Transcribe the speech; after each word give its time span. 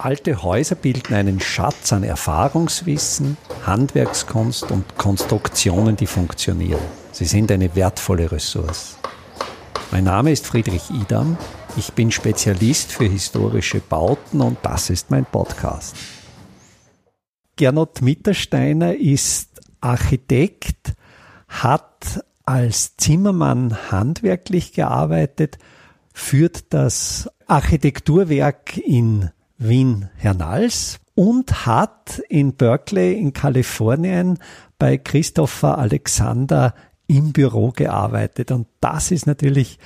Alte 0.00 0.44
Häuser 0.44 0.76
bilden 0.76 1.12
einen 1.12 1.40
Schatz 1.40 1.92
an 1.92 2.04
Erfahrungswissen, 2.04 3.36
Handwerkskunst 3.66 4.70
und 4.70 4.96
Konstruktionen, 4.96 5.96
die 5.96 6.06
funktionieren. 6.06 6.80
Sie 7.10 7.24
sind 7.24 7.50
eine 7.50 7.74
wertvolle 7.74 8.30
Ressource. 8.30 8.96
Mein 9.90 10.04
Name 10.04 10.30
ist 10.30 10.46
Friedrich 10.46 10.88
Idam. 10.90 11.36
Ich 11.76 11.94
bin 11.94 12.12
Spezialist 12.12 12.92
für 12.92 13.06
historische 13.06 13.80
Bauten 13.80 14.40
und 14.40 14.58
das 14.62 14.88
ist 14.88 15.10
mein 15.10 15.24
Podcast. 15.24 15.96
Gernot 17.56 18.00
Mittersteiner 18.00 18.94
ist 18.94 19.60
Architekt, 19.80 20.94
hat 21.48 22.24
als 22.44 22.96
Zimmermann 22.96 23.90
handwerklich 23.90 24.74
gearbeitet, 24.74 25.58
führt 26.14 26.72
das 26.72 27.28
Architekturwerk 27.48 28.76
in 28.76 29.30
Wien-Hernals 29.58 31.00
und 31.14 31.66
hat 31.66 32.22
in 32.28 32.54
Berkeley 32.54 33.18
in 33.18 33.32
Kalifornien 33.32 34.38
bei 34.78 34.98
Christopher 34.98 35.78
Alexander 35.78 36.74
im 37.08 37.32
Büro 37.32 37.72
gearbeitet. 37.72 38.52
Und 38.52 38.68
das 38.80 39.10
ist 39.10 39.26
natürlich 39.26 39.78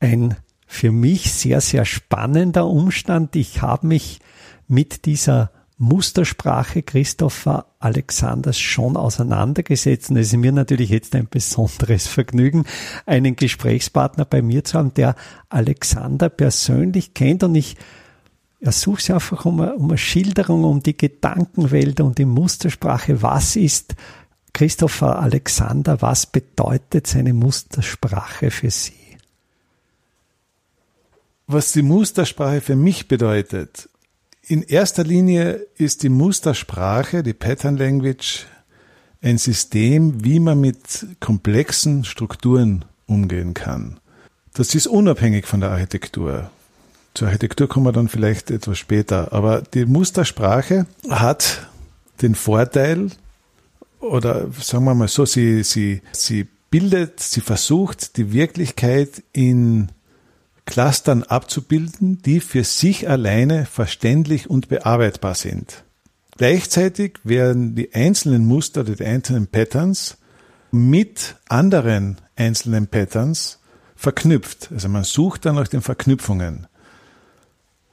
ein 0.00 0.36
für 0.66 0.92
mich 0.92 1.32
sehr, 1.32 1.60
sehr 1.60 1.84
spannender 1.84 2.66
Umstand. 2.66 3.36
Ich 3.36 3.60
habe 3.60 3.88
mich 3.88 4.20
mit 4.68 5.04
dieser 5.04 5.50
Mustersprache 5.76 6.82
Christopher 6.82 7.66
Alexanders 7.78 8.58
schon 8.58 8.96
auseinandergesetzt. 8.96 10.10
Und 10.10 10.18
es 10.18 10.28
ist 10.28 10.36
mir 10.36 10.52
natürlich 10.52 10.90
jetzt 10.90 11.14
ein 11.14 11.26
besonderes 11.28 12.06
Vergnügen, 12.06 12.64
einen 13.04 13.34
Gesprächspartner 13.34 14.24
bei 14.24 14.42
mir 14.42 14.62
zu 14.62 14.78
haben, 14.78 14.94
der 14.94 15.14
Alexander 15.48 16.28
persönlich 16.28 17.14
kennt. 17.14 17.42
Und 17.42 17.54
ich 17.54 17.76
ersuche 18.60 19.02
Sie 19.02 19.12
einfach 19.12 19.44
um 19.44 19.60
eine, 19.60 19.74
um 19.74 19.88
eine 19.88 19.98
Schilderung, 19.98 20.64
um 20.64 20.82
die 20.82 20.96
Gedankenwelt 20.96 22.00
und 22.00 22.18
die 22.18 22.24
Mustersprache. 22.24 23.22
Was 23.22 23.56
ist 23.56 23.94
Christopher 24.52 25.18
Alexander? 25.18 26.02
Was 26.02 26.26
bedeutet 26.26 27.06
seine 27.06 27.32
Mustersprache 27.32 28.50
für 28.50 28.70
Sie? 28.70 28.92
Was 31.46 31.72
die 31.72 31.82
Mustersprache 31.82 32.60
für 32.60 32.76
mich 32.76 33.08
bedeutet, 33.08 33.88
in 34.42 34.62
erster 34.62 35.04
Linie 35.04 35.66
ist 35.76 36.02
die 36.02 36.08
Mustersprache, 36.08 37.22
die 37.22 37.34
Pattern 37.34 37.76
Language, 37.76 38.46
ein 39.22 39.38
System, 39.38 40.24
wie 40.24 40.40
man 40.40 40.60
mit 40.60 41.06
komplexen 41.20 42.04
Strukturen 42.04 42.84
umgehen 43.06 43.54
kann. 43.54 44.00
Das 44.54 44.74
ist 44.74 44.86
unabhängig 44.86 45.46
von 45.46 45.60
der 45.60 45.70
Architektur. 45.70 46.50
Zur 47.14 47.28
Architektur 47.28 47.68
kommen 47.68 47.86
wir 47.86 47.92
dann 47.92 48.08
vielleicht 48.08 48.50
etwas 48.50 48.78
später. 48.78 49.32
Aber 49.32 49.62
die 49.62 49.84
Mustersprache 49.84 50.86
hat 51.08 51.66
den 52.22 52.34
Vorteil, 52.34 53.10
oder 53.98 54.48
sagen 54.52 54.84
wir 54.84 54.94
mal 54.94 55.08
so, 55.08 55.24
sie, 55.24 55.62
sie, 55.62 56.02
sie 56.12 56.46
bildet, 56.70 57.20
sie 57.20 57.40
versucht, 57.40 58.16
die 58.16 58.32
Wirklichkeit 58.32 59.22
in 59.32 59.90
Clustern 60.66 61.24
abzubilden, 61.24 62.22
die 62.22 62.40
für 62.40 62.62
sich 62.64 63.08
alleine 63.08 63.66
verständlich 63.66 64.48
und 64.48 64.68
bearbeitbar 64.68 65.34
sind. 65.34 65.84
Gleichzeitig 66.36 67.18
werden 67.24 67.74
die 67.74 67.92
einzelnen 67.92 68.46
Muster, 68.46 68.84
die 68.84 69.04
einzelnen 69.04 69.48
Patterns 69.48 70.16
mit 70.70 71.36
anderen 71.48 72.18
einzelnen 72.36 72.86
Patterns 72.86 73.58
verknüpft. 73.96 74.70
Also 74.72 74.88
man 74.88 75.04
sucht 75.04 75.44
dann 75.44 75.56
nach 75.56 75.68
den 75.68 75.82
Verknüpfungen. 75.82 76.66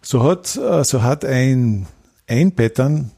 So 0.01 0.23
hat, 0.23 0.55
äh, 0.55 0.83
so 0.83 1.03
hat 1.03 1.25
ein, 1.25 1.87
ein 2.27 2.51
Pattern 2.53 3.11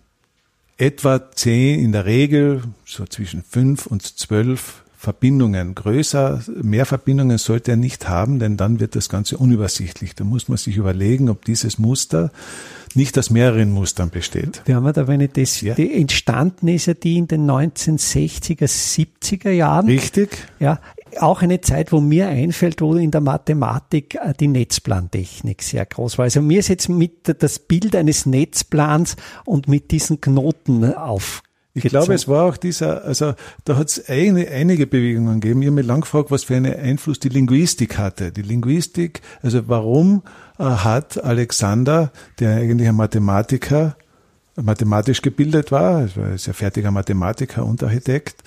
etwa 0.77 1.31
zehn, 1.31 1.79
in 1.81 1.91
der 1.91 2.05
Regel 2.05 2.63
so 2.85 3.05
zwischen 3.05 3.43
fünf 3.43 3.85
und 3.85 4.01
zwölf 4.01 4.83
Verbindungen. 4.97 5.75
Größer, 5.75 6.41
mehr 6.61 6.85
Verbindungen 6.85 7.37
sollte 7.37 7.71
er 7.71 7.77
nicht 7.77 8.09
haben, 8.09 8.39
denn 8.39 8.57
dann 8.57 8.79
wird 8.79 8.95
das 8.95 9.07
Ganze 9.07 9.37
unübersichtlich. 9.37 10.13
Da 10.15 10.23
muss 10.23 10.49
man 10.49 10.57
sich 10.57 10.75
überlegen, 10.75 11.29
ob 11.29 11.45
dieses 11.45 11.79
Muster 11.79 12.31
nicht 12.95 13.17
aus 13.17 13.29
mehreren 13.29 13.71
Mustern 13.71 14.09
besteht. 14.09 14.61
Wir 14.65 14.75
haben 14.75 14.91
da, 14.93 15.07
wenn 15.07 15.21
ich 15.21 15.31
das, 15.33 15.61
ja. 15.61 15.73
die 15.75 15.93
entstanden 15.93 16.67
ist 16.67 16.87
ja 16.87 16.93
die 16.93 17.17
in 17.17 17.27
den 17.27 17.49
1960er, 17.49 18.65
70er 18.65 19.51
Jahren. 19.51 19.87
Richtig. 19.87 20.29
Ja, 20.59 20.79
auch 21.19 21.41
eine 21.41 21.61
Zeit, 21.61 21.91
wo 21.91 21.99
mir 21.99 22.27
einfällt, 22.27 22.81
wo 22.81 22.95
in 22.95 23.11
der 23.11 23.21
Mathematik 23.21 24.15
äh, 24.15 24.33
die 24.39 24.47
Netzplantechnik 24.47 25.61
sehr 25.63 25.85
groß 25.85 26.17
war. 26.17 26.25
Also 26.25 26.41
mir 26.41 26.59
ist 26.59 26.67
jetzt 26.67 26.89
mit 26.89 27.41
das 27.41 27.59
Bild 27.59 27.95
eines 27.95 28.25
Netzplans 28.25 29.15
und 29.45 29.67
mit 29.67 29.91
diesen 29.91 30.21
Knoten 30.21 30.93
auf 30.93 31.43
ich 31.73 31.83
glaube, 31.83 32.13
es 32.13 32.27
war 32.27 32.45
auch 32.45 32.57
dieser, 32.57 33.05
also 33.05 33.35
da 33.63 33.77
hat 33.77 33.89
es 33.89 34.09
einige 34.09 34.87
Bewegungen 34.87 35.39
gegeben. 35.39 35.61
Ich 35.61 35.67
habe 35.67 35.75
mich 35.75 35.85
lang 35.85 36.01
gefragt, 36.01 36.31
was 36.31 36.43
für 36.43 36.55
einen 36.55 36.75
Einfluss 36.75 37.19
die 37.19 37.29
Linguistik 37.29 37.97
hatte. 37.97 38.31
Die 38.31 38.41
Linguistik, 38.41 39.21
also 39.41 39.67
warum 39.67 40.23
hat 40.59 41.23
Alexander, 41.23 42.11
der 42.39 42.57
eigentlich 42.57 42.89
ein 42.89 42.95
Mathematiker, 42.95 43.95
mathematisch 44.55 45.21
gebildet 45.21 45.71
war, 45.71 45.97
also 45.97 46.21
er 46.21 46.33
ist 46.33 46.47
ja 46.47 46.53
fertiger 46.53 46.91
Mathematiker 46.91 47.65
und 47.65 47.81
Architekt, 47.81 48.43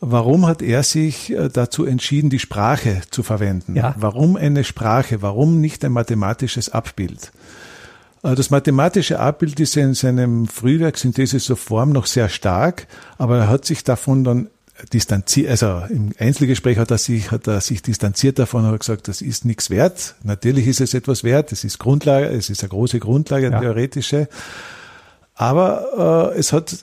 warum 0.00 0.46
hat 0.46 0.62
er 0.62 0.82
sich 0.82 1.32
äh, 1.32 1.48
dazu 1.48 1.84
entschieden, 1.84 2.30
die 2.30 2.38
Sprache 2.38 3.02
zu 3.10 3.22
verwenden? 3.22 3.74
Ja. 3.74 3.94
Warum 3.98 4.36
eine 4.36 4.62
Sprache? 4.64 5.22
Warum 5.22 5.60
nicht 5.60 5.84
ein 5.84 5.92
mathematisches 5.92 6.68
Abbild? 6.68 7.32
Äh, 8.22 8.34
das 8.34 8.50
mathematische 8.50 9.18
Abbild 9.18 9.58
ist 9.60 9.76
in 9.76 9.94
seinem 9.94 10.46
Frühwerk 10.46 10.96
Synthesis 10.96 11.44
zur 11.44 11.56
Form 11.56 11.90
noch 11.90 12.06
sehr 12.06 12.28
stark, 12.28 12.86
aber 13.16 13.38
er 13.38 13.48
hat 13.48 13.64
sich 13.64 13.84
davon 13.84 14.24
dann 14.24 14.48
distanziert, 14.92 15.50
also 15.50 15.82
im 15.88 16.12
Einzelgespräch 16.18 16.78
hat 16.78 16.90
er 16.90 16.98
sich, 16.98 17.30
hat 17.30 17.46
er 17.46 17.60
sich 17.60 17.82
distanziert 17.82 18.38
davon 18.38 18.64
und 18.64 18.72
hat 18.72 18.80
gesagt, 18.80 19.08
das 19.08 19.22
ist 19.22 19.44
nichts 19.44 19.70
wert. 19.70 20.14
Natürlich 20.22 20.66
ist 20.66 20.80
es 20.80 20.94
etwas 20.94 21.24
wert, 21.24 21.52
es 21.52 21.64
ist 21.64 21.78
Grundlage, 21.78 22.26
es 22.26 22.50
ist 22.50 22.62
eine 22.62 22.70
große 22.70 22.98
Grundlage, 23.00 23.50
ja. 23.50 23.60
theoretische. 23.60 24.28
Aber 25.34 26.32
äh, 26.34 26.38
es 26.38 26.52
hat 26.52 26.76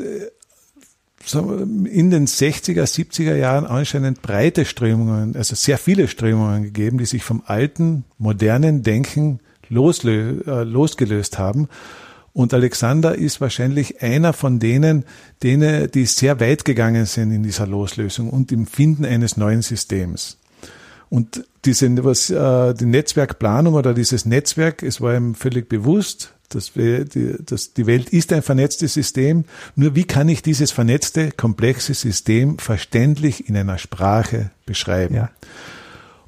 in 1.33 2.11
den 2.11 2.27
60er, 2.27 2.83
70er 2.83 3.35
Jahren 3.35 3.65
anscheinend 3.65 4.21
breite 4.21 4.65
Strömungen, 4.65 5.35
also 5.35 5.55
sehr 5.55 5.77
viele 5.77 6.07
Strömungen 6.07 6.63
gegeben, 6.63 6.97
die 6.99 7.05
sich 7.05 7.23
vom 7.23 7.41
alten, 7.45 8.05
modernen 8.17 8.83
Denken 8.83 9.39
loslö 9.69 10.41
äh, 10.45 10.63
losgelöst 10.63 11.39
haben. 11.39 11.67
Und 12.35 12.53
Alexander 12.53 13.15
ist 13.15 13.39
wahrscheinlich 13.39 14.01
einer 14.01 14.33
von 14.33 14.59
denen, 14.59 15.05
denen, 15.41 15.89
die 15.89 16.05
sehr 16.05 16.41
weit 16.41 16.65
gegangen 16.65 17.05
sind 17.05 17.31
in 17.31 17.43
dieser 17.43 17.65
Loslösung 17.65 18.29
und 18.29 18.51
im 18.51 18.67
Finden 18.67 19.05
eines 19.05 19.37
neuen 19.37 19.61
Systems. 19.61 20.37
Und 21.07 21.45
diese, 21.63 22.03
was, 22.03 22.29
äh, 22.29 22.73
die 22.73 22.87
Netzwerkplanung 22.87 23.75
oder 23.75 23.93
dieses 23.93 24.25
Netzwerk, 24.25 24.83
es 24.83 24.99
war 24.99 25.15
ihm 25.15 25.33
völlig 25.33 25.69
bewusst, 25.69 26.33
dass, 26.49 26.75
wir, 26.75 27.05
die, 27.05 27.37
dass 27.39 27.73
die 27.73 27.85
Welt 27.85 28.09
ist 28.09 28.33
ein 28.33 28.41
vernetztes 28.41 28.95
System. 28.95 29.45
Nur 29.77 29.95
wie 29.95 30.03
kann 30.03 30.27
ich 30.27 30.41
dieses 30.41 30.71
vernetzte, 30.71 31.31
komplexe 31.31 31.93
System 31.93 32.57
verständlich 32.57 33.47
in 33.47 33.55
einer 33.55 33.77
Sprache 33.77 34.51
beschreiben? 34.65 35.15
Ja. 35.15 35.29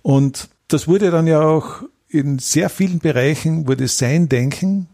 Und 0.03 0.47
das 0.69 0.88
wurde 0.88 1.12
dann 1.12 1.28
ja 1.28 1.41
auch 1.41 1.84
in 2.07 2.40
sehr 2.40 2.69
vielen 2.69 3.00
Bereichen 3.00 3.67
wurde 3.67 3.90
sein 3.90 4.29
Denken 4.29 4.88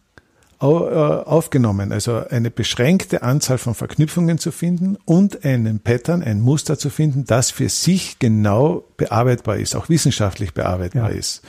aufgenommen, 0.60 1.92
also 1.92 2.24
eine 2.30 2.52
beschränkte 2.52 3.24
Anzahl 3.24 3.58
von 3.58 3.76
Verknüpfungen 3.76 4.38
zu 4.38 4.52
finden 4.52 4.98
und 5.06 5.44
einen 5.46 5.80
Pattern, 5.80 6.24
ein 6.24 6.42
Muster 6.42 6.78
zu 6.78 6.90
finden, 6.90 7.26
das 7.26 7.52
für 7.52 7.70
sich 7.70 8.20
genau 8.20 8.84
bearbeitbar 8.98 9.58
ist, 9.58 9.76
auch 9.76 9.90
wissenschaftlich 9.90 10.54
bearbeitbar 10.54 11.12
ja. 11.12 11.18
ist. 11.18 11.42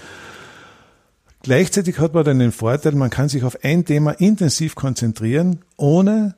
Gleichzeitig 1.43 1.99
hat 1.99 2.15
man 2.15 2.25
dann 2.25 2.39
den 2.39 2.53
Vorteil, 2.53 2.93
man 2.93 3.11
kann 3.11 3.29
sich 3.29 3.45
auf 3.45 3.63
ein 3.63 3.85
Thema 3.85 4.13
intensiv 4.13 4.75
konzentrieren, 4.75 5.61
ohne 5.77 6.35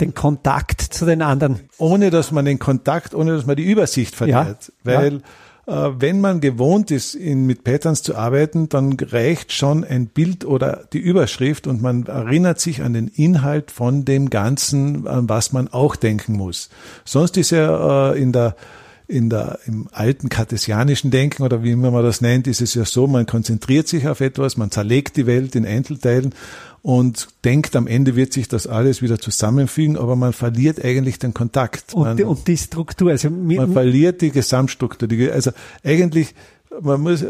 den 0.00 0.12
Kontakt 0.12 0.80
zu 0.80 1.06
den 1.06 1.22
anderen. 1.22 1.60
Ohne 1.78 2.10
dass 2.10 2.30
man 2.30 2.44
den 2.44 2.58
Kontakt, 2.58 3.14
ohne 3.14 3.34
dass 3.34 3.46
man 3.46 3.56
die 3.56 3.64
Übersicht 3.64 4.14
verliert. 4.14 4.72
Ja, 4.84 4.84
weil 4.84 5.12
ja 5.12 5.18
äh, 5.18 5.22
wenn 5.66 6.20
man 6.20 6.40
gewohnt 6.40 6.90
ist, 6.90 7.14
in, 7.14 7.46
mit 7.46 7.64
Patterns 7.64 8.02
zu 8.02 8.16
arbeiten, 8.16 8.68
dann 8.68 8.96
reicht 9.00 9.52
schon 9.52 9.84
ein 9.84 10.06
Bild 10.06 10.44
oder 10.44 10.84
die 10.92 10.98
Überschrift 10.98 11.66
und 11.66 11.80
man 11.80 12.06
erinnert 12.06 12.60
sich 12.60 12.82
an 12.82 12.92
den 12.92 13.08
Inhalt 13.08 13.70
von 13.70 14.04
dem 14.04 14.28
Ganzen, 14.30 15.06
an 15.06 15.28
was 15.28 15.52
man 15.52 15.68
auch 15.68 15.96
denken 15.96 16.34
muss. 16.34 16.68
Sonst 17.04 17.36
ist 17.36 17.50
ja 17.50 18.12
äh, 18.12 18.20
in 18.20 18.32
der 18.32 18.56
in 19.06 19.28
der, 19.28 19.58
im 19.66 19.88
alten 19.92 20.30
kartesianischen 20.30 21.10
Denken 21.10 21.42
oder 21.42 21.62
wie 21.62 21.72
immer 21.72 21.90
man 21.90 22.02
das 22.02 22.22
nennt, 22.22 22.46
ist 22.46 22.62
es 22.62 22.72
ja 22.72 22.86
so, 22.86 23.06
man 23.06 23.26
konzentriert 23.26 23.86
sich 23.86 24.08
auf 24.08 24.22
etwas, 24.22 24.56
man 24.56 24.70
zerlegt 24.70 25.18
die 25.18 25.26
Welt 25.26 25.54
in 25.54 25.66
Einzelteilen 25.66 26.34
und 26.84 27.28
denkt, 27.46 27.76
am 27.76 27.86
Ende 27.86 28.14
wird 28.14 28.34
sich 28.34 28.46
das 28.46 28.66
alles 28.66 29.00
wieder 29.00 29.18
zusammenfügen, 29.18 29.96
aber 29.96 30.16
man 30.16 30.34
verliert 30.34 30.84
eigentlich 30.84 31.18
den 31.18 31.32
Kontakt. 31.32 31.96
Man, 31.96 32.10
und, 32.10 32.18
die, 32.18 32.24
und 32.24 32.46
die 32.46 32.58
Struktur. 32.58 33.10
Also 33.10 33.30
man 33.30 33.72
verliert 33.72 34.20
die 34.20 34.30
Gesamtstruktur. 34.30 35.08
Die, 35.08 35.30
also 35.30 35.52
eigentlich, 35.82 36.34
man 36.82 37.00
muss, 37.00 37.24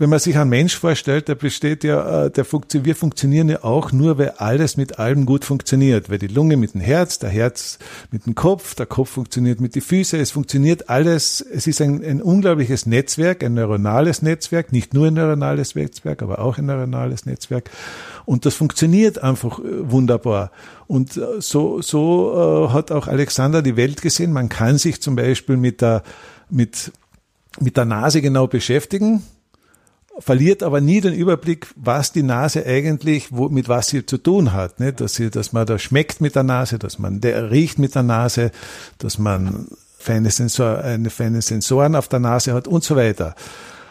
wenn 0.00 0.10
man 0.10 0.20
sich 0.20 0.38
einen 0.38 0.50
Mensch 0.50 0.76
vorstellt, 0.76 1.26
der 1.26 1.34
besteht 1.34 1.82
ja, 1.82 2.26
äh, 2.26 2.30
der 2.30 2.44
funktio 2.44 2.84
wir 2.84 2.94
funktionieren 2.94 3.48
ja 3.48 3.64
auch 3.64 3.90
nur, 3.90 4.16
weil 4.16 4.30
alles 4.36 4.76
mit 4.76 5.00
allem 5.00 5.26
gut 5.26 5.44
funktioniert. 5.44 6.08
Weil 6.08 6.18
die 6.18 6.28
Lunge 6.28 6.56
mit 6.56 6.74
dem 6.74 6.80
Herz, 6.80 7.18
der 7.18 7.30
Herz 7.30 7.80
mit 8.12 8.24
dem 8.24 8.36
Kopf, 8.36 8.76
der 8.76 8.86
Kopf 8.86 9.10
funktioniert 9.10 9.60
mit 9.60 9.74
den 9.74 9.82
Füßen, 9.82 10.20
es 10.20 10.30
funktioniert 10.30 10.88
alles. 10.88 11.40
Es 11.40 11.66
ist 11.66 11.80
ein, 11.80 12.04
ein 12.04 12.22
unglaubliches 12.22 12.86
Netzwerk, 12.86 13.42
ein 13.42 13.54
neuronales 13.54 14.22
Netzwerk, 14.22 14.70
nicht 14.70 14.94
nur 14.94 15.08
ein 15.08 15.14
neuronales 15.14 15.74
Netzwerk, 15.74 16.22
aber 16.22 16.38
auch 16.38 16.58
ein 16.58 16.66
neuronales 16.66 17.26
Netzwerk. 17.26 17.68
Und 18.24 18.46
das 18.46 18.54
funktioniert 18.54 19.20
einfach 19.20 19.58
äh, 19.58 19.90
wunderbar. 19.90 20.52
Und 20.86 21.16
äh, 21.16 21.40
so, 21.40 21.82
so 21.82 22.70
hat 22.72 22.92
auch 22.92 23.08
Alexander 23.08 23.62
die 23.62 23.76
Welt 23.76 24.00
gesehen. 24.00 24.32
Man 24.32 24.48
kann 24.48 24.78
sich 24.78 25.02
zum 25.02 25.16
Beispiel 25.16 25.56
mit 25.56 25.80
der, 25.80 26.04
mit, 26.50 26.92
mit 27.58 27.76
der 27.76 27.84
Nase 27.84 28.22
genau 28.22 28.46
beschäftigen 28.46 29.24
verliert 30.18 30.62
aber 30.62 30.80
nie 30.80 31.00
den 31.00 31.14
Überblick, 31.14 31.68
was 31.76 32.12
die 32.12 32.22
Nase 32.22 32.64
eigentlich, 32.66 33.28
wo, 33.30 33.48
mit 33.48 33.68
was 33.68 33.88
sie 33.88 34.04
zu 34.04 34.18
tun 34.18 34.52
hat. 34.52 34.80
Ne? 34.80 34.92
Dass, 34.92 35.14
sie, 35.14 35.30
dass 35.30 35.52
man 35.52 35.66
da 35.66 35.78
schmeckt 35.78 36.20
mit 36.20 36.34
der 36.34 36.42
Nase, 36.42 36.78
dass 36.78 36.98
man 36.98 37.20
der 37.20 37.50
riecht 37.50 37.78
mit 37.78 37.94
der 37.94 38.02
Nase, 38.02 38.50
dass 38.98 39.18
man 39.18 39.68
feine, 39.98 40.30
Sensor, 40.30 40.78
eine 40.78 41.10
feine 41.10 41.42
Sensoren 41.42 41.94
auf 41.94 42.08
der 42.08 42.20
Nase 42.20 42.54
hat 42.54 42.68
und 42.68 42.84
so 42.84 42.96
weiter. 42.96 43.34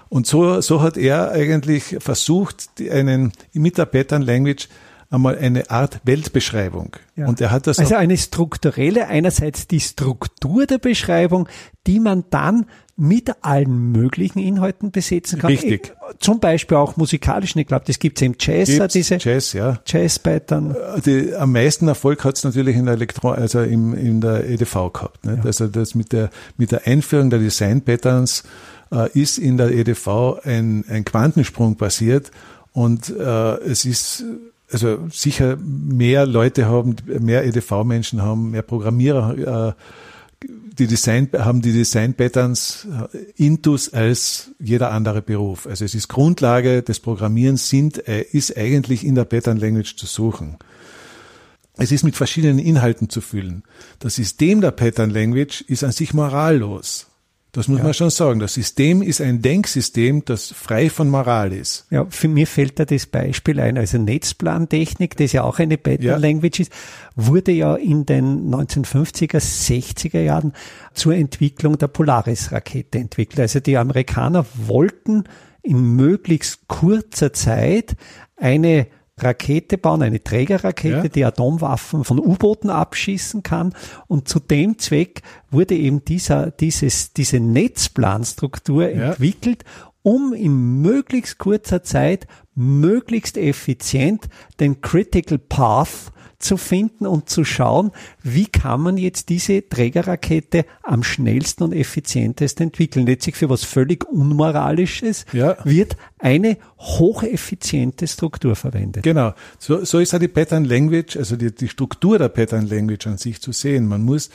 Und 0.09 0.25
so, 0.25 0.61
so 0.61 0.81
hat 0.81 0.97
er 0.97 1.31
eigentlich 1.31 1.97
versucht, 1.99 2.69
einen, 2.89 3.33
mit 3.53 3.77
der 3.77 3.85
Pattern 3.85 4.21
Language 4.21 4.69
einmal 5.09 5.37
eine 5.37 5.69
Art 5.69 5.99
Weltbeschreibung. 6.03 6.95
Ja. 7.15 7.27
Und 7.27 7.41
er 7.41 7.51
hat 7.51 7.67
das 7.67 7.79
also 7.79 7.95
eine 7.95 8.17
strukturelle, 8.17 9.07
einerseits 9.07 9.67
die 9.67 9.79
Struktur 9.79 10.65
der 10.65 10.77
Beschreibung, 10.77 11.47
die 11.85 11.99
man 11.99 12.25
dann 12.29 12.65
mit 12.97 13.31
allen 13.41 13.91
möglichen 13.91 14.39
Inhalten 14.39 14.91
besetzen 14.91 15.37
kann. 15.39 15.51
Richtig. 15.51 15.93
Zum 16.19 16.39
Beispiel 16.39 16.77
auch 16.77 16.97
musikalischen. 16.97 17.61
Ich 17.61 17.67
glaube, 17.67 17.85
das 17.85 17.99
gibt 17.99 18.17
es 18.17 18.25
im 18.25 18.35
Jazz, 18.39 18.69
Gibt's 18.69 18.93
diese 18.93 19.17
Jazz, 19.19 19.53
ja. 19.53 19.79
Jazz-Pattern. 19.85 20.75
Äh, 20.75 21.01
die, 21.01 21.35
am 21.35 21.51
meisten 21.51 21.87
Erfolg 21.87 22.23
hat 22.25 22.37
es 22.37 22.43
natürlich 22.43 22.75
in 22.75 22.85
der 22.85 22.95
Elektro, 22.95 23.29
also 23.29 23.61
im, 23.61 23.93
in 23.93 24.19
der 24.19 24.49
EDV 24.49 24.91
gehabt. 24.91 25.25
Ne? 25.25 25.35
Ja. 25.37 25.43
Also 25.43 25.67
das 25.67 25.93
mit 25.93 26.11
der, 26.11 26.31
mit 26.57 26.71
der 26.71 26.87
Einführung 26.87 27.29
der 27.29 27.37
Design-Patterns 27.37 28.43
äh, 28.91 29.11
ist 29.11 29.37
in 29.37 29.57
der 29.57 29.71
EDV 29.71 30.39
ein, 30.43 30.83
ein 30.89 31.05
Quantensprung 31.05 31.75
passiert 31.75 32.31
und 32.73 33.09
äh, 33.09 33.57
es 33.59 33.85
ist 33.85 34.23
also 34.71 34.99
sicher 35.11 35.57
mehr 35.61 36.25
Leute 36.25 36.65
haben, 36.65 36.95
mehr 37.05 37.45
EDV-Menschen 37.45 38.21
haben, 38.21 38.51
mehr 38.51 38.63
Programmierer 38.63 39.69
äh, 39.69 39.73
die 40.79 40.87
Design, 40.87 41.29
haben 41.33 41.61
die 41.61 41.73
Design-Patterns 41.73 42.87
äh, 43.13 43.17
intus 43.35 43.93
als 43.93 44.51
jeder 44.59 44.91
andere 44.91 45.21
Beruf. 45.21 45.67
Also 45.67 45.85
es 45.85 45.95
ist 45.95 46.07
Grundlage 46.07 46.83
des 46.83 46.99
Programmierens 46.99 47.69
sind, 47.69 48.07
äh, 48.07 48.21
ist 48.21 48.55
eigentlich 48.57 49.05
in 49.05 49.15
der 49.15 49.25
Pattern 49.25 49.57
Language 49.57 49.95
zu 49.95 50.05
suchen. 50.05 50.57
Es 51.77 51.91
ist 51.91 52.03
mit 52.03 52.15
verschiedenen 52.15 52.59
Inhalten 52.59 53.09
zu 53.09 53.21
füllen. 53.21 53.63
Das 53.99 54.15
System 54.15 54.61
der 54.61 54.71
Pattern 54.71 55.11
Language 55.11 55.61
ist 55.61 55.83
an 55.83 55.91
sich 55.91 56.13
morallos. 56.13 57.06
Das 57.57 57.67
muss 57.67 57.79
ja. 57.79 57.85
man 57.85 57.93
schon 57.95 58.11
sagen. 58.11 58.39
Das 58.39 58.53
System 58.53 59.01
ist 59.01 59.19
ein 59.19 59.41
Denksystem, 59.41 60.23
das 60.23 60.51
frei 60.51 60.91
von 60.91 61.09
Moral 61.09 61.51
ist. 61.51 61.87
Ja, 61.89 62.05
für 62.07 62.27
mir 62.27 62.45
fällt 62.45 62.77
da 62.77 62.85
das 62.85 63.07
Beispiel 63.07 63.59
ein. 63.59 63.79
Also 63.79 63.97
Netzplantechnik, 63.97 65.17
das 65.17 65.31
ja 65.31 65.41
auch 65.41 65.57
eine 65.57 65.79
Pattern 65.79 66.05
ja. 66.05 66.17
Language 66.17 66.59
ist, 66.59 66.71
wurde 67.15 67.51
ja 67.53 67.73
in 67.73 68.05
den 68.05 68.53
1950er, 68.53 69.39
60er 69.39 70.19
Jahren 70.19 70.53
zur 70.93 71.15
Entwicklung 71.15 71.79
der 71.79 71.87
Polaris-Rakete 71.87 72.99
entwickelt. 72.99 73.39
Also 73.39 73.59
die 73.59 73.75
Amerikaner 73.75 74.45
wollten 74.53 75.23
in 75.63 75.95
möglichst 75.95 76.67
kurzer 76.67 77.33
Zeit 77.33 77.95
eine 78.35 78.85
Rakete 79.17 79.77
bauen, 79.77 80.03
eine 80.03 80.23
Trägerrakete, 80.23 80.95
ja. 80.95 81.07
die 81.07 81.25
Atomwaffen 81.25 82.03
von 82.03 82.19
U-Booten 82.19 82.69
abschießen 82.69 83.43
kann. 83.43 83.73
Und 84.07 84.27
zu 84.27 84.39
dem 84.39 84.77
Zweck 84.77 85.21
wurde 85.49 85.75
eben 85.75 86.05
dieser, 86.05 86.51
dieses, 86.51 87.13
diese 87.13 87.39
Netzplanstruktur 87.39 88.89
ja. 88.89 89.09
entwickelt, 89.09 89.65
um 90.03 90.33
in 90.33 90.81
möglichst 90.81 91.37
kurzer 91.37 91.83
Zeit 91.83 92.27
möglichst 92.55 93.37
effizient 93.37 94.27
den 94.59 94.81
Critical 94.81 95.37
Path 95.37 96.11
zu 96.39 96.57
finden 96.57 97.07
und 97.07 97.29
zu 97.29 97.43
schauen, 97.43 97.91
wie 98.21 98.45
kann 98.45 98.81
man 98.81 98.97
jetzt 98.97 99.29
diese 99.29 99.67
Trägerrakete 99.67 100.65
am 100.83 101.03
schnellsten 101.03 101.63
und 101.63 101.73
effizientesten 101.73 102.67
entwickeln. 102.67 103.07
Letztlich 103.07 103.35
für 103.35 103.49
was 103.49 103.63
völlig 103.63 104.05
Unmoralisches 104.05 105.25
ja. 105.33 105.57
wird 105.63 105.97
eine 106.19 106.57
hocheffiziente 106.79 108.07
Struktur 108.07 108.55
verwendet. 108.55 109.03
Genau. 109.03 109.33
So, 109.57 109.83
so 109.83 109.99
ist 109.99 110.13
ja 110.13 110.19
die 110.19 110.27
Pattern 110.27 110.65
Language, 110.65 111.17
also 111.17 111.35
die, 111.35 111.53
die 111.53 111.69
Struktur 111.69 112.19
der 112.19 112.29
Pattern 112.29 112.67
Language 112.67 113.07
an 113.07 113.17
sich 113.17 113.41
zu 113.41 113.51
sehen. 113.51 113.87
Man 113.87 114.03
muss, 114.03 114.29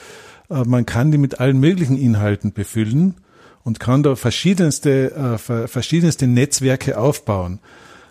äh, 0.50 0.64
man 0.64 0.86
kann 0.86 1.12
die 1.12 1.18
mit 1.18 1.38
allen 1.38 1.60
möglichen 1.60 1.96
Inhalten 1.96 2.52
befüllen 2.52 3.14
und 3.62 3.78
kann 3.78 4.02
da 4.02 4.16
verschiedenste, 4.16 5.38
äh, 5.38 5.68
verschiedenste 5.68 6.26
Netzwerke 6.26 6.98
aufbauen. 6.98 7.60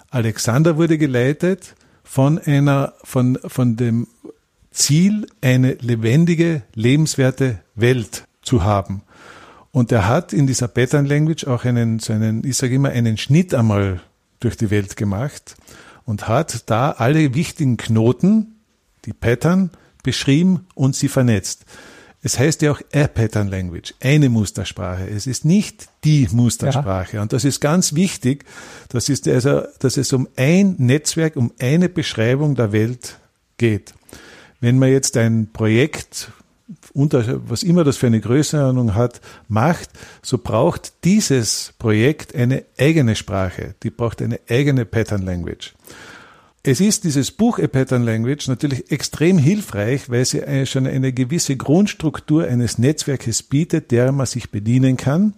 Alexander 0.09 0.77
wurde 0.77 0.97
geleitet 0.97 1.75
von 2.11 2.39
einer, 2.39 2.91
von, 3.05 3.39
von 3.45 3.77
dem 3.77 4.05
Ziel, 4.69 5.27
eine 5.39 5.75
lebendige, 5.75 6.61
lebenswerte 6.75 7.59
Welt 7.75 8.25
zu 8.41 8.65
haben. 8.65 9.03
Und 9.71 9.93
er 9.93 10.09
hat 10.09 10.33
in 10.33 10.45
dieser 10.45 10.67
Pattern 10.67 11.05
Language 11.05 11.47
auch 11.47 11.63
einen, 11.63 11.99
so 11.99 12.11
einen, 12.11 12.45
ich 12.45 12.57
sage 12.57 12.75
immer, 12.75 12.89
einen 12.89 13.17
Schnitt 13.17 13.53
einmal 13.53 14.01
durch 14.41 14.57
die 14.57 14.71
Welt 14.71 14.97
gemacht 14.97 15.55
und 16.03 16.27
hat 16.27 16.69
da 16.69 16.91
alle 16.91 17.33
wichtigen 17.33 17.77
Knoten, 17.77 18.55
die 19.05 19.13
Pattern, 19.13 19.69
beschrieben 20.03 20.67
und 20.75 20.97
sie 20.97 21.07
vernetzt. 21.07 21.63
Es 22.23 22.37
heißt 22.37 22.61
ja 22.61 22.71
auch 22.71 22.81
a 22.93 23.07
Pattern 23.07 23.47
Language, 23.47 23.95
eine 23.99 24.29
Mustersprache. 24.29 25.09
Es 25.09 25.25
ist 25.25 25.43
nicht 25.43 25.89
die 26.03 26.27
Mustersprache. 26.31 27.17
Ja. 27.17 27.21
Und 27.23 27.33
das 27.33 27.45
ist 27.45 27.59
ganz 27.61 27.95
wichtig. 27.95 28.45
Das 28.89 29.09
ist 29.09 29.27
also, 29.27 29.63
dass 29.79 29.97
es 29.97 30.13
um 30.13 30.27
ein 30.35 30.75
Netzwerk, 30.77 31.35
um 31.35 31.51
eine 31.59 31.89
Beschreibung 31.89 32.55
der 32.55 32.71
Welt 32.71 33.17
geht. 33.57 33.95
Wenn 34.59 34.77
man 34.77 34.89
jetzt 34.89 35.17
ein 35.17 35.49
Projekt 35.51 36.31
unter, 36.93 37.49
was 37.49 37.63
immer 37.63 37.83
das 37.83 37.97
für 37.97 38.07
eine 38.07 38.21
Größenordnung 38.21 38.93
hat, 38.93 39.19
macht, 39.47 39.89
so 40.21 40.37
braucht 40.37 41.03
dieses 41.03 41.73
Projekt 41.79 42.35
eine 42.35 42.65
eigene 42.77 43.15
Sprache. 43.15 43.73
Die 43.81 43.89
braucht 43.89 44.21
eine 44.21 44.39
eigene 44.47 44.85
Pattern 44.85 45.23
Language. 45.23 45.73
Es 46.63 46.79
ist 46.79 47.05
dieses 47.05 47.31
Buch 47.31 47.57
A 47.57 47.65
Pattern 47.65 48.03
Language 48.03 48.47
natürlich 48.47 48.91
extrem 48.91 49.39
hilfreich, 49.39 50.11
weil 50.11 50.25
sie 50.25 50.43
eine, 50.43 50.67
schon 50.67 50.85
eine 50.85 51.11
gewisse 51.11 51.57
Grundstruktur 51.57 52.45
eines 52.45 52.77
Netzwerkes 52.77 53.41
bietet, 53.41 53.89
der 53.89 54.11
man 54.11 54.27
sich 54.27 54.51
bedienen 54.51 54.95
kann. 54.95 55.33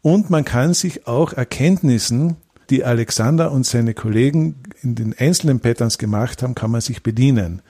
Und 0.00 0.30
man 0.30 0.46
kann 0.46 0.72
sich 0.72 1.06
auch 1.06 1.34
Erkenntnissen, 1.34 2.36
die 2.70 2.82
Alexander 2.82 3.52
und 3.52 3.66
seine 3.66 3.92
Kollegen 3.92 4.62
in 4.82 4.94
den 4.94 5.14
einzelnen 5.18 5.60
Patterns 5.60 5.98
gemacht 5.98 6.42
haben, 6.42 6.54
kann 6.54 6.70
man 6.70 6.80
sich 6.80 7.02
bedienen. 7.02 7.60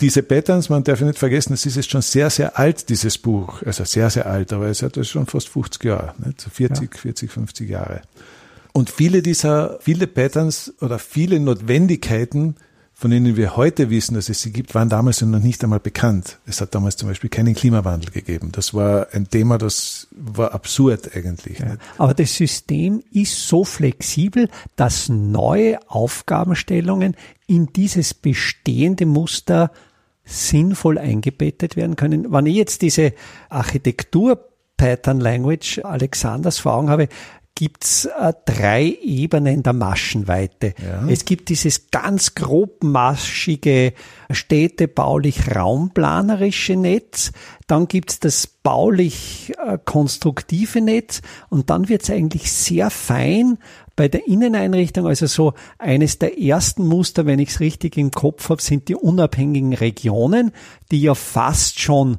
Diese 0.00 0.22
Patterns, 0.22 0.70
man 0.70 0.82
darf 0.82 1.02
nicht 1.02 1.18
vergessen, 1.18 1.52
es 1.52 1.66
ist 1.66 1.76
jetzt 1.76 1.90
schon 1.90 2.02
sehr, 2.02 2.30
sehr 2.30 2.58
alt, 2.58 2.88
dieses 2.88 3.18
Buch. 3.18 3.62
Also 3.62 3.84
sehr, 3.84 4.08
sehr 4.08 4.26
alt, 4.26 4.52
aber 4.52 4.68
es 4.68 4.82
hat 4.82 4.98
schon 5.06 5.26
fast 5.26 5.48
50 5.48 5.84
Jahre, 5.84 6.14
nicht? 6.24 6.42
40, 6.42 6.94
ja. 6.94 7.00
40, 7.00 7.30
50 7.30 7.68
Jahre. 7.68 8.02
Und 8.76 8.90
viele 8.90 9.22
dieser, 9.22 9.78
viele 9.80 10.08
Patterns 10.08 10.74
oder 10.80 10.98
viele 10.98 11.38
Notwendigkeiten, 11.38 12.56
von 12.92 13.12
denen 13.12 13.36
wir 13.36 13.56
heute 13.56 13.88
wissen, 13.88 14.14
dass 14.14 14.28
es 14.28 14.42
sie 14.42 14.52
gibt, 14.52 14.74
waren 14.74 14.88
damals 14.88 15.22
noch 15.22 15.38
nicht 15.38 15.62
einmal 15.62 15.78
bekannt. 15.78 16.40
Es 16.44 16.60
hat 16.60 16.74
damals 16.74 16.96
zum 16.96 17.08
Beispiel 17.08 17.30
keinen 17.30 17.54
Klimawandel 17.54 18.10
gegeben. 18.10 18.50
Das 18.50 18.74
war 18.74 19.06
ein 19.12 19.28
Thema, 19.28 19.58
das 19.58 20.08
war 20.10 20.54
absurd 20.54 21.14
eigentlich. 21.14 21.60
Ja, 21.60 21.76
aber 21.98 22.14
das 22.14 22.34
System 22.34 23.04
ist 23.12 23.46
so 23.46 23.64
flexibel, 23.64 24.48
dass 24.74 25.08
neue 25.08 25.78
Aufgabenstellungen 25.88 27.16
in 27.46 27.72
dieses 27.72 28.12
bestehende 28.12 29.06
Muster 29.06 29.70
sinnvoll 30.24 30.98
eingebettet 30.98 31.76
werden 31.76 31.94
können. 31.94 32.32
Wenn 32.32 32.46
ich 32.46 32.56
jetzt 32.56 32.82
diese 32.82 33.12
Architektur 33.50 34.48
Pattern 34.76 35.20
Language 35.20 35.80
Alexanders 35.84 36.58
vor 36.58 36.74
Augen 36.74 36.90
habe, 36.90 37.08
gibt's 37.54 38.06
äh, 38.06 38.32
drei 38.44 38.98
Ebenen 39.00 39.62
der 39.62 39.72
Maschenweite. 39.72 40.74
Ja. 40.82 41.06
Es 41.08 41.24
gibt 41.24 41.48
dieses 41.48 41.92
ganz 41.92 42.34
grobmaschige 42.34 43.92
städtebaulich-raumplanerische 44.30 46.74
Netz, 46.76 47.30
dann 47.66 47.88
gibt's 47.88 48.20
das 48.20 48.46
baulich-konstruktive 48.46 50.78
äh, 50.78 50.82
Netz 50.82 51.22
und 51.48 51.70
dann 51.70 51.88
wird's 51.88 52.10
eigentlich 52.10 52.52
sehr 52.52 52.90
fein 52.90 53.56
bei 53.96 54.08
der 54.08 54.26
Inneneinrichtung, 54.26 55.06
also 55.06 55.26
so 55.26 55.54
eines 55.78 56.18
der 56.18 56.40
ersten 56.40 56.84
Muster, 56.86 57.26
wenn 57.26 57.38
ich 57.38 57.50
es 57.50 57.60
richtig 57.60 57.96
im 57.96 58.10
Kopf 58.10 58.48
habe, 58.48 58.60
sind 58.60 58.88
die 58.88 58.96
unabhängigen 58.96 59.74
Regionen, 59.74 60.50
die 60.90 61.02
ja 61.02 61.14
fast 61.14 61.78
schon 61.78 62.18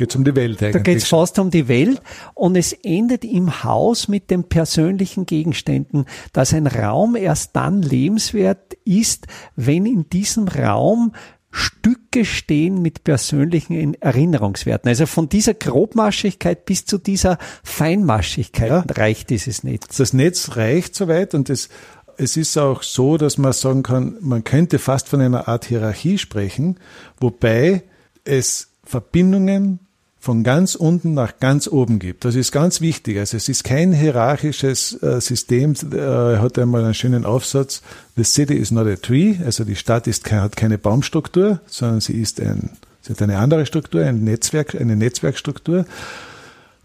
geht 0.00 0.16
um 0.16 0.24
die 0.24 0.34
Welt 0.34 0.62
eigentlich. 0.62 0.72
Da 0.72 0.78
geht 0.78 0.98
es 0.98 1.08
fast 1.08 1.38
um 1.38 1.50
die 1.50 1.68
Welt 1.68 2.00
und 2.34 2.56
es 2.56 2.72
endet 2.72 3.24
im 3.24 3.64
Haus 3.64 4.08
mit 4.08 4.30
den 4.30 4.44
persönlichen 4.44 5.26
Gegenständen, 5.26 6.06
dass 6.32 6.54
ein 6.54 6.66
Raum 6.66 7.16
erst 7.16 7.54
dann 7.54 7.82
lebenswert 7.82 8.74
ist, 8.84 9.26
wenn 9.56 9.84
in 9.84 10.08
diesem 10.08 10.48
Raum 10.48 11.12
Stücke 11.52 12.24
stehen 12.24 12.80
mit 12.80 13.04
persönlichen 13.04 13.94
Erinnerungswerten. 13.94 14.88
Also 14.88 15.06
von 15.06 15.28
dieser 15.28 15.52
Grobmaschigkeit 15.52 16.64
bis 16.64 16.86
zu 16.86 16.96
dieser 16.96 17.38
Feinmaschigkeit 17.64 18.70
ja. 18.70 18.84
reicht 18.88 19.30
dieses 19.30 19.64
Netz. 19.64 19.96
Das 19.96 20.12
Netz 20.12 20.56
reicht 20.56 20.94
soweit 20.94 21.34
und 21.34 21.50
es, 21.50 21.68
es 22.16 22.36
ist 22.36 22.56
auch 22.56 22.82
so, 22.82 23.16
dass 23.16 23.36
man 23.36 23.52
sagen 23.52 23.82
kann, 23.82 24.16
man 24.20 24.44
könnte 24.44 24.78
fast 24.78 25.08
von 25.08 25.20
einer 25.20 25.48
Art 25.48 25.64
Hierarchie 25.66 26.18
sprechen, 26.18 26.78
wobei 27.18 27.82
es 28.24 28.69
Verbindungen 28.90 29.78
von 30.18 30.44
ganz 30.44 30.74
unten 30.74 31.14
nach 31.14 31.38
ganz 31.40 31.66
oben 31.66 31.98
gibt. 31.98 32.26
Das 32.26 32.34
ist 32.34 32.52
ganz 32.52 32.82
wichtig. 32.82 33.18
Also 33.18 33.38
es 33.38 33.48
ist 33.48 33.64
kein 33.64 33.92
hierarchisches 33.92 35.02
äh, 35.02 35.18
System. 35.20 35.74
Äh, 35.92 35.96
er 35.96 36.42
hat 36.42 36.58
einmal 36.58 36.84
einen 36.84 36.92
schönen 36.92 37.24
Aufsatz. 37.24 37.82
The 38.16 38.24
city 38.24 38.54
is 38.54 38.70
not 38.70 38.86
a 38.86 38.96
tree. 38.96 39.36
Also 39.42 39.64
die 39.64 39.76
Stadt 39.76 40.06
ist, 40.06 40.30
hat 40.30 40.56
keine 40.56 40.76
Baumstruktur, 40.76 41.60
sondern 41.66 42.02
sie 42.02 42.20
ist 42.20 42.38
ein, 42.38 42.70
sie 43.00 43.14
hat 43.14 43.22
eine 43.22 43.38
andere 43.38 43.64
Struktur, 43.64 44.04
ein 44.04 44.22
Netzwerk, 44.22 44.74
eine 44.78 44.94
Netzwerkstruktur. 44.94 45.86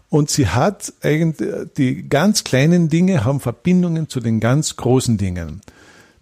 Und 0.08 0.30
sie 0.30 0.48
hat 0.48 0.94
eigentlich, 1.02 1.50
die 1.76 2.08
ganz 2.08 2.42
kleinen 2.42 2.88
Dinge 2.88 3.24
haben 3.24 3.40
Verbindungen 3.40 4.08
zu 4.08 4.20
den 4.20 4.40
ganz 4.40 4.76
großen 4.76 5.18
Dingen. 5.18 5.60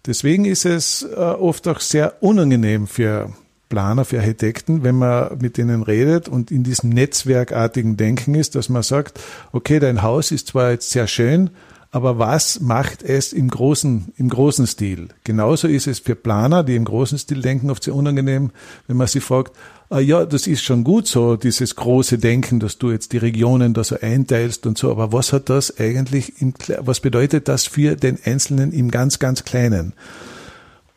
Deswegen 0.05 0.43
ist 0.43 0.65
es 0.65 1.03
äh, 1.03 1.15
oft 1.15 1.65
auch 1.69 1.79
sehr 1.79 2.21
unangenehm 2.21 2.87
für 2.87 3.31
Planer, 3.69 4.05
für 4.05 4.19
Architekten, 4.19 4.83
wenn 4.83 4.95
man 4.95 5.37
mit 5.39 5.57
denen 5.57 5.83
redet 5.83 6.29
und 6.29 6.51
in 6.51 6.63
diesem 6.63 6.89
netzwerkartigen 6.89 7.97
Denken 7.97 8.35
ist, 8.35 8.55
dass 8.55 8.69
man 8.69 8.83
sagt, 8.83 9.19
okay, 9.51 9.79
dein 9.79 10.01
Haus 10.01 10.31
ist 10.31 10.47
zwar 10.47 10.71
jetzt 10.71 10.91
sehr 10.91 11.07
schön, 11.07 11.49
aber 11.95 12.19
was 12.19 12.59
macht 12.59 13.03
es 13.03 13.31
im 13.31 13.49
großen, 13.49 14.11
im 14.17 14.27
großen 14.27 14.67
Stil? 14.67 15.07
Genauso 15.23 15.69
ist 15.69 15.87
es 15.87 15.99
für 15.99 16.15
Planer, 16.15 16.61
die 16.61 16.75
im 16.75 16.83
großen 16.83 17.17
Stil 17.17 17.41
denken, 17.41 17.69
oft 17.69 17.83
sehr 17.83 17.95
unangenehm, 17.95 18.51
wenn 18.87 18.97
man 18.97 19.07
sie 19.07 19.21
fragt, 19.21 19.53
ah, 19.89 19.99
ja, 19.99 20.25
das 20.25 20.45
ist 20.45 20.61
schon 20.61 20.83
gut 20.83 21.07
so, 21.07 21.37
dieses 21.37 21.77
große 21.77 22.17
Denken, 22.17 22.59
dass 22.59 22.77
du 22.77 22.91
jetzt 22.91 23.13
die 23.13 23.17
Regionen 23.17 23.73
da 23.73 23.85
so 23.85 23.97
einteilst 23.97 24.67
und 24.67 24.77
so, 24.77 24.91
aber 24.91 25.13
was 25.13 25.31
hat 25.31 25.49
das 25.49 25.79
eigentlich, 25.79 26.41
im, 26.41 26.53
was 26.79 26.99
bedeutet 26.99 27.47
das 27.47 27.65
für 27.65 27.95
den 27.95 28.19
Einzelnen 28.25 28.73
im 28.73 28.91
ganz, 28.91 29.19
ganz 29.19 29.45
Kleinen? 29.45 29.93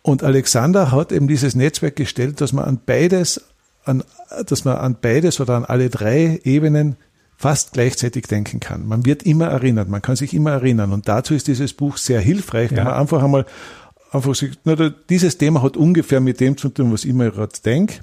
Und 0.08 0.24
Alexander 0.24 0.90
hat 0.90 1.12
eben 1.12 1.28
dieses 1.28 1.54
Netzwerk 1.54 1.94
gestellt, 1.96 2.40
dass 2.40 2.54
man 2.54 2.64
an 2.64 2.80
beides, 2.84 3.42
an, 3.84 4.02
dass 4.46 4.64
man 4.64 4.78
an 4.78 4.96
beides 5.00 5.38
oder 5.38 5.54
an 5.54 5.66
alle 5.66 5.90
drei 5.90 6.40
Ebenen 6.44 6.96
fast 7.36 7.74
gleichzeitig 7.74 8.26
denken 8.26 8.58
kann. 8.58 8.88
Man 8.88 9.04
wird 9.04 9.22
immer 9.24 9.48
erinnert, 9.48 9.90
man 9.90 10.00
kann 10.00 10.16
sich 10.16 10.32
immer 10.32 10.52
erinnern. 10.52 10.92
Und 10.92 11.08
dazu 11.08 11.34
ist 11.34 11.46
dieses 11.46 11.74
Buch 11.74 11.98
sehr 11.98 12.20
hilfreich, 12.20 12.70
ja. 12.70 12.78
wenn 12.78 12.84
man 12.84 12.94
einfach 12.94 13.22
einmal 13.22 13.44
einfach 14.10 14.34
sagt, 14.34 14.60
na, 14.64 14.90
dieses 15.10 15.36
Thema 15.36 15.62
hat 15.62 15.76
ungefähr 15.76 16.20
mit 16.20 16.40
dem 16.40 16.56
zu 16.56 16.70
tun, 16.70 16.90
was 16.90 17.04
ich 17.04 17.12
mir 17.12 17.30
gerade 17.30 17.52
denke. 17.62 17.96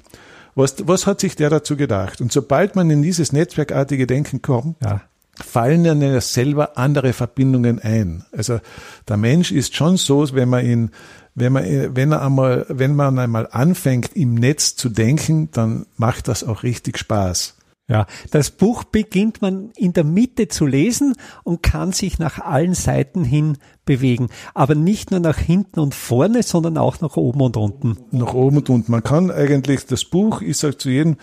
Was, 0.54 0.76
was 0.86 1.06
hat 1.06 1.18
sich 1.18 1.34
der 1.34 1.50
dazu 1.50 1.76
gedacht? 1.76 2.20
Und 2.20 2.30
sobald 2.30 2.76
man 2.76 2.88
in 2.88 3.02
dieses 3.02 3.32
netzwerkartige 3.32 4.06
Denken 4.06 4.42
kommt, 4.42 4.76
ja. 4.80 5.02
fallen 5.34 5.82
dann 5.82 6.20
selber 6.20 6.78
andere 6.78 7.12
Verbindungen 7.12 7.80
ein. 7.80 8.24
Also 8.30 8.60
der 9.08 9.16
Mensch 9.16 9.50
ist 9.50 9.74
schon 9.74 9.96
so, 9.96 10.32
wenn 10.34 10.48
man 10.48 10.64
ihn 10.64 10.90
wenn 11.36 11.52
man, 11.52 11.94
wenn 11.94 12.12
er 12.12 12.22
einmal, 12.22 12.66
wenn 12.68 12.96
man 12.96 13.18
einmal 13.18 13.46
anfängt, 13.52 14.16
im 14.16 14.34
Netz 14.34 14.74
zu 14.74 14.88
denken, 14.88 15.50
dann 15.52 15.86
macht 15.96 16.28
das 16.28 16.42
auch 16.42 16.62
richtig 16.62 16.98
Spaß. 16.98 17.56
Ja, 17.88 18.06
das 18.32 18.50
Buch 18.50 18.82
beginnt 18.82 19.42
man 19.42 19.70
in 19.76 19.92
der 19.92 20.02
Mitte 20.02 20.48
zu 20.48 20.66
lesen 20.66 21.14
und 21.44 21.62
kann 21.62 21.92
sich 21.92 22.18
nach 22.18 22.40
allen 22.40 22.74
Seiten 22.74 23.22
hin 23.22 23.58
bewegen. 23.84 24.28
Aber 24.54 24.74
nicht 24.74 25.12
nur 25.12 25.20
nach 25.20 25.38
hinten 25.38 25.78
und 25.78 25.94
vorne, 25.94 26.42
sondern 26.42 26.78
auch 26.78 27.00
nach 27.00 27.16
oben 27.16 27.42
und 27.42 27.56
unten. 27.56 27.96
Nach 28.10 28.34
oben 28.34 28.56
und 28.56 28.70
unten. 28.70 28.90
Man 28.90 29.04
kann 29.04 29.30
eigentlich 29.30 29.86
das 29.86 30.04
Buch, 30.04 30.40
ich 30.40 30.56
sage 30.56 30.78
zu 30.78 30.90
jedem, 30.90 31.16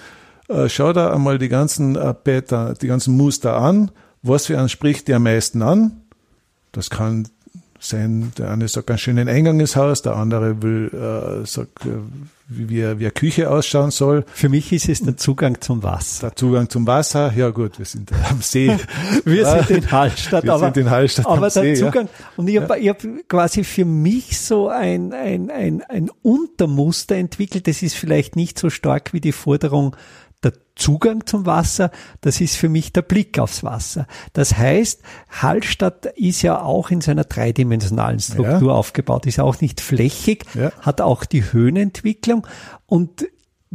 äh, 0.48 0.70
schau 0.70 0.93
da 0.93 1.12
einmal 1.12 1.38
die 1.38 1.50
ganzen 1.50 1.98
äh, 1.98 2.13
Beta, 2.24 2.75
die 2.75 2.88
ganzen 2.88 3.17
Muster 3.17 3.58
an. 3.58 3.91
Was 4.22 4.46
für 4.46 4.58
einen 4.58 4.70
spricht 4.70 5.10
dir 5.10 5.17
am 5.17 5.24
meisten 5.24 5.62
an? 5.62 6.03
Das 6.72 6.89
kann 6.89 7.27
sein, 7.84 8.32
der 8.38 8.52
eine 8.52 8.68
sagt 8.68 8.90
ein 8.92 8.98
schönen 8.98 9.28
Eingang 9.28 9.60
ins 9.60 9.75
Haus, 9.75 10.02
der 10.02 10.16
andere 10.16 10.62
will, 10.62 10.90
äh, 10.94 11.46
sagt, 11.46 11.86
äh, 11.86 11.90
wie, 12.48 12.78
wie 12.78 12.84
eine 12.84 13.12
Küche 13.12 13.50
ausschauen 13.50 13.92
soll. 13.92 14.25
Für 14.34 14.50
mich 14.50 14.72
ist 14.74 14.90
es 14.90 15.02
der 15.02 15.18
Zugang 15.18 15.62
zum 15.62 15.82
Wasser. 15.84 16.28
Der 16.28 16.36
Zugang 16.36 16.70
zum 16.70 16.86
Wasser, 16.86 17.34
ja 17.36 17.50
gut, 17.50 17.80
wir 17.80 17.86
sind 17.86 18.12
am 18.30 18.42
See. 18.42 18.75
wir 19.25 19.46
sind 19.46 19.70
in 19.70 19.92
Hallstatt, 19.92 20.44
wir 20.44 20.54
aber, 20.54 20.66
sind 20.66 20.78
in 20.78 20.90
Hallstatt 20.90 21.25
aber 21.25 21.42
der 21.42 21.50
See, 21.50 21.74
Zugang, 21.75 22.06
ja. 22.06 22.25
und 22.38 22.48
ich 22.48 22.60
habe 22.60 22.80
ja. 22.80 22.94
hab 22.94 23.04
quasi 23.28 23.63
für 23.63 23.86
mich 23.86 24.40
so 24.40 24.68
ein, 24.68 25.13
ein, 25.13 25.50
ein, 25.50 25.84
ein 25.88 26.10
Untermuster 26.22 27.16
entwickelt, 27.16 27.68
das 27.68 27.82
ist 27.82 27.96
vielleicht 27.96 28.36
nicht 28.36 28.60
so 28.60 28.70
stark 28.70 29.13
wie 29.13 29.22
die 29.22 29.32
Forderung 29.32 29.96
der 30.44 30.54
Zugang 30.76 31.26
zum 31.26 31.46
Wasser, 31.46 31.92
das 32.22 32.42
ist 32.42 32.56
für 32.56 32.70
mich 32.70 32.94
der 32.94 33.04
Blick 33.04 33.40
aufs 33.40 33.64
Wasser. 33.64 34.08
Das 34.34 34.58
heißt, 34.58 35.02
Hallstatt 35.30 36.06
ist 36.16 36.42
ja 36.42 36.62
auch 36.62 36.90
in 36.90 37.02
seiner 37.02 37.24
dreidimensionalen 37.24 38.20
Struktur 38.20 38.70
ja. 38.70 38.76
aufgebaut, 38.76 39.26
ist 39.26 39.40
auch 39.40 39.62
nicht 39.62 39.82
flächig, 39.82 40.46
ja. 40.54 40.72
hat 40.82 41.02
auch 41.02 41.26
die 41.26 41.52
Höhenentwicklung 41.52 42.46
und 42.86 43.26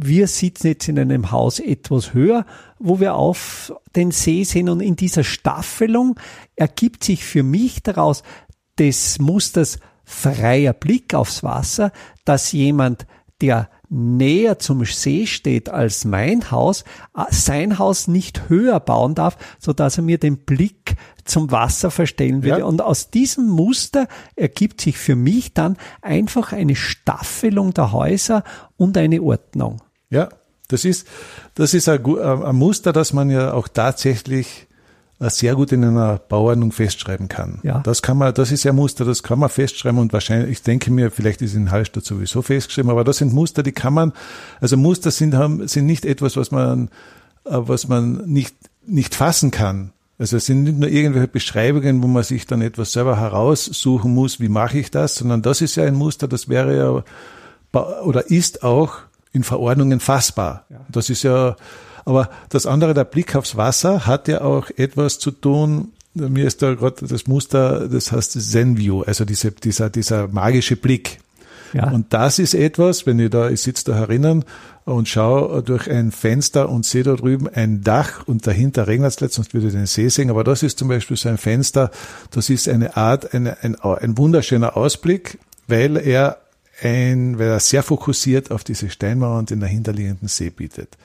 wir 0.01 0.27
sitzen 0.27 0.67
jetzt 0.67 0.87
in 0.87 0.97
einem 0.97 1.31
Haus 1.31 1.59
etwas 1.59 2.13
höher, 2.13 2.45
wo 2.79 3.01
wir 3.01 3.15
auf 3.15 3.73
den 3.95 4.11
See 4.11 4.45
sehen 4.45 4.69
und 4.69 4.79
in 4.79 4.95
dieser 4.95 5.25
Staffelung 5.25 6.17
ergibt 6.55 7.03
sich 7.03 7.25
für 7.25 7.43
mich 7.43 7.83
daraus 7.83 8.23
des 8.77 9.19
Musters 9.19 9.79
freier 10.05 10.73
Blick 10.73 11.13
aufs 11.13 11.43
Wasser, 11.43 11.91
dass 12.23 12.51
jemand, 12.53 13.05
der 13.41 13.69
näher 13.89 14.59
zum 14.59 14.85
See 14.85 15.25
steht 15.25 15.69
als 15.69 16.05
mein 16.05 16.51
Haus, 16.51 16.83
äh, 17.15 17.23
sein 17.31 17.79
Haus 17.79 18.07
nicht 18.07 18.49
höher 18.49 18.79
bauen 18.79 19.15
darf, 19.15 19.37
so 19.59 19.73
dass 19.73 19.97
er 19.97 20.03
mir 20.03 20.17
den 20.17 20.37
Blick 20.37 20.95
zum 21.25 21.51
Wasser 21.51 21.91
verstellen 21.91 22.43
würde. 22.43 22.59
Ja. 22.59 22.65
Und 22.65 22.81
aus 22.81 23.09
diesem 23.09 23.47
Muster 23.47 24.07
ergibt 24.35 24.81
sich 24.81 24.97
für 24.97 25.15
mich 25.15 25.53
dann 25.53 25.77
einfach 26.01 26.53
eine 26.53 26.75
Staffelung 26.75 27.73
der 27.73 27.91
Häuser 27.91 28.43
und 28.77 28.97
eine 28.97 29.21
Ordnung. 29.21 29.81
Ja, 30.09 30.29
das 30.67 30.85
ist, 30.85 31.07
das 31.55 31.73
ist 31.73 31.89
ein, 31.89 32.05
ein 32.05 32.55
Muster, 32.55 32.93
das 32.93 33.13
man 33.13 33.29
ja 33.29 33.53
auch 33.53 33.67
tatsächlich 33.67 34.67
äh, 34.67 34.68
sehr 35.19 35.55
gut 35.55 35.71
in 35.73 35.83
einer 35.83 36.17
Bauordnung 36.17 36.71
festschreiben 36.71 37.27
kann. 37.27 37.59
Ja. 37.63 37.79
Das 37.79 38.01
kann 38.01 38.17
man, 38.17 38.33
das 38.33 38.51
ist 38.51 38.63
ja 38.63 38.71
Muster, 38.71 39.03
das 39.03 39.21
kann 39.21 39.39
man 39.39 39.49
festschreiben 39.49 39.99
und 39.99 40.13
wahrscheinlich, 40.13 40.51
ich 40.51 40.63
denke 40.63 40.91
mir, 40.91 41.11
vielleicht 41.11 41.41
ist 41.41 41.55
in 41.55 41.71
Hallstatt 41.71 42.05
sowieso 42.05 42.41
festgeschrieben, 42.41 42.89
aber 42.89 43.03
das 43.03 43.17
sind 43.17 43.33
Muster, 43.33 43.61
die 43.61 43.73
kann 43.73 43.93
man, 43.93 44.13
also 44.61 44.77
Muster 44.77 45.11
sind, 45.11 45.35
haben, 45.35 45.67
sind 45.67 45.85
nicht 45.85 46.05
etwas, 46.05 46.37
was 46.37 46.51
man, 46.51 46.89
äh, 47.43 47.51
was 47.51 47.89
man 47.89 48.23
nicht, 48.25 48.55
nicht 48.85 49.13
fassen 49.13 49.51
kann. 49.51 49.91
Also 50.17 50.37
es 50.37 50.45
sind 50.45 50.63
nicht 50.63 50.77
nur 50.77 50.89
irgendwelche 50.89 51.27
Beschreibungen, 51.27 52.01
wo 52.01 52.07
man 52.07 52.23
sich 52.23 52.45
dann 52.45 52.61
etwas 52.61 52.93
selber 52.93 53.17
heraussuchen 53.17 54.13
muss, 54.13 54.39
wie 54.39 54.49
mache 54.49 54.79
ich 54.79 54.91
das, 54.91 55.15
sondern 55.15 55.41
das 55.41 55.61
ist 55.61 55.75
ja 55.75 55.83
ein 55.83 55.95
Muster, 55.95 56.27
das 56.27 56.47
wäre 56.47 56.77
ja 56.77 57.03
oder 58.03 58.29
ist 58.31 58.63
auch 58.63 58.97
in 59.31 59.43
Verordnungen 59.43 59.99
fassbar. 59.99 60.65
Ja. 60.69 60.79
Das 60.89 61.09
ist 61.09 61.23
ja, 61.23 61.55
aber 62.05 62.29
das 62.49 62.65
andere, 62.65 62.93
der 62.93 63.05
Blick 63.05 63.35
aufs 63.35 63.57
Wasser, 63.57 64.05
hat 64.05 64.27
ja 64.27 64.41
auch 64.41 64.69
etwas 64.75 65.19
zu 65.19 65.31
tun. 65.31 65.93
Mir 66.13 66.45
ist 66.45 66.61
da 66.61 66.73
gerade 66.73 67.07
das 67.07 67.27
Muster, 67.27 67.87
das 67.87 68.11
heißt 68.11 68.31
Zen 68.31 68.77
View, 68.77 69.03
also 69.03 69.25
diese, 69.25 69.51
dieser, 69.51 69.89
dieser 69.89 70.27
magische 70.27 70.75
Blick. 70.75 71.19
Ja. 71.73 71.91
Und 71.91 72.13
das 72.13 72.39
ist 72.39 72.53
etwas, 72.53 73.05
wenn 73.05 73.19
ich 73.19 73.29
da, 73.29 73.49
ich 73.49 73.61
sitze 73.61 73.85
da 73.85 73.95
herinnen 73.95 74.43
und 74.85 75.07
schaue 75.07 75.61
durch 75.61 75.89
ein 75.89 76.11
Fenster 76.11 76.69
und 76.69 76.85
sehe 76.85 77.03
da 77.03 77.15
drüben 77.15 77.47
ein 77.47 77.83
Dach 77.83 78.23
und 78.25 78.47
dahinter 78.47 78.87
regnet 78.87 79.11
es 79.11 79.19
letztens, 79.19 79.53
würde 79.53 79.67
ich 79.67 79.73
den 79.73 79.85
See 79.85 80.09
sehen, 80.09 80.29
aber 80.31 80.43
das 80.43 80.63
ist 80.63 80.79
zum 80.79 80.87
Beispiel 80.87 81.15
so 81.15 81.29
ein 81.29 81.37
Fenster, 81.37 81.91
das 82.31 82.49
ist 82.49 82.67
eine 82.67 82.97
Art, 82.97 83.33
eine, 83.33 83.57
ein, 83.61 83.75
ein 83.79 84.17
wunderschöner 84.17 84.75
Ausblick, 84.75 85.37
weil 85.67 85.95
er 85.97 86.37
ein, 86.81 87.37
weil 87.37 87.49
er 87.49 87.59
sehr 87.59 87.83
fokussiert 87.83 88.51
auf 88.51 88.63
diese 88.63 88.89
Steinmauer 88.89 89.37
und 89.37 89.49
den 89.49 89.59
dahinterliegenden 89.59 90.27
See 90.27 90.49
bietet. 90.49 90.97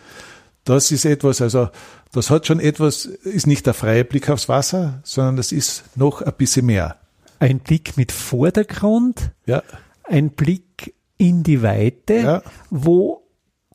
Das 0.64 0.90
ist 0.90 1.04
etwas, 1.04 1.42
also 1.42 1.68
das 2.12 2.30
hat 2.30 2.46
schon 2.46 2.58
etwas, 2.58 3.04
ist 3.04 3.46
nicht 3.46 3.66
der 3.66 3.74
freie 3.74 4.04
Blick 4.04 4.30
aufs 4.30 4.48
Wasser, 4.48 5.00
sondern 5.04 5.36
das 5.36 5.52
ist 5.52 5.84
noch 5.94 6.22
ein 6.22 6.32
bisschen 6.36 6.66
mehr. 6.66 6.96
Ein 7.38 7.58
Blick 7.58 7.96
mit 7.96 8.12
Vordergrund, 8.12 9.32
ja. 9.46 9.62
ein 10.04 10.30
Blick 10.30 10.94
in 11.18 11.42
die 11.42 11.62
Weite, 11.62 12.14
ja. 12.14 12.42
wo 12.70 13.26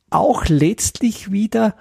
auch 0.09 0.45
letztlich 0.47 1.31
wieder 1.31 1.75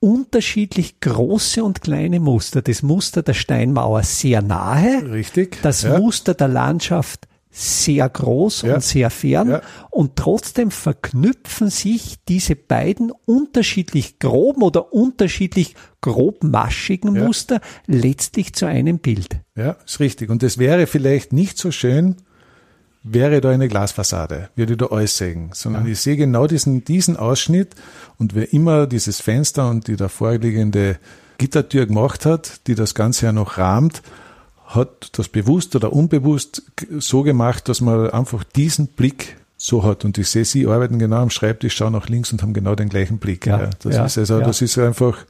unterschiedlich 0.00 1.00
große 1.00 1.62
und 1.62 1.80
kleine 1.80 2.20
Muster. 2.20 2.62
Das 2.62 2.82
Muster 2.82 3.22
der 3.22 3.34
Steinmauer 3.34 4.02
sehr 4.02 4.42
nahe. 4.42 5.10
Richtig. 5.10 5.60
Das 5.62 5.82
ja. 5.82 5.98
Muster 5.98 6.34
der 6.34 6.48
Landschaft 6.48 7.28
sehr 7.58 8.08
groß 8.08 8.62
ja. 8.62 8.74
und 8.74 8.84
sehr 8.84 9.10
fern 9.10 9.50
ja. 9.50 9.62
und 9.90 10.14
trotzdem 10.14 10.70
verknüpfen 10.70 11.70
sich 11.70 12.16
diese 12.28 12.54
beiden 12.54 13.10
unterschiedlich 13.24 14.20
groben 14.20 14.62
oder 14.62 14.92
unterschiedlich 14.92 15.74
grobmaschigen 16.00 17.16
ja. 17.16 17.24
Muster 17.24 17.60
letztlich 17.86 18.54
zu 18.54 18.66
einem 18.66 19.00
Bild. 19.00 19.40
Ja, 19.56 19.76
ist 19.84 19.98
richtig. 19.98 20.30
Und 20.30 20.44
es 20.44 20.58
wäre 20.58 20.86
vielleicht 20.86 21.32
nicht 21.32 21.58
so 21.58 21.72
schön, 21.72 22.14
wäre 23.02 23.40
da 23.40 23.50
eine 23.50 23.66
Glasfassade, 23.66 24.50
würde 24.54 24.76
da 24.76 24.86
alles 24.86 25.18
sehen, 25.18 25.50
sondern 25.52 25.86
ja. 25.86 25.92
ich 25.92 26.00
sehe 26.00 26.16
genau 26.16 26.46
diesen, 26.46 26.84
diesen 26.84 27.16
Ausschnitt 27.16 27.74
und 28.18 28.36
wer 28.36 28.52
immer 28.52 28.86
dieses 28.86 29.20
Fenster 29.20 29.68
und 29.68 29.88
die 29.88 29.96
da 29.96 30.08
vorliegende 30.08 30.98
Gittertür 31.38 31.86
gemacht 31.86 32.24
hat, 32.24 32.68
die 32.68 32.76
das 32.76 32.94
Ganze 32.94 33.26
ja 33.26 33.32
noch 33.32 33.58
rahmt, 33.58 34.02
hat 34.68 35.18
das 35.18 35.28
bewusst 35.28 35.74
oder 35.76 35.92
unbewusst 35.92 36.62
so 36.98 37.22
gemacht, 37.22 37.68
dass 37.68 37.80
man 37.80 38.10
einfach 38.10 38.44
diesen 38.44 38.88
Blick 38.88 39.36
so 39.56 39.82
hat. 39.82 40.04
Und 40.04 40.18
ich 40.18 40.28
sehe, 40.28 40.44
Sie 40.44 40.66
arbeiten 40.66 40.98
genau 40.98 41.16
am 41.16 41.30
Schreibtisch, 41.30 41.74
schauen 41.74 41.94
nach 41.94 42.08
links 42.08 42.32
und 42.32 42.42
haben 42.42 42.52
genau 42.52 42.74
den 42.74 42.88
gleichen 42.88 43.18
Blick. 43.18 43.46
Ja, 43.46 43.62
ja 43.62 43.70
das 43.82 43.94
ja, 43.94 44.04
ist 44.04 44.18
also, 44.18 44.40
ja. 44.40 44.46
das 44.46 44.62
ist 44.62 44.78
einfach, 44.78 45.24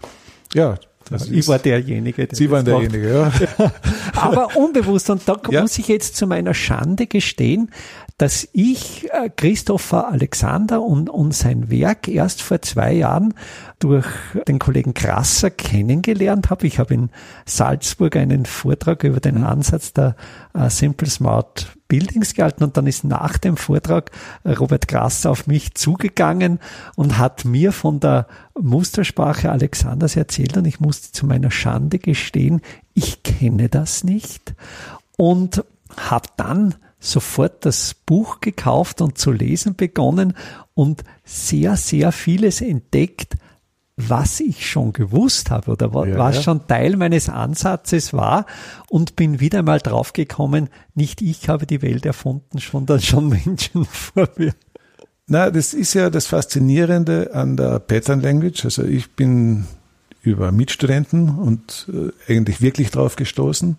ja, 0.54 0.76
das 1.08 1.28
ich 1.28 1.46
war 1.48 1.58
derjenige. 1.58 2.28
Sie 2.32 2.50
waren 2.50 2.64
derjenige, 2.64 3.14
ja. 3.14 3.32
Aber 4.14 4.56
unbewusst. 4.56 5.08
Und 5.08 5.22
da 5.26 5.40
muss 5.60 5.78
ich 5.78 5.88
jetzt 5.88 6.16
zu 6.16 6.26
meiner 6.26 6.52
Schande 6.52 7.06
gestehen, 7.06 7.70
dass 8.18 8.48
ich 8.52 9.08
äh, 9.12 9.30
Christopher 9.34 10.08
Alexander 10.08 10.82
und, 10.82 11.08
und 11.08 11.32
sein 11.32 11.70
Werk 11.70 12.08
erst 12.08 12.42
vor 12.42 12.60
zwei 12.60 12.92
Jahren 12.92 13.34
durch 13.78 14.06
den 14.46 14.58
Kollegen 14.58 14.94
Krasser 14.94 15.50
kennengelernt 15.50 16.50
habe. 16.50 16.66
Ich 16.66 16.78
habe 16.78 16.94
in 16.94 17.10
Salzburg 17.46 18.16
einen 18.16 18.44
Vortrag 18.44 19.04
über 19.04 19.20
den 19.20 19.44
Ansatz 19.44 19.92
der 19.92 20.16
äh, 20.54 20.68
Simple 20.68 21.08
Smart 21.08 21.76
Buildings 21.86 22.34
gehalten 22.34 22.64
und 22.64 22.76
dann 22.76 22.86
ist 22.86 23.04
nach 23.04 23.38
dem 23.38 23.56
Vortrag 23.56 24.10
Robert 24.44 24.88
Krasser 24.88 25.30
auf 25.30 25.46
mich 25.46 25.74
zugegangen 25.74 26.58
und 26.96 27.18
hat 27.18 27.44
mir 27.44 27.72
von 27.72 27.98
der 27.98 28.26
Mustersprache 28.60 29.50
Alexanders 29.50 30.16
erzählt 30.16 30.56
und 30.56 30.66
ich 30.66 30.80
musste 30.80 31.12
zu 31.12 31.24
meiner 31.24 31.50
Schande 31.50 31.98
gestehen, 31.98 32.60
ich 32.92 33.22
kenne 33.22 33.68
das 33.68 34.04
nicht 34.04 34.54
und 35.16 35.64
habe 35.96 36.28
dann 36.36 36.74
sofort 37.00 37.64
das 37.64 37.94
Buch 37.94 38.40
gekauft 38.40 39.00
und 39.00 39.16
zu 39.18 39.30
lesen 39.30 39.76
begonnen 39.76 40.34
und 40.74 41.04
sehr, 41.24 41.76
sehr 41.76 42.12
vieles 42.12 42.60
entdeckt, 42.60 43.36
was 43.98 44.38
ich 44.38 44.70
schon 44.70 44.92
gewusst 44.92 45.50
habe 45.50 45.72
oder 45.72 45.92
was 45.92 46.36
ja, 46.36 46.42
schon 46.42 46.66
Teil 46.68 46.96
meines 46.96 47.28
Ansatzes 47.28 48.12
war 48.12 48.46
und 48.88 49.16
bin 49.16 49.40
wieder 49.40 49.62
mal 49.62 49.80
draufgekommen, 49.80 50.68
nicht 50.94 51.20
ich 51.20 51.48
habe 51.48 51.66
die 51.66 51.82
Welt 51.82 52.06
erfunden, 52.06 52.58
sondern 52.58 53.00
schon 53.00 53.28
Menschen 53.44 53.84
vor 53.84 54.28
mir. 54.36 54.54
Na, 55.26 55.50
das 55.50 55.74
ist 55.74 55.94
ja 55.94 56.10
das 56.10 56.26
Faszinierende 56.26 57.34
an 57.34 57.56
der 57.56 57.80
Pattern 57.80 58.20
Language. 58.20 58.64
Also 58.64 58.84
ich 58.84 59.10
bin 59.10 59.66
über 60.22 60.52
Mitstudenten 60.52 61.30
und 61.30 61.90
äh, 61.92 62.32
eigentlich 62.32 62.60
wirklich 62.62 62.90
drauf 62.90 63.16
gestoßen. 63.16 63.76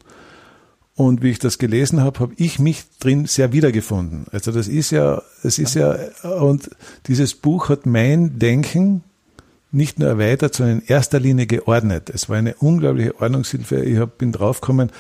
Und 0.96 1.24
wie 1.24 1.32
ich 1.32 1.40
das 1.40 1.58
gelesen 1.60 2.02
habe, 2.02 2.20
habe 2.20 2.34
ich 2.36 2.60
mich 2.60 2.84
drin 3.00 3.26
sehr 3.26 3.54
wiedergefunden. 3.54 4.26
Also 4.34 4.52
das 4.52 4.68
ist 4.68 4.92
ja, 4.92 5.22
es 5.44 5.58
ist 5.58 5.76
ja, 5.76 5.96
und 6.42 6.70
dieses 7.08 7.36
Buch 7.36 7.70
hat 7.70 7.86
mein 7.86 8.38
Denken 8.38 9.04
nicht 9.72 10.00
nur 10.00 10.10
erweitert, 10.10 10.56
sondern 10.56 10.80
in 10.80 10.88
erster 10.88 11.20
Linie 11.20 11.46
geordnet. 11.46 12.10
Es 12.10 12.30
war 12.30 12.38
eine 12.38 12.56
unglaubliche 12.56 13.20
Ordnungshilfe. 13.20 13.84
Ich 13.84 13.98
hab, 14.00 14.18
bin 14.18 14.32
draufgekommen, 14.32 14.92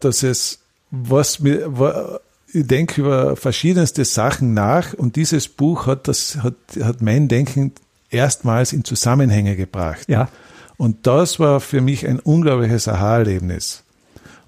dass 0.00 0.22
es, 0.22 0.60
was 0.90 1.40
mir, 1.40 2.20
ich 2.52 2.66
denke 2.66 3.00
über 3.00 3.36
verschiedenste 3.36 4.04
Sachen 4.04 4.54
nach 4.54 4.94
und 4.94 5.16
dieses 5.16 5.48
Buch 5.48 5.86
hat 5.86 6.06
das, 6.06 6.38
hat, 6.42 6.54
hat 6.80 7.02
mein 7.02 7.28
Denken 7.28 7.72
erstmals 8.10 8.72
in 8.72 8.84
Zusammenhänge 8.84 9.56
gebracht. 9.56 10.08
Ja. 10.08 10.28
Und 10.76 11.06
das 11.06 11.40
war 11.40 11.60
für 11.60 11.80
mich 11.80 12.06
ein 12.06 12.20
unglaubliches 12.20 12.88
Aha-Erlebnis. 12.88 13.82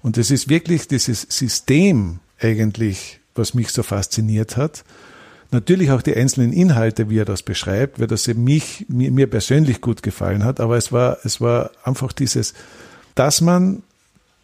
Und 0.01 0.17
es 0.17 0.31
ist 0.31 0.49
wirklich 0.49 0.87
dieses 0.87 1.21
System 1.21 2.19
eigentlich, 2.39 3.19
was 3.35 3.53
mich 3.53 3.71
so 3.71 3.83
fasziniert 3.83 4.57
hat. 4.57 4.83
Natürlich 5.51 5.91
auch 5.91 6.01
die 6.01 6.15
einzelnen 6.15 6.51
Inhalte, 6.51 7.09
wie 7.09 7.19
er 7.19 7.25
das 7.25 7.41
beschreibt, 7.41 7.99
weil 7.99 8.07
das 8.07 8.27
mich, 8.27 8.85
mir, 8.89 9.11
mir 9.11 9.27
persönlich 9.27 9.79
gut 9.79 10.03
gefallen 10.03 10.43
hat. 10.43 10.59
Aber 10.59 10.75
es 10.75 10.91
war, 10.91 11.19
es 11.23 11.39
war 11.39 11.71
einfach 11.83 12.11
dieses, 12.11 12.53
dass 13.15 13.39
man 13.39 13.83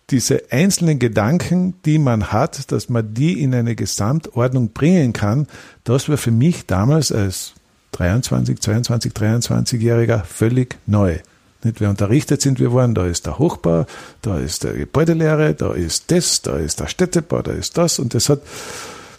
diese 0.09 0.43
einzelnen 0.51 0.99
Gedanken, 0.99 1.75
die 1.85 1.97
man 1.97 2.31
hat, 2.31 2.71
dass 2.71 2.89
man 2.89 3.13
die 3.13 3.41
in 3.41 3.53
eine 3.53 3.75
Gesamtordnung 3.75 4.69
bringen 4.69 5.13
kann, 5.13 5.47
das 5.83 6.09
war 6.09 6.17
für 6.17 6.31
mich 6.31 6.65
damals 6.67 7.11
als 7.11 7.53
23, 7.93 8.59
22, 8.59 9.13
23-Jähriger 9.13 10.23
völlig 10.23 10.77
neu. 10.85 11.19
Nicht, 11.63 11.79
wer 11.79 11.89
unterrichtet 11.89 12.41
sind 12.41 12.59
wir 12.59 12.71
worden, 12.71 12.93
da 12.93 13.05
ist 13.05 13.25
der 13.25 13.39
Hochbau, 13.39 13.85
da 14.21 14.37
ist 14.37 14.65
der 14.65 14.73
Gebäudelehre, 14.73 15.53
da 15.53 15.73
ist 15.73 16.11
das, 16.11 16.41
da 16.41 16.57
ist 16.57 16.79
der 16.79 16.87
Städtebau, 16.87 17.41
da 17.41 17.51
ist 17.51 17.77
das 17.77 17.99
und 17.99 18.13
das 18.13 18.27
hat, 18.27 18.41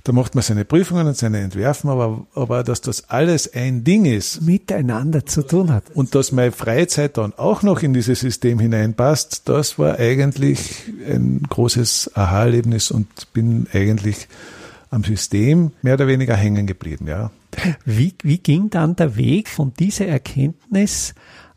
da 0.05 0.13
macht 0.13 0.35
man 0.35 0.43
seine 0.43 0.67
Prüfungen 0.67 1.07
und 1.07 1.17
seine 1.17 1.41
Entwerfen, 1.41 1.89
aber, 1.89 2.27
aber 2.35 2.63
dass 2.63 2.83
das 2.83 3.09
alles 3.09 3.53
ein 3.55 3.85
Ding 3.85 4.05
ist. 4.05 4.43
Miteinander 4.43 5.25
zu 5.25 5.43
tun 5.43 5.73
hat. 5.73 5.85
Und 5.95 6.15
dass 6.15 6.31
meine 6.31 6.53
Freizeit 6.53 7.17
dann 7.17 7.33
auch 7.39 7.63
noch 7.63 7.83
in 7.83 7.95
dieses 7.95 8.21
System 8.21 8.59
hineinpasst, 8.59 9.49
das 9.49 9.79
war 9.79 9.99
eigentlich 9.99 10.85
ein 11.09 11.43
großes 11.49 12.11
Aha-Erlebnis 12.15 12.91
und 12.91 13.33
bin 13.33 13.67
eigentlich 13.73 14.29
am 14.91 15.05
System 15.05 15.73
mehr 15.81 15.95
oder 15.95 16.07
weniger 16.07 16.37
hängen 16.37 16.67
geblieben, 16.67 17.09
ja. 17.09 17.31
Wie, 17.87 18.15
wie 18.23 18.39
ging 18.39 18.69
dann 18.69 18.97
der 18.97 19.17
Weg 19.17 19.49
von 19.49 19.73
dieser 19.79 20.07
Erkenntnis 20.07 21.15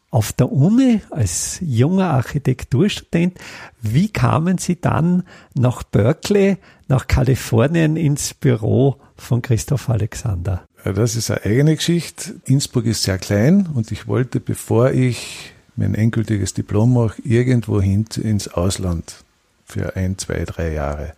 auf 0.10 0.32
der 0.32 0.52
Uni 0.52 1.02
als 1.10 1.60
junger 1.62 2.12
Architekturstudent. 2.12 3.38
Wie 3.82 4.10
kamen 4.10 4.58
Sie 4.58 4.80
dann 4.80 5.24
nach 5.54 5.84
Berkeley, 5.84 6.58
nach 6.88 7.08
Kalifornien 7.08 7.98
ins 7.98 8.34
Büro 8.34 8.98
von 9.16 9.42
Christoph 9.42 9.90
Alexander? 9.90 10.64
Das 10.84 11.16
ist 11.16 11.30
eine 11.32 11.44
eigene 11.44 11.76
Geschichte. 11.76 12.36
Innsbruck 12.46 12.86
ist 12.86 13.04
sehr 13.04 13.18
klein 13.18 13.68
und 13.74 13.92
ich 13.92 14.08
wollte, 14.08 14.40
bevor 14.40 14.92
ich 14.92 15.52
mein 15.76 15.94
endgültiges 15.94 16.54
Diplom 16.54 16.94
mache, 16.94 17.22
irgendwo 17.24 17.82
hin 17.82 18.06
ins 18.16 18.48
Ausland 18.48 19.24
für 19.66 19.96
ein, 19.96 20.18
zwei, 20.18 20.44
drei 20.46 20.74
Jahre. 20.74 21.14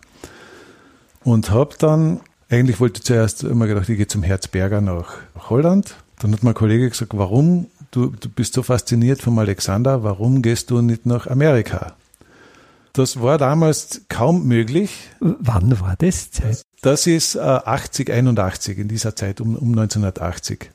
Und 1.22 1.50
habe 1.50 1.76
dann, 1.78 2.20
eigentlich 2.48 2.80
wollte 2.80 2.98
ich 2.98 3.04
zuerst 3.04 3.44
immer 3.44 3.66
gedacht, 3.66 3.88
ich 3.88 3.96
gehe 3.96 4.08
zum 4.08 4.22
Herzberger 4.22 4.80
nach 4.80 5.18
Holland. 5.48 5.94
Dann 6.18 6.32
hat 6.32 6.42
mein 6.42 6.54
Kollege 6.54 6.88
gesagt, 6.88 7.12
warum 7.16 7.68
du, 7.90 8.08
du 8.08 8.28
bist 8.28 8.54
so 8.54 8.62
fasziniert 8.62 9.20
vom 9.22 9.38
Alexander, 9.38 10.02
warum 10.02 10.42
gehst 10.42 10.70
du 10.70 10.80
nicht 10.80 11.06
nach 11.06 11.26
Amerika? 11.26 11.94
Das 12.92 13.22
war 13.22 13.38
damals 13.38 14.02
kaum 14.08 14.46
möglich. 14.46 15.10
Wann 15.20 15.80
war 15.80 15.94
das? 15.96 16.32
Zeit? 16.32 16.62
Das 16.82 17.06
ist 17.06 17.36
äh, 17.36 17.40
80, 17.40 18.10
81, 18.10 18.78
in 18.78 18.88
dieser 18.88 19.14
Zeit, 19.14 19.40
um, 19.40 19.54
um 19.54 19.70
1980. 19.70 20.70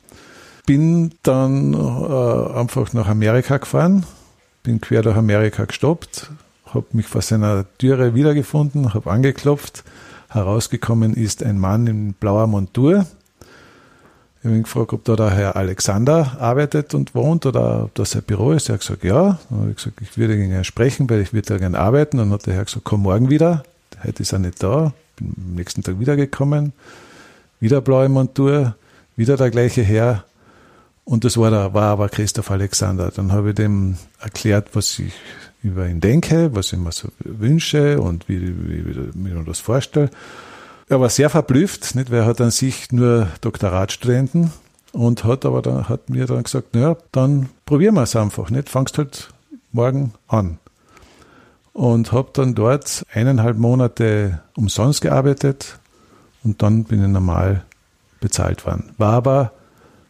Bin 0.65 1.13
dann 1.23 1.73
äh, 1.73 2.57
einfach 2.57 2.93
nach 2.93 3.07
Amerika 3.07 3.57
gefahren, 3.57 4.05
bin 4.63 4.81
quer 4.81 5.01
durch 5.01 5.17
Amerika 5.17 5.65
gestoppt, 5.65 6.31
habe 6.73 6.85
mich 6.93 7.07
vor 7.07 7.21
seiner 7.21 7.65
Türe 7.77 8.15
wiedergefunden, 8.15 8.93
habe 8.93 9.11
angeklopft. 9.11 9.83
Herausgekommen 10.29 11.13
ist 11.13 11.43
ein 11.43 11.59
Mann 11.59 11.87
in 11.87 12.13
blauer 12.13 12.47
Montur, 12.47 13.05
ich 14.45 14.47
habe 14.47 14.57
ihn 14.57 14.63
gefragt, 14.63 14.93
ob 14.93 15.03
da 15.05 15.15
der 15.15 15.31
Herr 15.31 15.55
Alexander 15.55 16.37
arbeitet 16.39 16.93
und 16.93 17.15
wohnt 17.15 17.47
oder 17.47 17.85
ob 17.85 17.95
das 17.95 18.11
sein 18.11 18.21
Büro 18.21 18.51
ist. 18.51 18.69
Er 18.69 18.73
hat 18.73 18.81
gesagt, 18.81 19.03
ja. 19.03 19.39
Dann 19.49 19.59
habe 19.59 19.71
ich 19.71 19.77
gesagt, 19.77 19.99
ich 20.01 20.15
würde 20.19 20.37
gerne 20.37 20.63
sprechen, 20.63 21.09
weil 21.09 21.21
ich 21.21 21.33
würde 21.33 21.57
gerne 21.57 21.79
arbeiten. 21.79 22.17
Dann 22.17 22.29
hat 22.29 22.45
der 22.45 22.53
Herr 22.53 22.65
gesagt, 22.65 22.85
komm 22.85 23.01
morgen 23.01 23.31
wieder. 23.31 23.63
Heute 24.03 24.21
ist 24.21 24.33
er 24.33 24.37
nicht 24.37 24.61
da. 24.61 24.93
Bin 25.15 25.33
am 25.35 25.55
nächsten 25.55 25.81
Tag 25.81 25.99
wiedergekommen. 25.99 26.73
Wieder 27.59 27.81
blaue 27.81 28.07
Montur, 28.07 28.75
wieder 29.15 29.35
der 29.35 29.49
gleiche 29.49 29.81
Herr. 29.81 30.25
Und 31.05 31.23
das 31.23 31.37
war, 31.37 31.49
der, 31.49 31.73
war 31.73 31.89
aber 31.89 32.07
Christoph 32.09 32.51
Alexander. 32.51 33.09
Dann 33.09 33.31
habe 33.31 33.49
ich 33.49 33.55
dem 33.55 33.97
erklärt, 34.19 34.69
was 34.73 34.99
ich 34.99 35.13
über 35.63 35.87
ihn 35.87 36.01
denke, 36.01 36.53
was 36.53 36.71
ich 36.71 36.77
mir 36.77 36.91
so 36.91 37.07
wünsche 37.17 37.99
und 37.99 38.29
wie, 38.29 38.39
wie, 38.39 38.69
wie, 38.69 38.95
wie 38.95 39.09
ich 39.09 39.15
mir 39.15 39.43
das 39.43 39.59
vorstelle. 39.59 40.11
Er 40.87 41.01
war 41.01 41.09
sehr 41.09 41.31
verblüfft, 41.31 41.95
nicht, 41.95 42.11
weil 42.11 42.19
er 42.19 42.25
hat 42.25 42.41
an 42.41 42.51
sich 42.51 42.91
nur 42.91 43.27
Doktoratstudenten 43.41 44.51
und 44.91 45.23
hat 45.23 45.45
aber 45.45 45.61
dann, 45.61 45.89
hat 45.89 46.09
mir 46.09 46.27
dann 46.27 46.43
gesagt, 46.43 46.75
naja, 46.75 46.95
dann 47.11 47.49
probieren 47.65 47.95
wir 47.95 48.03
es 48.03 48.15
einfach, 48.15 48.51
nicht, 48.51 48.69
fangst 48.69 48.97
halt 48.97 49.29
morgen 49.71 50.13
an. 50.27 50.59
Und 51.73 52.11
habe 52.11 52.29
dann 52.33 52.55
dort 52.55 53.03
eineinhalb 53.11 53.57
Monate 53.57 54.41
umsonst 54.55 55.01
gearbeitet 55.01 55.79
und 56.43 56.61
dann 56.61 56.83
bin 56.85 57.01
ich 57.03 57.09
normal 57.09 57.65
bezahlt 58.21 58.65
worden. 58.65 58.93
War 58.97 59.13
aber 59.13 59.51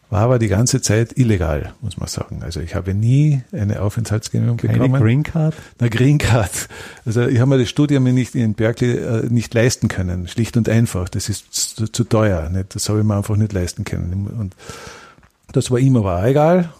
war 0.08 0.20
aber 0.20 0.38
die 0.38 0.48
ganze 0.48 0.80
Zeit 0.80 1.18
illegal, 1.18 1.74
muss 1.80 1.96
man 1.96 2.08
sagen. 2.08 2.42
Also 2.42 2.60
ich 2.60 2.74
habe 2.76 2.94
nie 2.94 3.42
eine 3.52 3.82
Aufenthaltsgenehmigung 3.82 4.58
Keine 4.58 4.78
bekommen. 4.78 5.02
Green 5.02 5.22
Card? 5.24 5.54
Eine 5.80 5.90
Green 5.90 6.18
Card. 6.18 6.68
Also 7.04 7.26
ich 7.26 7.40
habe 7.40 7.50
mir 7.50 7.58
das 7.58 7.68
Studium 7.68 8.04
nicht 8.04 8.36
in 8.36 8.54
Berkeley 8.54 8.98
äh, 8.98 9.26
nicht 9.28 9.52
leisten 9.52 9.88
können, 9.88 10.28
schlicht 10.28 10.56
und 10.56 10.68
einfach. 10.68 11.08
Das 11.08 11.28
ist 11.28 11.52
zu, 11.52 11.90
zu 11.90 12.04
teuer. 12.04 12.48
Nicht? 12.50 12.74
Das 12.76 12.88
habe 12.88 13.00
ich 13.00 13.04
mir 13.04 13.16
einfach 13.16 13.36
nicht 13.36 13.52
leisten 13.52 13.84
können. 13.84 14.28
Und 14.38 14.54
das 15.52 15.70
war 15.70 15.80
aber 15.80 16.20
auch 16.20 16.24
egal. 16.24 16.70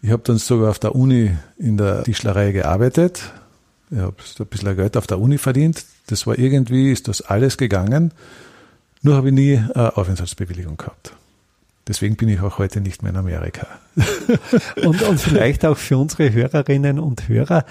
Ich 0.00 0.10
habe 0.10 0.22
dann 0.24 0.38
sogar 0.38 0.70
auf 0.70 0.78
der 0.78 0.94
Uni 0.94 1.32
in 1.58 1.76
der 1.76 2.04
Tischlerei 2.04 2.52
gearbeitet. 2.52 3.32
Ich 3.90 3.98
habe 3.98 4.14
ein 4.38 4.46
bisschen 4.46 4.76
Geld 4.76 4.96
auf 4.96 5.06
der 5.06 5.18
Uni 5.18 5.38
verdient. 5.38 5.84
Das 6.06 6.26
war 6.26 6.38
irgendwie, 6.38 6.92
ist 6.92 7.08
das 7.08 7.20
alles 7.22 7.58
gegangen. 7.58 8.12
Nur 9.02 9.16
habe 9.16 9.28
ich 9.28 9.34
nie 9.34 9.56
eine 9.56 9.96
Aufenthaltsbewilligung 9.96 10.78
gehabt. 10.78 11.14
Deswegen 11.86 12.16
bin 12.16 12.30
ich 12.30 12.40
auch 12.40 12.58
heute 12.58 12.80
nicht 12.80 13.02
mehr 13.02 13.12
in 13.12 13.18
Amerika. 13.18 13.66
und, 14.84 15.02
und 15.02 15.20
vielleicht 15.20 15.66
auch 15.66 15.76
für 15.76 15.98
unsere 15.98 16.32
Hörerinnen 16.32 16.98
und 16.98 17.28
Hörer 17.28 17.66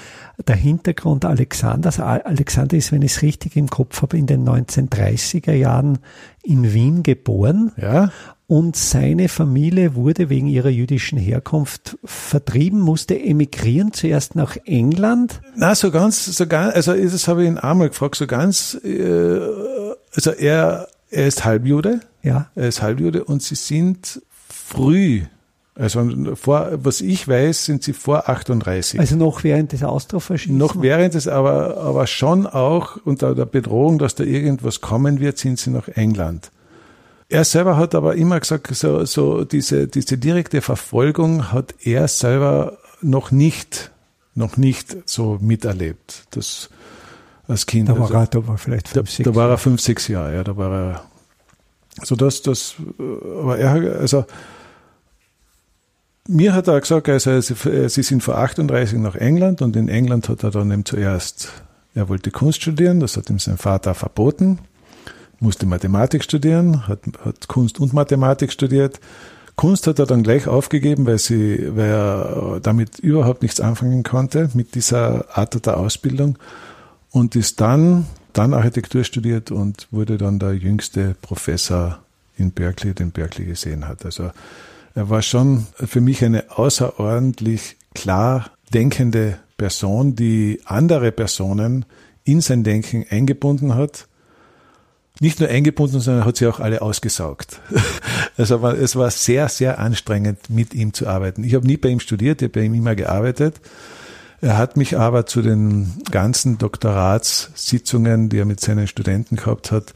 der 0.48 0.56
Hintergrund 0.56 1.26
Alexanders. 1.26 2.00
Alexander 2.00 2.78
ist, 2.78 2.92
wenn 2.92 3.02
ich 3.02 3.14
es 3.14 3.22
richtig 3.24 3.56
im 3.56 3.70
Kopf 3.70 4.04
habe, 4.04 4.18
in 4.18 4.28
den 4.28 4.48
1930er 4.48 5.54
Jahren 5.54 5.98
in 6.44 6.74
Wien 6.74 7.02
geboren. 7.02 7.72
Ja. 7.78 8.12
Und 8.46 8.76
seine 8.76 9.30
Familie 9.30 9.96
wurde 9.96 10.30
wegen 10.30 10.48
ihrer 10.48 10.70
jüdischen 10.70 11.18
Herkunft 11.18 11.98
vertrieben, 12.04 12.80
musste 12.82 13.20
emigrieren, 13.20 13.94
zuerst 13.94 14.36
nach 14.36 14.58
England. 14.66 15.42
Na, 15.56 15.74
so 15.74 15.90
ganz, 15.90 16.26
so 16.26 16.46
ganz, 16.46 16.76
also 16.76 16.94
das 16.94 17.28
habe 17.28 17.44
ich 17.44 17.50
ihn 17.50 17.58
einmal 17.58 17.90
gefragt, 17.90 18.16
so 18.16 18.28
ganz, 18.28 18.78
äh, 18.84 19.40
also 20.14 20.32
er, 20.32 20.88
er 21.14 21.28
ist 21.28 21.46
Halbjude. 21.46 22.02
Ja. 22.22 22.50
Er 22.56 22.68
ist 22.68 22.82
Halbjude 22.82 23.24
und 23.24 23.44
sie 23.44 23.56
sind 23.56 24.22
früh, 24.50 25.24
also 25.76 26.08
vor, 26.36 26.70
was 26.76 27.02
ich 27.02 27.28
weiß, 27.28 27.66
sind 27.66 27.84
sie 27.84 27.94
vor 27.94 28.30
38. 28.30 29.00
Also 29.00 29.16
noch 29.16 29.44
während 29.44 29.72
des 29.72 29.84
Austrofaschismus? 29.84 30.58
Noch 30.58 30.82
während 30.82 31.16
des, 31.16 31.28
aber, 31.28 31.78
aber 31.78 32.08
schon 32.08 32.46
auch 32.46 32.98
unter 33.06 33.34
der 33.34 33.46
Bedrohung, 33.46 33.98
dass 33.98 34.16
da 34.16 34.24
irgendwas 34.24 34.82
kommen 34.82 35.20
wird, 35.20 35.38
sind 35.38 35.60
sie 35.60 35.72
nach 35.72 35.88
England. 35.88 36.52
Er 37.30 37.44
selber 37.44 37.78
hat 37.78 37.96
aber 37.96 38.16
immer 38.16 38.40
gesagt, 38.40 38.68
so, 38.76 39.06
so 39.06 39.44
diese, 39.46 39.88
diese 39.88 40.18
direkte 40.18 40.62
Verfolgung 40.62 41.52
hat 41.52 41.74
er 41.84 42.08
selber 42.08 42.78
noch 43.02 43.32
nicht, 43.32 43.92
noch 44.36 44.58
nicht 44.58 45.10
so 45.10 45.40
miterlebt. 45.42 46.26
Das, 46.32 46.70
als 47.48 47.66
Kind. 47.66 47.90
Da 47.90 47.94
war, 47.94 48.04
also, 48.04 48.14
er, 48.16 48.28
da 48.28 48.48
war 48.48 48.58
vielleicht 48.58 48.88
fünf, 48.90 49.06
da, 49.06 49.12
sechs 49.12 49.30
Da 49.30 49.36
war 49.36 49.50
er 49.50 49.58
fünf, 49.58 49.82
sechs 49.82 50.08
Jahre, 50.08 50.36
ja, 50.36 50.44
da 50.44 50.58
war 50.58 50.72
er, 50.72 51.04
so 52.04 52.16
dass 52.16 52.42
das, 52.42 52.76
aber 52.98 53.58
er, 53.58 54.00
also, 54.00 54.26
mir 56.28 56.54
hat 56.54 56.68
er 56.68 56.80
gesagt, 56.80 57.10
also, 57.10 57.42
sie 57.42 58.04
sind 58.04 58.24
vor 58.24 58.38
38 58.38 58.98
nach 59.00 59.16
England 59.16 59.62
und 59.62 59.76
in 59.76 59.90
England 59.90 60.30
hat 60.30 60.44
er 60.44 60.52
dann 60.52 60.72
eben 60.72 60.86
zuerst, 60.86 61.52
er 61.96 62.10
wollte 62.10 62.32
Kunst 62.32 62.62
studieren, 62.62 63.00
das 63.00 63.18
hat 63.18 63.30
ihm 63.30 63.40
sein 63.40 63.58
Vater 63.58 63.94
verboten 63.94 64.60
musste 65.44 65.66
Mathematik 65.66 66.24
studieren, 66.24 66.88
hat, 66.88 67.02
hat 67.24 67.48
Kunst 67.48 67.80
und 67.80 67.94
Mathematik 67.94 68.52
studiert. 68.52 69.00
Kunst 69.56 69.86
hat 69.86 70.00
er 70.00 70.08
dann 70.08 70.24
gleich 70.24 70.48
aufgegeben, 70.48 71.06
weil, 71.06 71.20
sie, 71.20 71.76
weil 71.76 71.90
er 71.90 72.60
damit 72.64 72.98
überhaupt 72.98 73.44
nichts 73.44 73.60
anfangen 73.60 74.02
konnte, 74.02 74.50
mit 74.56 74.74
dieser 74.74 75.38
Art 75.38 75.64
der 75.66 75.78
Ausbildung. 75.78 76.40
Und 77.14 77.38
ist 77.38 77.62
dann, 77.62 78.08
dann 78.34 78.54
Architektur 78.54 79.06
studiert 79.06 79.52
und 79.52 79.88
wurde 79.92 80.18
dann 80.18 80.40
der 80.40 80.54
jüngste 80.54 81.16
Professor 81.22 82.00
in 82.38 82.52
Berkeley, 82.52 82.94
den 82.94 83.12
Berkeley 83.12 83.46
gesehen 83.46 83.88
hat. 83.88 84.04
Also 84.04 84.32
er 84.94 85.10
war 85.10 85.22
schon 85.22 85.66
für 85.76 86.02
mich 86.02 86.26
eine 86.26 86.46
außerordentlich 86.50 87.78
klar 87.96 88.52
denkende 88.74 89.40
Person, 89.56 90.18
die 90.18 90.60
andere 90.66 91.14
Personen 91.14 91.86
in 92.26 92.42
sein 92.42 92.66
Denken 92.66 93.06
eingebunden 93.10 93.76
hat 93.76 94.08
nicht 95.20 95.40
nur 95.40 95.50
eingebunden, 95.50 96.00
sondern 96.00 96.26
hat 96.26 96.38
sie 96.38 96.48
auch 96.48 96.60
alle 96.60 96.82
ausgesaugt. 96.82 97.60
Also 98.36 98.66
es 98.68 98.96
war 98.96 99.12
sehr, 99.12 99.48
sehr 99.48 99.78
anstrengend, 99.78 100.50
mit 100.50 100.74
ihm 100.74 100.92
zu 100.96 101.06
arbeiten. 101.06 101.44
Ich 101.44 101.54
habe 101.54 101.68
nie 101.68 101.78
bei 101.78 101.90
ihm 101.90 102.00
studiert, 102.00 102.42
ich 102.42 102.48
habe 102.48 102.60
bei 102.60 102.66
ihm 102.66 102.74
immer 102.74 102.96
gearbeitet. 102.96 103.62
Er 104.44 104.58
hat 104.58 104.76
mich 104.76 104.98
aber 104.98 105.26
zu 105.26 105.42
den 105.42 105.94
ganzen 106.12 106.58
Doktoratssitzungen, 106.58 108.28
die 108.28 108.40
er 108.40 108.46
mit 108.46 108.60
seinen 108.60 108.88
Studenten 108.88 109.38
gehabt 109.38 109.72
hat, 109.72 109.94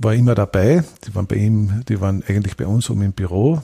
war 0.00 0.12
immer 0.12 0.34
dabei. 0.34 0.82
Die 1.06 1.14
waren 1.14 1.28
bei 1.28 1.36
ihm, 1.36 1.84
die 1.88 2.00
waren 2.00 2.24
eigentlich 2.26 2.56
bei 2.56 2.66
uns 2.66 2.90
um 2.90 3.00
im 3.02 3.12
Büro. 3.12 3.62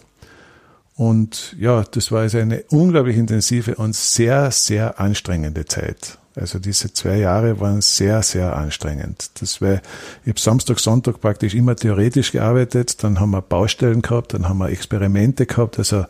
Und 0.94 1.56
ja, 1.58 1.82
das 1.90 2.12
war 2.12 2.20
also 2.20 2.38
eine 2.38 2.62
unglaublich 2.70 3.16
intensive 3.16 3.74
und 3.74 3.96
sehr, 3.96 4.52
sehr 4.52 5.00
anstrengende 5.00 5.64
Zeit. 5.64 6.18
Also 6.36 6.60
diese 6.60 6.92
zwei 6.92 7.16
Jahre 7.16 7.58
waren 7.58 7.80
sehr, 7.80 8.22
sehr 8.22 8.56
anstrengend. 8.56 9.28
Das 9.40 9.60
war, 9.60 9.80
ich 10.22 10.28
habe 10.28 10.38
Samstag, 10.38 10.78
Sonntag 10.78 11.20
praktisch 11.20 11.56
immer 11.56 11.74
theoretisch 11.74 12.30
gearbeitet, 12.30 13.02
dann 13.02 13.18
haben 13.18 13.32
wir 13.32 13.42
Baustellen 13.42 14.02
gehabt, 14.02 14.34
dann 14.34 14.48
haben 14.48 14.58
wir 14.58 14.68
Experimente 14.68 15.46
gehabt. 15.46 15.80
Also 15.80 16.04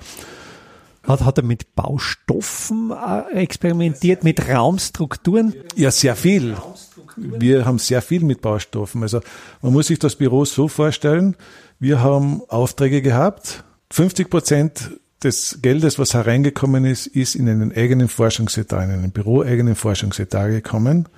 hat, 1.03 1.25
hat 1.25 1.39
er 1.39 1.45
mit 1.45 1.75
Baustoffen 1.75 2.93
äh, 2.93 3.35
experimentiert, 3.35 4.25
mit 4.25 4.49
Raumstrukturen? 4.49 5.55
Ja, 5.75 5.91
sehr 5.91 6.17
viel. 6.17 6.57
Wir 7.17 7.65
haben 7.67 7.79
sehr 7.79 8.03
viel 8.03 8.25
mit 8.25 8.41
Baustoffen. 8.41 9.03
Also 9.03 9.21
man 9.61 9.73
muss 9.73 9.89
sich 9.89 9.99
das 9.99 10.17
Büro 10.17 10.45
so 10.45 10.69
vorstellen, 10.69 11.37
wir 11.79 12.01
haben 12.01 12.43
Aufträge 12.49 13.03
gehabt, 13.03 13.65
50 13.91 14.31
Prozent 14.31 14.91
des 15.23 15.59
Geldes, 15.63 15.99
was 15.99 16.15
hereingekommen 16.15 16.85
ist, 16.85 17.07
ist 17.07 17.35
in 17.35 17.49
einen 17.49 17.73
eigenen 17.73 18.09
Forschungsetat, 18.09 18.85
in 18.85 18.91
einen 18.91 19.13
büroeigenen 19.13 19.75
Forschungsetat 19.75 20.51
gekommen. 20.51 21.09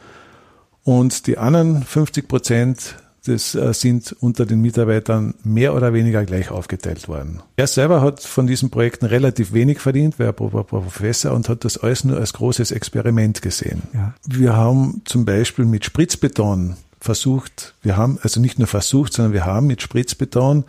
Und 0.82 1.26
die 1.26 1.38
anderen 1.38 1.82
50 1.82 2.28
Prozent 2.28 2.96
das 3.26 3.54
äh, 3.54 3.72
sind 3.72 4.14
unter 4.20 4.46
den 4.46 4.60
Mitarbeitern 4.60 5.34
mehr 5.44 5.74
oder 5.74 5.92
weniger 5.92 6.24
gleich 6.24 6.50
aufgeteilt 6.50 7.08
worden. 7.08 7.42
Er 7.56 7.66
selber 7.66 8.00
hat 8.00 8.20
von 8.20 8.46
diesen 8.46 8.70
Projekten 8.70 9.06
relativ 9.06 9.52
wenig 9.52 9.80
verdient, 9.80 10.18
war 10.18 10.32
Professor 10.32 11.32
und 11.32 11.48
hat 11.48 11.64
das 11.64 11.78
alles 11.78 12.04
nur 12.04 12.18
als 12.18 12.32
großes 12.34 12.70
Experiment 12.70 13.42
gesehen. 13.42 13.82
Ja. 13.92 14.14
Wir 14.26 14.56
haben 14.56 15.02
zum 15.04 15.24
Beispiel 15.24 15.64
mit 15.64 15.84
Spritzbeton 15.84 16.76
versucht, 17.00 17.74
wir 17.82 17.96
haben 17.96 18.18
also 18.22 18.40
nicht 18.40 18.58
nur 18.58 18.68
versucht, 18.68 19.12
sondern 19.12 19.32
wir 19.32 19.44
haben 19.44 19.66
mit 19.66 19.82
Spritzbeton 19.82 20.64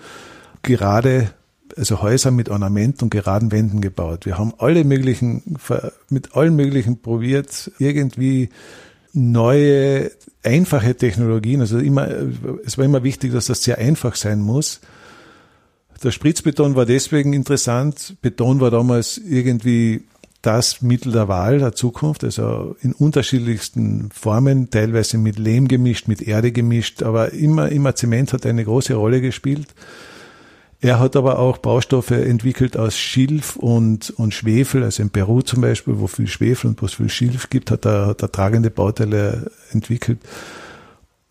gerade 0.61 1.31
also 1.77 2.01
Häuser 2.01 2.31
mit 2.31 2.49
Ornament 2.49 3.01
und 3.03 3.09
geraden 3.09 3.51
Wänden 3.51 3.81
gebaut. 3.81 4.25
Wir 4.25 4.37
haben 4.37 4.53
alle 4.57 4.83
möglichen, 4.83 5.57
mit 6.09 6.35
allen 6.35 6.55
möglichen 6.55 7.01
probiert, 7.01 7.71
irgendwie 7.79 8.49
neue, 9.15 10.12
einfache 10.43 10.95
Technologien. 10.95 11.62
Also 11.62 11.80
immer, 11.80 12.08
es 12.65 12.78
war 12.78 12.86
immer 12.86 13.04
wichtig, 13.04 13.32
dass 13.32 13.47
das 13.47 13.63
sehr 13.63 13.78
einfach 13.78 14.15
sein 14.15 14.41
muss. 14.41 14.82
Der 16.04 16.12
Spritzbeton 16.12 16.75
war 16.75 16.86
deswegen 16.86 17.34
interessant. 17.34 18.17
Beton 18.21 18.60
war 18.60 18.69
damals 18.69 19.17
irgendwie 19.17 20.04
das 20.41 20.82
Mittel 20.84 21.12
der 21.12 21.28
Wahl 21.28 21.58
der 21.58 21.73
Zukunft, 21.73 22.23
also 22.23 22.75
in 22.82 22.93
unterschiedlichsten 22.93 24.10
Formen, 24.13 24.69
teilweise 24.69 25.17
mit 25.17 25.39
Lehm 25.39 25.67
gemischt, 25.67 26.08
mit 26.08 26.21
Erde 26.21 26.51
gemischt, 26.51 27.01
aber 27.01 27.34
immer, 27.34 27.69
immer 27.71 27.95
Zement 27.95 28.32
hat 28.34 28.45
eine 28.45 28.63
große 28.63 28.93
Rolle 28.93 29.21
gespielt. 29.21 29.73
Er 30.81 30.99
hat 30.99 31.15
aber 31.15 31.39
auch 31.39 31.57
Baustoffe 31.57 32.11
entwickelt 32.11 32.77
aus 32.77 32.97
Schilf 32.97 33.55
und, 33.55 34.11
und 34.11 34.33
Schwefel, 34.33 34.83
also 34.83 35.01
in 35.01 35.09
Peru 35.09 35.41
zum 35.41 35.61
Beispiel, 35.61 35.99
wo 35.99 36.07
viel 36.07 36.27
Schwefel 36.27 36.69
und 36.69 36.81
wo 36.81 36.85
es 36.85 36.93
viel 36.93 37.09
Schilf 37.09 37.49
gibt, 37.49 37.71
hat 37.71 37.85
er, 37.85 38.07
hat 38.07 38.21
er 38.21 38.31
tragende 38.31 38.69
Bauteile 38.69 39.51
entwickelt. 39.71 40.19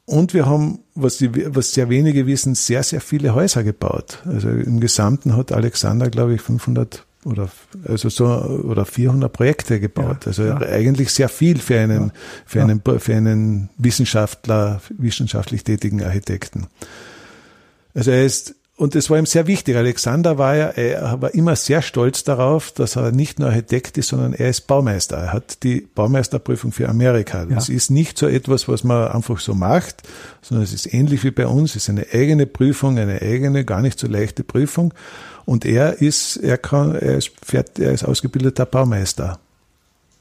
Und 0.07 0.35
wir 0.35 0.47
haben, 0.47 0.81
was, 0.95 1.19
die, 1.19 1.55
was 1.55 1.73
sehr 1.73 1.89
wenige 1.89 2.27
wissen, 2.27 2.55
sehr, 2.55 2.83
sehr 2.83 3.01
viele 3.01 3.35
Häuser 3.35 3.65
gebaut. 3.65 4.19
Also 4.27 4.49
im 4.51 4.81
Gesamten 4.81 5.37
hat 5.37 5.53
Alexander, 5.53 6.11
glaube 6.11 6.35
ich, 6.35 6.43
500 6.43 7.05
oder 7.25 7.49
also 7.89 8.11
so 8.11 8.27
oder 8.27 8.85
400 8.85 9.33
Projekte 9.33 9.81
gebaut. 9.81 10.19
Ja, 10.23 10.27
also 10.27 10.45
ja. 10.45 10.59
eigentlich 10.59 11.11
sehr 11.11 11.31
viel 11.31 11.59
für 11.59 11.79
einen 11.79 12.09
ja, 12.09 12.13
für 12.45 12.63
einen 12.63 12.83
für 12.99 13.15
einen 13.15 13.71
Wissenschaftler, 13.79 14.83
wissenschaftlich 14.91 15.65
tätigen 15.65 16.03
Architekten. 16.03 16.67
Also 17.95 18.11
er 18.11 18.27
ist 18.27 18.55
und 18.77 18.97
es 18.97 19.09
war 19.09 19.19
ihm 19.19 19.27
sehr 19.27 19.47
wichtig. 19.47 19.77
Alexander 19.77 20.37
war 20.37 20.57
ja, 20.57 20.67
er 20.67 21.23
war 21.23 21.33
immer 21.33 21.55
sehr 21.55 21.81
stolz 21.81 22.25
darauf, 22.25 22.73
dass 22.73 22.97
er 22.97 23.13
nicht 23.13 23.39
nur 23.39 23.49
Architekt 23.49 23.97
ist, 23.99 24.09
sondern 24.09 24.33
er 24.33 24.49
ist 24.49 24.67
Baumeister. 24.67 25.17
Er 25.17 25.33
hat 25.33 25.63
die 25.63 25.87
Baumeisterprüfung 25.95 26.73
für 26.73 26.89
Amerika. 26.89 27.45
Das 27.45 27.69
ja. 27.69 27.75
ist 27.77 27.91
nicht 27.91 28.19
so 28.19 28.27
etwas, 28.27 28.67
was 28.67 28.83
man 28.83 29.09
einfach 29.09 29.39
so 29.39 29.55
macht, 29.55 30.03
sondern 30.43 30.65
es 30.65 30.73
ist 30.73 30.93
ähnlich 30.93 31.23
wie 31.23 31.31
bei 31.31 31.47
uns. 31.47 31.77
Es 31.77 31.85
ist 31.85 31.91
eine 31.91 32.07
eigene 32.13 32.47
Prüfung, 32.47 32.99
eine 32.99 33.23
eigene, 33.23 33.65
gar 33.65 33.81
nicht 33.81 34.01
so 34.01 34.09
leichte 34.09 34.43
Prüfung. 34.43 34.93
Und 35.45 35.65
er 35.65 36.01
ist, 36.03 36.37
er 36.37 36.59
kann, 36.59 36.97
er 36.97 37.19
ist, 37.19 37.31
er 37.53 37.93
ist 37.93 38.03
ausgebildeter 38.03 38.67
Baumeister. 38.67 39.39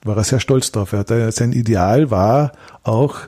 War 0.04 0.18
er 0.18 0.24
sehr 0.24 0.40
stolz 0.40 0.72
drauf. 0.72 0.94
Er 0.94 1.00
hat, 1.00 1.34
sein 1.34 1.54
Ideal 1.54 2.12
war 2.12 2.52
auch 2.84 3.20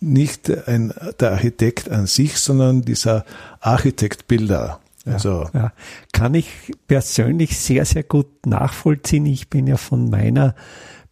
nicht 0.00 0.50
ein, 0.68 0.92
der 1.18 1.32
Architekt 1.32 1.90
an 1.90 2.06
sich, 2.06 2.38
sondern 2.38 2.82
dieser 2.82 3.24
Architektbilder. 3.60 4.80
Also. 5.06 5.48
Ja, 5.52 5.60
ja. 5.60 5.72
Kann 6.12 6.34
ich 6.34 6.48
persönlich 6.86 7.58
sehr, 7.58 7.84
sehr 7.84 8.02
gut 8.02 8.46
nachvollziehen. 8.46 9.26
Ich 9.26 9.48
bin 9.48 9.66
ja 9.66 9.76
von 9.76 10.10
meiner 10.10 10.54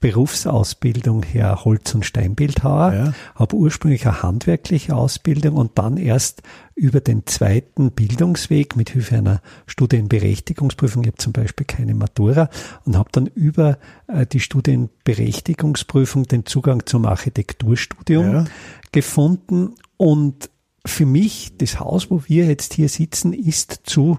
Berufsausbildung 0.00 1.24
her 1.24 1.64
Holz- 1.64 1.94
und 1.94 2.04
Steinbildhauer, 2.04 2.92
ja. 2.92 3.12
habe 3.34 3.56
ursprünglich 3.56 4.06
eine 4.06 4.22
handwerkliche 4.22 4.94
Ausbildung 4.94 5.56
und 5.56 5.76
dann 5.76 5.96
erst 5.96 6.42
über 6.76 7.00
den 7.00 7.26
zweiten 7.26 7.90
Bildungsweg 7.90 8.76
mit 8.76 8.90
Hilfe 8.90 9.16
einer 9.16 9.40
Studienberechtigungsprüfung, 9.66 11.02
ich 11.02 11.08
habe 11.08 11.18
zum 11.18 11.32
Beispiel 11.32 11.66
keine 11.66 11.94
Matura, 11.94 12.48
und 12.84 12.96
habe 12.96 13.08
dann 13.10 13.26
über 13.26 13.78
äh, 14.06 14.24
die 14.24 14.38
Studienberechtigungsprüfung 14.38 16.24
den 16.24 16.46
Zugang 16.46 16.86
zum 16.86 17.04
Architekturstudium 17.04 18.32
ja. 18.32 18.44
gefunden 18.92 19.74
und 19.96 20.50
für 20.86 21.06
mich, 21.06 21.56
das 21.58 21.80
Haus, 21.80 22.10
wo 22.10 22.22
wir 22.26 22.46
jetzt 22.46 22.74
hier 22.74 22.88
sitzen, 22.88 23.32
ist 23.32 23.80
zu 23.84 24.18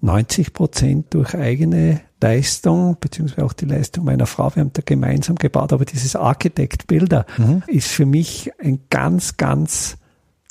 90 0.00 0.52
Prozent 0.52 1.14
durch 1.14 1.34
eigene 1.34 2.00
Leistung, 2.22 2.96
beziehungsweise 3.00 3.44
auch 3.44 3.52
die 3.52 3.66
Leistung 3.66 4.04
meiner 4.04 4.26
Frau, 4.26 4.54
wir 4.54 4.62
haben 4.62 4.72
da 4.72 4.82
gemeinsam 4.84 5.36
gebaut, 5.36 5.72
aber 5.72 5.84
dieses 5.84 6.16
Architect-Bilder 6.16 7.26
mhm. 7.36 7.62
ist 7.66 7.88
für 7.88 8.06
mich 8.06 8.52
ein 8.58 8.80
ganz, 8.90 9.36
ganz 9.36 9.98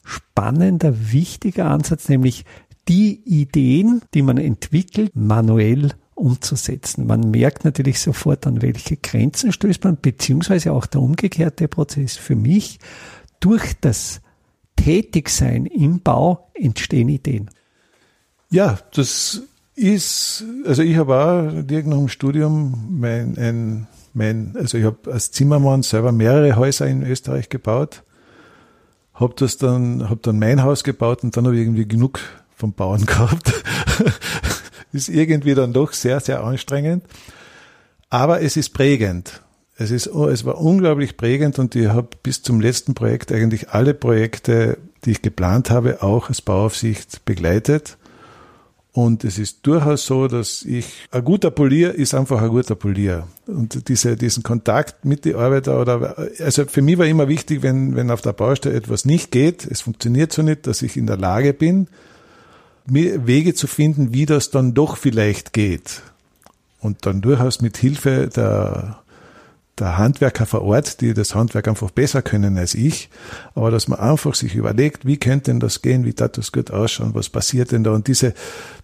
spannender, 0.03 1.11
wichtiger 1.11 1.65
Ansatz, 1.65 2.09
nämlich 2.09 2.45
die 2.87 3.21
Ideen, 3.25 4.01
die 4.13 4.21
man 4.21 4.37
entwickelt, 4.37 5.15
manuell 5.15 5.91
umzusetzen. 6.15 7.07
Man 7.07 7.31
merkt 7.31 7.65
natürlich 7.65 7.99
sofort, 7.99 8.45
an 8.45 8.61
welche 8.61 8.97
Grenzen 8.97 9.51
stößt 9.51 9.83
man, 9.83 9.97
beziehungsweise 9.97 10.73
auch 10.73 10.85
der 10.85 11.01
umgekehrte 11.01 11.67
Prozess 11.67 12.17
für 12.17 12.35
mich. 12.35 12.79
Durch 13.39 13.73
das 13.79 14.21
Tätigsein 14.75 15.65
im 15.65 16.01
Bau 16.01 16.51
entstehen 16.53 17.09
Ideen. 17.09 17.49
Ja, 18.49 18.77
das 18.93 19.41
ist, 19.81 20.43
also 20.65 20.83
ich 20.83 20.95
habe 20.97 21.15
auch 21.15 21.63
direkt 21.63 21.87
nach 21.87 21.97
dem 21.97 22.07
Studium 22.07 22.87
mein, 22.99 23.37
ein, 23.37 23.87
mein, 24.13 24.55
also 24.55 24.77
ich 24.77 24.85
habe 24.85 25.11
als 25.11 25.31
Zimmermann 25.31 25.81
selber 25.83 26.11
mehrere 26.11 26.55
Häuser 26.55 26.87
in 26.87 27.03
Österreich 27.03 27.49
gebaut, 27.49 28.03
habe 29.15 29.33
das 29.37 29.57
dann, 29.57 30.09
habe 30.09 30.19
dann 30.21 30.37
mein 30.37 30.63
Haus 30.63 30.83
gebaut 30.83 31.23
und 31.23 31.35
dann 31.35 31.45
habe 31.45 31.55
ich 31.55 31.63
irgendwie 31.63 31.87
genug 31.87 32.19
vom 32.55 32.73
Bauen 32.73 33.05
gehabt. 33.05 33.51
ist 34.93 35.09
irgendwie 35.09 35.55
dann 35.55 35.73
doch 35.73 35.93
sehr, 35.93 36.19
sehr 36.19 36.43
anstrengend. 36.43 37.03
Aber 38.09 38.41
es 38.41 38.57
ist 38.57 38.69
prägend. 38.69 39.41
Es 39.77 39.89
ist, 39.89 40.07
es 40.07 40.45
war 40.45 40.59
unglaublich 40.59 41.17
prägend 41.17 41.57
und 41.57 41.75
ich 41.75 41.87
habe 41.87 42.09
bis 42.21 42.43
zum 42.43 42.61
letzten 42.61 42.93
Projekt 42.93 43.31
eigentlich 43.31 43.69
alle 43.69 43.95
Projekte, 43.95 44.77
die 45.05 45.11
ich 45.11 45.21
geplant 45.23 45.71
habe, 45.71 46.03
auch 46.03 46.29
als 46.29 46.41
Bauaufsicht 46.41 47.25
begleitet. 47.25 47.97
Und 48.93 49.23
es 49.23 49.39
ist 49.39 49.59
durchaus 49.65 50.05
so, 50.05 50.27
dass 50.27 50.63
ich, 50.63 51.07
ein 51.11 51.23
guter 51.23 51.49
Polier 51.49 51.95
ist 51.95 52.13
einfach 52.13 52.41
ein 52.41 52.49
guter 52.49 52.75
Polier. 52.75 53.25
Und 53.47 53.87
diese, 53.87 54.17
diesen 54.17 54.43
Kontakt 54.43 55.05
mit 55.05 55.23
den 55.23 55.35
Arbeiter 55.35 55.79
oder, 55.79 56.17
also 56.39 56.65
für 56.65 56.81
mich 56.81 56.97
war 56.97 57.05
immer 57.05 57.29
wichtig, 57.29 57.61
wenn, 57.61 57.95
wenn 57.95 58.11
auf 58.11 58.21
der 58.21 58.33
Baustelle 58.33 58.75
etwas 58.75 59.05
nicht 59.05 59.31
geht, 59.31 59.65
es 59.65 59.81
funktioniert 59.81 60.33
so 60.33 60.41
nicht, 60.41 60.67
dass 60.67 60.81
ich 60.81 60.97
in 60.97 61.07
der 61.07 61.15
Lage 61.15 61.53
bin, 61.53 61.87
Wege 62.85 63.53
zu 63.53 63.67
finden, 63.67 64.13
wie 64.13 64.25
das 64.25 64.49
dann 64.49 64.73
doch 64.73 64.97
vielleicht 64.97 65.53
geht. 65.53 66.01
Und 66.81 67.05
dann 67.05 67.21
durchaus 67.21 67.61
mit 67.61 67.77
Hilfe 67.77 68.27
der 68.27 69.00
der 69.81 69.97
Handwerker 69.97 70.45
vor 70.45 70.61
Ort, 70.61 71.01
die 71.01 71.13
das 71.13 71.35
Handwerk 71.35 71.67
einfach 71.67 71.91
besser 71.91 72.21
können 72.21 72.57
als 72.57 72.75
ich, 72.75 73.09
aber 73.55 73.71
dass 73.71 73.87
man 73.87 73.99
einfach 73.99 74.35
sich 74.35 74.55
überlegt, 74.55 75.05
wie 75.05 75.17
könnte 75.17 75.51
denn 75.51 75.59
das 75.59 75.81
gehen, 75.81 76.05
wie 76.05 76.13
darf 76.13 76.31
das 76.33 76.51
gut 76.51 76.71
ausschauen, 76.71 77.13
was 77.13 77.29
passiert 77.29 77.71
denn 77.71 77.83
da? 77.83 77.91
Und 77.91 78.07
diese, 78.07 78.33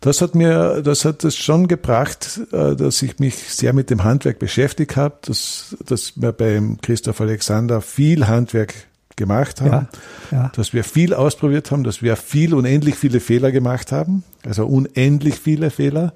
das 0.02 0.22
hat 0.22 0.36
mir, 0.36 0.82
das 0.82 1.06
hat 1.06 1.24
es 1.24 1.38
schon 1.38 1.68
gebracht, 1.68 2.42
äh, 2.52 2.76
dass 2.76 3.02
ich 3.02 3.20
mich 3.20 3.36
sehr 3.36 3.74
mit 3.74 3.90
dem 3.90 4.04
Handwerk 4.04 4.40
beschäftigt 4.40 4.98
habe, 4.98 5.16
dass, 5.22 5.78
dass 5.86 6.14
wir 6.20 6.32
beim 6.32 6.80
Christoph 6.82 7.22
Alexander 7.22 7.82
viel 7.82 8.28
Handwerk 8.28 8.74
gemacht 9.16 9.62
haben, 9.62 9.88
ja, 10.32 10.38
ja. 10.38 10.52
dass 10.56 10.74
wir 10.74 10.84
viel 10.84 11.14
ausprobiert 11.14 11.72
haben, 11.72 11.84
dass 11.84 12.02
wir 12.02 12.16
viel 12.16 12.54
unendlich 12.54 12.96
viele 12.96 13.20
Fehler 13.20 13.52
gemacht 13.52 13.92
haben, 13.92 14.24
also 14.46 14.66
unendlich 14.66 15.36
viele 15.40 15.70
Fehler 15.72 16.14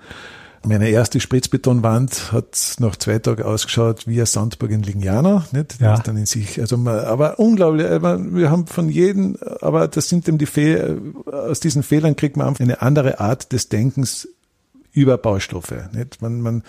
meine 0.63 0.89
erste 0.89 1.19
Spritzbetonwand 1.19 2.32
hat 2.32 2.76
nach 2.80 2.95
zwei 2.95 3.19
Tagen 3.19 3.43
ausgeschaut 3.43 4.08
wie 4.08 4.19
ein 4.19 4.26
Sandburg 4.26 4.71
in 4.71 4.84
Lignana, 4.84 5.45
nicht? 5.52 5.80
Ja. 5.80 5.97
dann 6.00 6.17
in 6.17 6.26
sich, 6.26 6.60
also 6.62 6.78
man, 6.78 7.00
aber 7.00 7.39
unglaublich, 7.39 7.86
wir 7.86 8.52
haben 8.52 8.67
von 8.67 8.89
jedem, 8.89 9.38
aber 9.62 9.88
das 9.88 10.10
sind 10.10 10.28
eben 10.28 10.38
die 10.38 10.45
Fehler, 10.45 10.97
aus 11.26 11.60
diesen 11.60 11.84
Fehlern 11.84 12.15
kriegt 12.15 12.38
man 12.38 12.47
einfach 12.47 12.63
eine 12.63 12.82
andere 12.82 13.19
Art 13.19 13.52
des 13.52 13.69
Denkens 13.69 14.28
über 14.93 15.17
Baustoffe, 15.17 15.89
nicht? 15.93 16.21
Man, 16.21 16.41
man, 16.41 16.63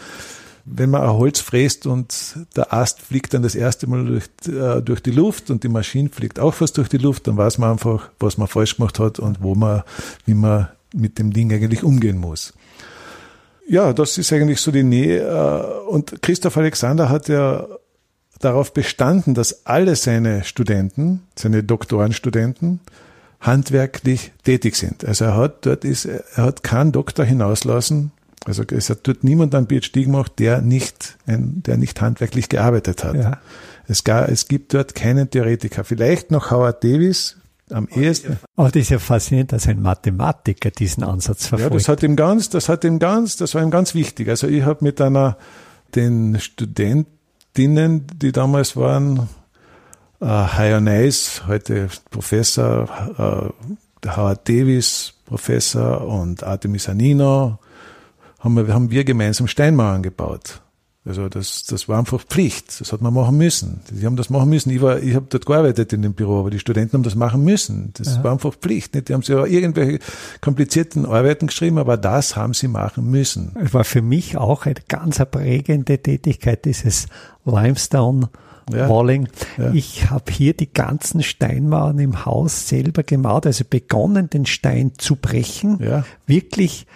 wenn 0.64 0.90
man 0.90 1.02
ein 1.02 1.12
Holz 1.12 1.40
fräst 1.40 1.86
und 1.86 2.36
der 2.56 2.72
Ast 2.72 3.00
fliegt 3.00 3.34
dann 3.34 3.42
das 3.42 3.54
erste 3.54 3.88
Mal 3.88 4.04
durch, 4.04 4.24
äh, 4.48 4.80
durch 4.80 5.02
die 5.02 5.10
Luft 5.10 5.50
und 5.50 5.64
die 5.64 5.68
Maschine 5.68 6.08
fliegt 6.08 6.38
auch 6.38 6.54
fast 6.54 6.78
durch 6.78 6.88
die 6.88 6.98
Luft, 6.98 7.26
dann 7.26 7.36
weiß 7.36 7.58
man 7.58 7.72
einfach, 7.72 8.10
was 8.20 8.38
man 8.38 8.48
falsch 8.48 8.76
gemacht 8.76 8.98
hat 8.98 9.18
und 9.18 9.42
wo 9.42 9.54
man, 9.54 9.82
wie 10.24 10.34
man 10.34 10.68
mit 10.94 11.18
dem 11.18 11.32
Ding 11.32 11.52
eigentlich 11.52 11.82
umgehen 11.82 12.18
muss. 12.18 12.54
Ja, 13.68 13.92
das 13.92 14.18
ist 14.18 14.32
eigentlich 14.32 14.60
so 14.60 14.70
die 14.70 14.82
Nähe. 14.82 15.20
Äh, 15.20 15.88
und 15.88 16.22
Christoph 16.22 16.56
Alexander 16.56 17.08
hat 17.08 17.28
ja 17.28 17.66
darauf 18.40 18.74
bestanden, 18.74 19.34
dass 19.34 19.66
alle 19.66 19.96
seine 19.96 20.44
Studenten, 20.44 21.22
seine 21.36 21.62
Doktorenstudenten, 21.62 22.80
handwerklich 23.40 24.32
tätig 24.44 24.76
sind. 24.76 25.04
Also 25.04 25.26
er 25.26 25.36
hat 25.36 25.66
dort 25.66 25.84
ist, 25.84 26.06
er 26.06 26.22
hat 26.36 26.62
keinen 26.62 26.92
Doktor 26.92 27.24
hinauslassen. 27.24 28.12
Also 28.44 28.64
es 28.64 28.90
hat 28.90 29.00
dort 29.04 29.24
niemand 29.24 29.54
einen 29.54 29.68
PhD 29.68 30.04
gemacht, 30.04 30.32
der 30.38 30.60
nicht, 30.60 31.16
ein, 31.26 31.62
der 31.64 31.76
nicht 31.76 32.00
handwerklich 32.00 32.48
gearbeitet 32.48 33.04
hat. 33.04 33.14
Ja. 33.14 33.38
Es, 33.86 34.04
gar, 34.04 34.28
es 34.28 34.48
gibt 34.48 34.74
dort 34.74 34.94
keinen 34.94 35.30
Theoretiker. 35.30 35.84
Vielleicht 35.84 36.30
noch 36.30 36.50
Howard 36.50 36.82
Davis, 36.82 37.36
am 37.70 37.88
ehesten. 37.88 38.38
Aber 38.56 38.70
das 38.70 38.82
ist 38.82 38.90
ja 38.90 38.98
faszinierend, 38.98 39.52
dass 39.52 39.66
ein 39.66 39.80
Mathematiker 39.80 40.70
diesen 40.70 41.04
Ansatz 41.04 41.46
verfolgt. 41.46 41.72
Ja, 41.72 41.78
das 41.78 41.88
hat 41.88 42.02
ihm 42.02 42.16
ganz, 42.16 42.48
das 42.50 42.68
hat 42.68 42.84
ihm 42.84 42.98
ganz, 42.98 43.36
das 43.36 43.54
war 43.54 43.62
ihm 43.62 43.70
ganz 43.70 43.94
wichtig. 43.94 44.28
Also 44.28 44.46
ich 44.48 44.64
habe 44.64 44.84
mit 44.84 45.00
einer, 45.00 45.36
den 45.94 46.38
Studentinnen, 46.40 48.06
die 48.14 48.32
damals 48.32 48.76
waren, 48.76 49.28
äh, 50.20 50.80
Nice, 50.80 51.42
heute 51.46 51.88
Professor, 52.10 53.52
äh, 54.04 54.08
Howard 54.08 54.48
Davis, 54.48 55.14
Professor 55.24 56.06
und 56.06 56.42
Artemis 56.42 56.88
Anino, 56.88 57.58
haben 58.38 58.54
wir, 58.56 58.74
haben 58.74 58.90
wir 58.90 59.04
gemeinsam 59.04 59.46
Steinmauern 59.46 60.02
gebaut. 60.02 60.60
Also 61.04 61.28
das, 61.28 61.64
das 61.64 61.88
war 61.88 61.98
einfach 61.98 62.22
Pflicht. 62.22 62.80
Das 62.80 62.92
hat 62.92 63.00
man 63.00 63.12
machen 63.12 63.36
müssen. 63.36 63.80
Die 63.90 64.06
haben 64.06 64.14
das 64.14 64.30
machen 64.30 64.48
müssen. 64.48 64.70
Ich 64.70 64.80
war, 64.80 65.00
ich 65.00 65.16
habe 65.16 65.26
dort 65.28 65.46
gearbeitet 65.46 65.92
in 65.92 66.02
dem 66.02 66.14
Büro, 66.14 66.38
aber 66.38 66.50
die 66.50 66.60
Studenten 66.60 66.94
haben 66.94 67.02
das 67.02 67.16
machen 67.16 67.42
müssen. 67.42 67.92
Das 67.94 68.16
ja. 68.16 68.24
war 68.24 68.32
einfach 68.32 68.54
Pflicht. 68.54 68.94
Nicht? 68.94 69.08
Die 69.08 69.14
haben 69.14 69.22
ja 69.22 69.44
irgendwelche 69.44 69.98
komplizierten 70.40 71.04
Arbeiten 71.04 71.48
geschrieben, 71.48 71.78
aber 71.78 71.96
das 71.96 72.36
haben 72.36 72.54
sie 72.54 72.68
machen 72.68 73.10
müssen. 73.10 73.56
Es 73.60 73.74
war 73.74 73.82
für 73.82 74.00
mich 74.00 74.36
auch 74.36 74.64
eine 74.64 74.76
ganz 74.86 75.20
prägende 75.28 75.98
Tätigkeit, 75.98 76.64
dieses 76.64 77.06
Limestone. 77.44 78.30
Ja. 78.72 78.88
Walling. 78.88 79.28
Ja. 79.58 79.72
Ich 79.72 80.08
habe 80.08 80.30
hier 80.30 80.54
die 80.54 80.72
ganzen 80.72 81.24
Steinmauern 81.24 81.98
im 81.98 82.24
Haus 82.24 82.68
selber 82.68 83.02
gemacht, 83.02 83.44
also 83.44 83.64
begonnen, 83.68 84.30
den 84.30 84.46
Stein 84.46 84.92
zu 84.98 85.16
brechen, 85.16 85.82
ja. 85.82 86.04
wirklich 86.26 86.86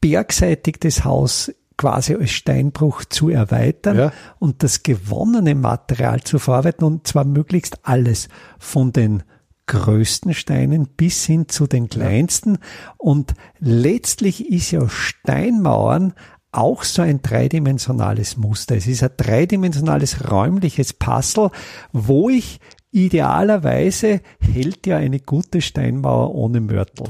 bergseitig 0.00 0.76
das 0.78 1.04
Haus 1.04 1.52
quasi 1.78 2.14
als 2.14 2.32
Steinbruch 2.32 3.06
zu 3.06 3.30
erweitern 3.30 3.96
ja. 3.96 4.12
und 4.38 4.62
das 4.62 4.82
gewonnene 4.82 5.54
Material 5.54 6.20
zu 6.20 6.38
verarbeiten 6.38 6.84
und 6.84 7.06
zwar 7.06 7.24
möglichst 7.24 7.78
alles 7.86 8.28
von 8.58 8.92
den 8.92 9.22
größten 9.68 10.34
Steinen 10.34 10.88
bis 10.88 11.24
hin 11.24 11.48
zu 11.48 11.66
den 11.66 11.88
kleinsten. 11.88 12.58
Und 12.96 13.34
letztlich 13.60 14.50
ist 14.50 14.72
ja 14.72 14.88
Steinmauern 14.88 16.14
auch 16.58 16.82
so 16.82 17.02
ein 17.02 17.22
dreidimensionales 17.22 18.36
Muster. 18.36 18.76
Es 18.76 18.86
ist 18.86 19.02
ein 19.02 19.10
dreidimensionales 19.16 20.30
räumliches 20.30 20.92
Puzzle, 20.92 21.50
wo 21.92 22.28
ich 22.28 22.58
idealerweise 22.90 24.20
hält 24.40 24.86
ja 24.86 24.96
eine 24.96 25.20
gute 25.20 25.60
Steinmauer 25.60 26.34
ohne 26.34 26.60
Mörtel. 26.60 27.06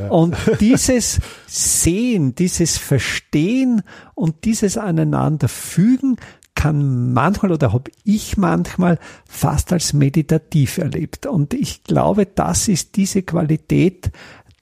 Ja. 0.00 0.08
Und 0.08 0.36
dieses 0.60 1.20
Sehen, 1.46 2.34
dieses 2.34 2.76
Verstehen 2.78 3.82
und 4.14 4.44
dieses 4.44 4.78
Aneinanderfügen 4.78 6.16
kann 6.54 7.12
manchmal 7.12 7.52
oder 7.52 7.72
habe 7.72 7.90
ich 8.04 8.36
manchmal 8.36 8.98
fast 9.28 9.72
als 9.72 9.92
meditativ 9.92 10.78
erlebt. 10.78 11.26
Und 11.26 11.54
ich 11.54 11.84
glaube, 11.84 12.26
das 12.26 12.68
ist 12.68 12.96
diese 12.96 13.22
Qualität 13.22 14.10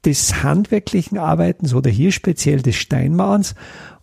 des 0.04 0.42
handwerklichen 0.42 1.18
Arbeitens 1.18 1.74
oder 1.74 1.90
hier 1.90 2.12
speziell 2.12 2.62
des 2.62 2.76
Steinmauerns. 2.76 3.54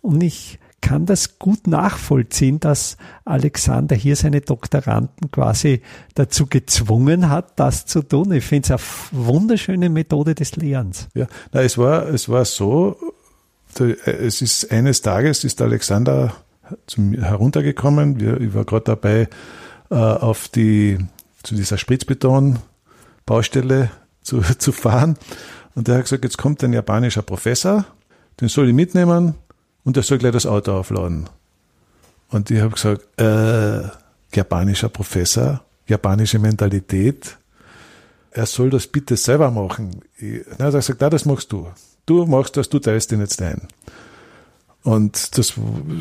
Und 0.02 0.22
ich 0.22 0.58
kann 0.82 1.06
das 1.06 1.38
gut 1.38 1.66
nachvollziehen, 1.66 2.60
dass 2.60 2.98
Alexander 3.24 3.96
hier 3.96 4.16
seine 4.16 4.42
Doktoranden 4.42 5.30
quasi 5.30 5.80
dazu 6.14 6.46
gezwungen 6.46 7.30
hat, 7.30 7.58
das 7.58 7.86
zu 7.86 8.02
tun. 8.02 8.32
Ich 8.32 8.44
finde 8.44 8.74
es 8.74 8.82
eine 9.12 9.26
wunderschöne 9.26 9.88
Methode 9.88 10.34
des 10.34 10.56
Lehrens. 10.56 11.08
Ja, 11.14 11.26
na, 11.52 11.62
es 11.62 11.78
war, 11.78 12.06
es 12.08 12.28
war 12.28 12.44
so, 12.44 12.98
es 13.78 14.42
ist 14.42 14.70
eines 14.70 15.00
Tages 15.00 15.44
ist 15.44 15.62
Alexander 15.62 16.34
zum, 16.86 17.14
heruntergekommen. 17.14 18.42
ich 18.42 18.52
war 18.52 18.64
gerade 18.64 18.84
dabei, 18.84 19.28
äh, 19.90 19.94
auf 19.94 20.48
die, 20.48 20.98
zu 21.42 21.54
dieser 21.54 21.78
Spritzbeton-Baustelle 21.78 23.90
zu, 24.20 24.40
zu 24.58 24.72
fahren. 24.72 25.16
Und 25.74 25.88
der 25.88 25.96
hat 25.96 26.04
gesagt, 26.04 26.24
jetzt 26.24 26.38
kommt 26.38 26.64
ein 26.64 26.72
japanischer 26.72 27.20
Professor, 27.22 27.84
den 28.40 28.48
soll 28.48 28.68
ich 28.68 28.74
mitnehmen 28.74 29.34
und 29.84 29.96
der 29.96 30.02
soll 30.02 30.18
gleich 30.18 30.32
das 30.32 30.46
Auto 30.46 30.72
aufladen. 30.72 31.28
Und 32.28 32.50
ich 32.50 32.60
habe 32.60 32.74
gesagt, 32.74 33.02
äh, 33.20 33.88
japanischer 34.34 34.88
Professor, 34.88 35.62
japanische 35.86 36.38
Mentalität, 36.38 37.36
er 38.30 38.46
soll 38.46 38.70
das 38.70 38.86
bitte 38.86 39.16
selber 39.16 39.50
machen. 39.50 40.00
Ich, 40.16 40.40
na, 40.58 40.66
er 40.66 40.66
hat 40.66 40.74
gesagt, 40.74 41.00
na, 41.00 41.10
das 41.10 41.24
machst 41.24 41.52
du. 41.52 41.68
Du 42.06 42.24
machst 42.26 42.56
das, 42.56 42.68
du 42.68 42.78
teilst 42.78 43.10
den 43.10 43.20
jetzt 43.20 43.40
ein. 43.42 43.68
Und 44.82 45.36
das 45.38 45.54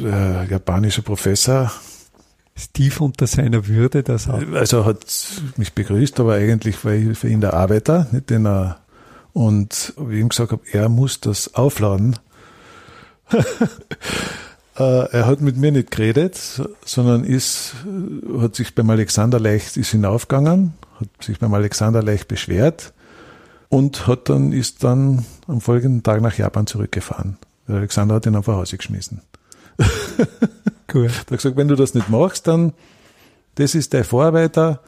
äh, 0.04 0.46
japanische 0.46 1.02
Professor. 1.02 1.72
Tief 2.74 3.02
unter 3.02 3.28
seiner 3.28 3.68
Würde, 3.68 4.04
das 4.04 4.30
auch. 4.30 4.40
Also 4.54 4.86
hat 4.86 5.06
mich 5.58 5.74
begrüßt, 5.74 6.20
aber 6.20 6.36
eigentlich 6.36 6.84
war 6.86 6.94
ich 6.94 7.18
für 7.18 7.28
ihn 7.28 7.42
der 7.42 7.54
Arbeiter, 7.54 8.08
nicht 8.12 8.30
den 8.30 8.46
er, 8.46 8.82
und 9.34 9.94
wie 9.98 10.16
ich 10.16 10.22
ihm 10.22 10.30
gesagt 10.30 10.52
habe, 10.52 10.62
er 10.72 10.90
muss 10.90 11.22
das 11.22 11.56
aufladen. 11.56 12.18
Äh, 14.78 15.12
er 15.12 15.28
hat 15.28 15.42
mit 15.42 15.58
mir 15.58 15.72
nicht 15.72 15.92
geredet, 15.92 16.40
sondern 16.86 17.26
ist, 17.26 17.76
hat 18.40 18.56
sich 18.56 18.74
beim 18.74 18.90
Alexander 18.90 19.40
leicht, 19.40 19.76
ist 19.76 19.92
hinaufgegangen, 19.92 20.74
hat 21.00 21.10
sich 21.22 21.40
beim 21.40 21.54
Alexander 21.54 22.02
leicht 22.02 22.30
beschwert 22.30 22.94
und 23.68 24.08
hat 24.08 24.30
dann, 24.30 24.54
ist 24.54 24.84
dann 24.84 25.26
am 25.48 25.60
folgenden 25.60 26.04
Tag 26.04 26.22
nach 26.22 26.38
Japan 26.38 26.68
zurückgefahren. 26.68 27.38
Der 27.68 27.76
Alexander 27.76 28.16
hat 28.16 28.26
ihn 28.26 28.36
einfach 28.36 28.54
rausgeschmissen. 28.54 29.22
cool. 30.94 31.06
Er 31.06 31.20
hat 31.20 31.28
gesagt, 31.28 31.58
wenn 31.58 31.68
du 31.68 31.76
das 31.76 31.94
nicht 31.94 32.10
machst, 32.10 32.48
dann, 32.48 32.74
das 33.56 33.76
ist 33.76 33.94
dein 33.94 34.04
Vorarbeiter, 34.04 34.80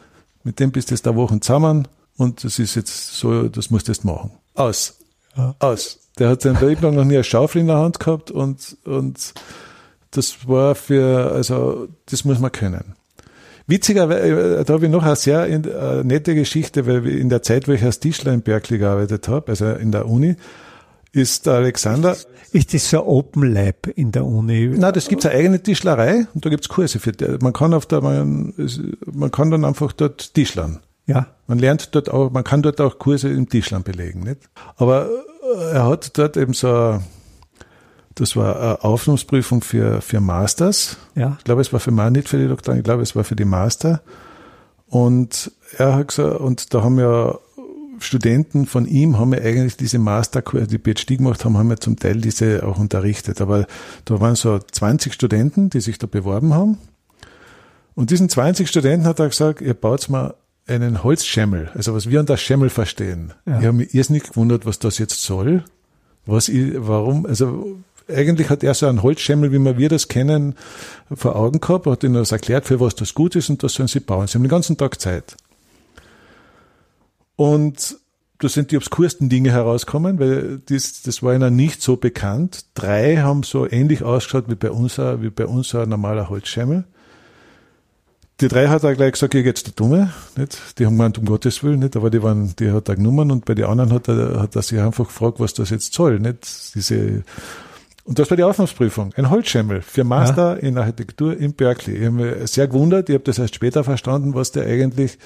mit 0.44 0.60
dem 0.60 0.72
bist 0.72 0.90
du 0.90 0.96
jetzt 0.96 1.06
da 1.06 1.16
Wochen 1.16 1.42
zusammen 1.42 1.88
und 2.18 2.44
das 2.44 2.58
ist 2.58 2.76
jetzt 2.76 3.16
so, 3.16 3.50
das 3.50 3.70
musst 3.70 3.88
du 3.88 3.92
jetzt 3.92 4.06
machen. 4.06 4.32
Aus. 4.56 4.96
Ja. 5.36 5.56
Aus. 5.60 6.00
Der 6.20 6.30
hat 6.30 6.42
sein 6.42 6.58
Leben 6.62 6.82
lang 6.82 6.96
noch 6.96 7.06
nie 7.06 7.16
eine 7.16 7.24
Schaufel 7.24 7.62
in 7.62 7.68
der 7.68 7.78
Hand 7.78 8.00
gehabt 8.00 8.30
und, 8.30 8.78
und 8.86 9.34
das 10.12 10.48
war 10.48 10.76
für, 10.76 11.32
also, 11.32 11.88
das 12.06 12.24
muss 12.24 12.40
man 12.40 12.52
können. 12.52 12.96
Witzigerweise, 13.66 14.60
äh, 14.60 14.64
da 14.64 14.74
habe 14.74 14.86
ich 14.86 14.92
noch 14.92 15.04
eine 15.04 15.16
sehr 15.16 15.46
äh, 15.48 16.04
nette 16.04 16.36
Geschichte, 16.36 16.86
weil 16.86 17.08
in 17.08 17.30
der 17.30 17.42
Zeit, 17.42 17.68
wo 17.68 17.72
ich 17.72 17.84
als 17.84 18.00
Tischler 18.00 18.34
in 18.34 18.42
Berkeley 18.42 18.78
gearbeitet 18.78 19.28
habe, 19.28 19.50
also 19.50 19.72
in 19.72 19.92
der 19.92 20.08
Uni, 20.08 20.36
ist 21.14 21.46
der 21.46 21.54
Alexander. 21.54 22.18
Ist 22.52 22.74
das 22.74 22.90
so 22.90 23.02
ein 23.02 23.08
Open 23.08 23.54
Lab 23.54 23.88
in 23.96 24.12
der 24.12 24.26
Uni? 24.26 24.70
Na, 24.76 24.92
das 24.92 25.08
gibt 25.08 25.26
eine 25.26 25.36
eigene 25.36 25.64
Tischlerei 25.64 26.28
und 26.34 26.46
da 26.46 26.50
gibt's 26.50 26.70
Kurse 26.70 27.00
für. 27.00 27.14
Man 27.42 27.54
kann 27.54 27.74
auf 27.74 27.86
der, 27.86 28.02
man, 28.02 28.54
man 29.12 29.32
kann 29.32 29.50
dann 29.50 29.64
einfach 29.64 29.94
dort 29.94 30.34
Tischlern. 30.34 30.80
Ja. 31.06 31.28
Man 31.48 31.60
lernt 31.60 31.96
dort 31.96 32.10
auch, 32.12 32.32
man 32.32 32.44
kann 32.44 32.62
dort 32.62 32.82
auch 32.82 33.00
Kurse 33.00 33.30
im 33.30 33.50
Tischlern 33.50 33.84
belegen, 33.84 34.22
nicht? 34.22 34.42
Aber 34.76 35.10
er 35.54 35.86
hat 35.88 36.18
dort 36.18 36.38
eben 36.38 36.54
so, 36.54 37.00
das 38.16 38.36
war 38.36 38.60
eine 38.60 38.84
Aufnahmsprüfung 38.84 39.62
für, 39.62 40.02
für 40.02 40.20
Masters. 40.20 40.98
Ja. 41.16 41.36
Ich 41.40 41.44
glaube, 41.44 41.62
es 41.62 41.74
war 41.74 41.80
für 41.80 41.92
mal 41.92 42.12
nicht 42.12 42.30
für 42.30 42.38
die 42.38 42.48
Doktoren, 42.48 42.78
ich 42.78 42.84
glaube, 42.84 43.02
es 43.02 43.16
war 43.16 43.24
für 43.24 43.36
die 43.36 43.46
Master. 43.46 44.02
Und 44.88 45.52
er 45.78 45.96
hat 45.96 46.10
gesagt, 46.10 46.40
und 46.40 46.74
da 46.74 46.84
haben 46.84 47.00
ja 47.00 47.38
Studenten 48.00 48.66
von 48.66 48.86
ihm 48.86 49.18
haben 49.18 49.34
ja 49.34 49.42
eigentlich 49.42 49.78
diese 49.78 49.98
Masterkurse, 49.98 50.68
die 50.68 50.78
PhD 50.78 51.18
gemacht 51.18 51.46
haben, 51.46 51.58
haben 51.58 51.70
ja 51.70 51.78
zum 51.78 51.98
Teil 51.98 52.20
diese 52.20 52.66
auch 52.66 52.78
unterrichtet. 52.78 53.42
Aber 53.42 53.66
da 54.06 54.20
waren 54.20 54.36
so 54.36 54.60
20 54.60 55.14
Studenten, 55.14 55.70
die 55.70 55.80
sich 55.80 55.98
da 55.98 56.08
beworben 56.08 56.54
haben. 56.54 56.78
Und 57.96 58.10
diesen 58.10 58.30
20 58.30 58.68
Studenten 58.68 59.06
hat 59.06 59.20
er 59.20 59.30
gesagt, 59.30 59.62
ihr 59.62 59.74
baut 59.74 60.10
mal 60.10 60.36
einen 60.68 61.04
Holzschemmel, 61.04 61.72
also 61.74 61.94
was 61.94 62.10
wir 62.10 62.20
unter 62.20 62.38
Schemmel 62.38 62.70
verstehen. 62.70 63.34
Ja. 63.46 63.60
Ich 63.60 63.66
habe 63.66 63.78
mich 63.78 63.94
erst 63.94 64.12
nicht 64.12 64.30
gewundert, 64.30 64.66
was 64.66 64.80
das 64.80 64.98
jetzt 64.98 65.22
soll. 65.24 65.64
Was 66.26 66.48
ich, 66.48 66.74
warum, 66.78 67.26
also 67.26 67.78
eigentlich 68.08 68.50
hat 68.50 68.64
er 68.64 68.74
so 68.74 68.88
einen 68.88 69.04
Holzschemmel, 69.04 69.52
wie 69.52 69.78
wir 69.78 69.90
das 69.90 70.08
kennen, 70.08 70.56
vor 71.14 71.36
Augen 71.36 71.60
gehabt, 71.60 71.86
hat 71.86 72.04
ihnen 72.04 72.16
das 72.16 72.32
erklärt, 72.32 72.66
für 72.66 72.80
was 72.80 72.96
das 72.96 73.14
gut 73.14 73.36
ist 73.36 73.50
und 73.50 73.64
das 73.64 73.74
sollen 73.74 73.88
sie 73.88 74.00
bauen. 74.00 74.28
Sie 74.28 74.36
haben 74.36 74.44
den 74.44 74.50
ganzen 74.50 74.78
Tag 74.78 75.00
Zeit. 75.02 75.36
Und 77.36 77.98
da 78.40 78.50
sind 78.50 78.72
die 78.72 78.78
obskursten 78.78 79.30
Dinge 79.30 79.52
herauskommen, 79.52 80.20
weil 80.20 80.62
das, 80.66 81.02
das 81.02 81.24
war 81.24 81.34
ihnen 81.34 81.56
nicht 81.56 81.82
so 81.82 81.98
bekannt. 81.98 82.66
Drei 82.74 83.18
haben 83.18 83.44
so 83.44 83.70
ähnlich 83.70 84.04
ausgeschaut 84.04 84.46
wie 84.48 84.56
bei 84.56 84.72
uns, 84.72 84.98
wie 84.98 85.30
bei 85.30 85.46
uns 85.46 85.74
ein 85.76 85.90
normaler 85.90 86.30
Holzschemmel. 86.30 86.86
Die 88.44 88.50
drei 88.50 88.68
hat 88.68 88.84
er 88.84 88.94
gleich 88.94 89.14
gesagt, 89.14 89.34
ihr 89.36 89.44
geht's 89.44 89.64
der 89.64 89.72
Dumme, 89.74 90.12
nicht? 90.36 90.78
Die 90.78 90.86
haben 90.86 90.98
gemeint, 90.98 91.18
um 91.18 91.24
Gottes 91.24 91.64
Willen, 91.64 91.80
nicht? 91.80 91.96
Aber 91.96 92.10
die 92.10 92.22
waren, 92.22 92.54
die 92.60 92.72
hat 92.72 92.90
er 92.90 92.98
genommen 92.98 93.32
und 93.32 93.46
bei 93.46 93.56
den 93.56 93.64
anderen 93.64 93.94
hat 93.94 94.10
er, 94.10 94.42
hat 94.42 94.54
er 94.58 94.62
sich 94.62 94.80
einfach 94.80 95.08
gefragt, 95.08 95.40
was 95.40 95.54
das 95.54 95.70
jetzt 95.70 95.94
soll, 95.94 96.20
nicht? 96.20 96.76
Diese, 96.76 97.24
und 98.04 98.20
das 98.20 98.30
war 98.30 98.36
die 98.36 98.44
Aufnahmsprüfung. 98.44 99.14
Ein 99.16 99.30
Holzschemmel 99.30 99.82
für 99.82 100.04
Master 100.04 100.56
ja. 100.56 100.68
in 100.68 100.78
Architektur 100.78 101.38
in 101.38 101.54
Berkeley. 101.54 101.96
Ich 101.96 102.06
habe 102.06 102.16
mich 102.16 102.52
sehr 102.52 102.68
gewundert, 102.68 103.08
ich 103.08 103.14
habe 103.14 103.24
das 103.24 103.40
erst 103.40 103.56
später 103.56 103.86
verstanden, 103.86 104.34
was 104.34 104.52
der 104.52 104.66
eigentlich, 104.66 105.18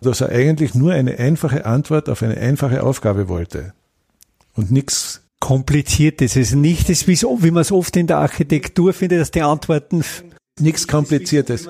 dass 0.00 0.20
er 0.20 0.30
eigentlich 0.30 0.74
nur 0.74 0.92
eine 0.92 1.16
einfache 1.16 1.64
Antwort 1.64 2.08
auf 2.08 2.24
eine 2.24 2.38
einfache 2.38 2.82
Aufgabe 2.82 3.28
wollte. 3.28 3.72
Und 4.56 4.72
nichts 4.72 5.22
Kompliziertes. 5.38 6.32
Es 6.34 6.48
ist 6.48 6.54
nicht 6.56 6.88
das, 6.88 7.06
wie 7.06 7.50
man 7.52 7.60
es 7.60 7.70
oft 7.70 7.96
in 7.96 8.08
der 8.08 8.18
Architektur 8.18 8.92
findet, 8.92 9.20
dass 9.20 9.30
die 9.30 9.42
Antworten 9.42 10.02
nichts 10.60 10.86
Kompliziertes. 10.86 11.68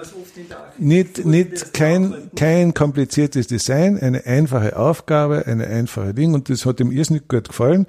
Nicht, 0.79 1.25
nicht 1.25 1.75
kein, 1.75 2.31
kein 2.37 2.75
kompliziertes 2.75 3.47
Design, 3.47 3.99
eine 3.99 4.27
einfache 4.27 4.77
Aufgabe, 4.77 5.47
eine 5.47 5.67
einfache 5.67 6.15
Ding. 6.15 6.35
Und 6.35 6.49
das 6.49 6.67
hat 6.67 6.81
ihm 6.81 6.93
irrsinnig 6.93 7.29
gut 7.29 7.49
gefallen. 7.49 7.87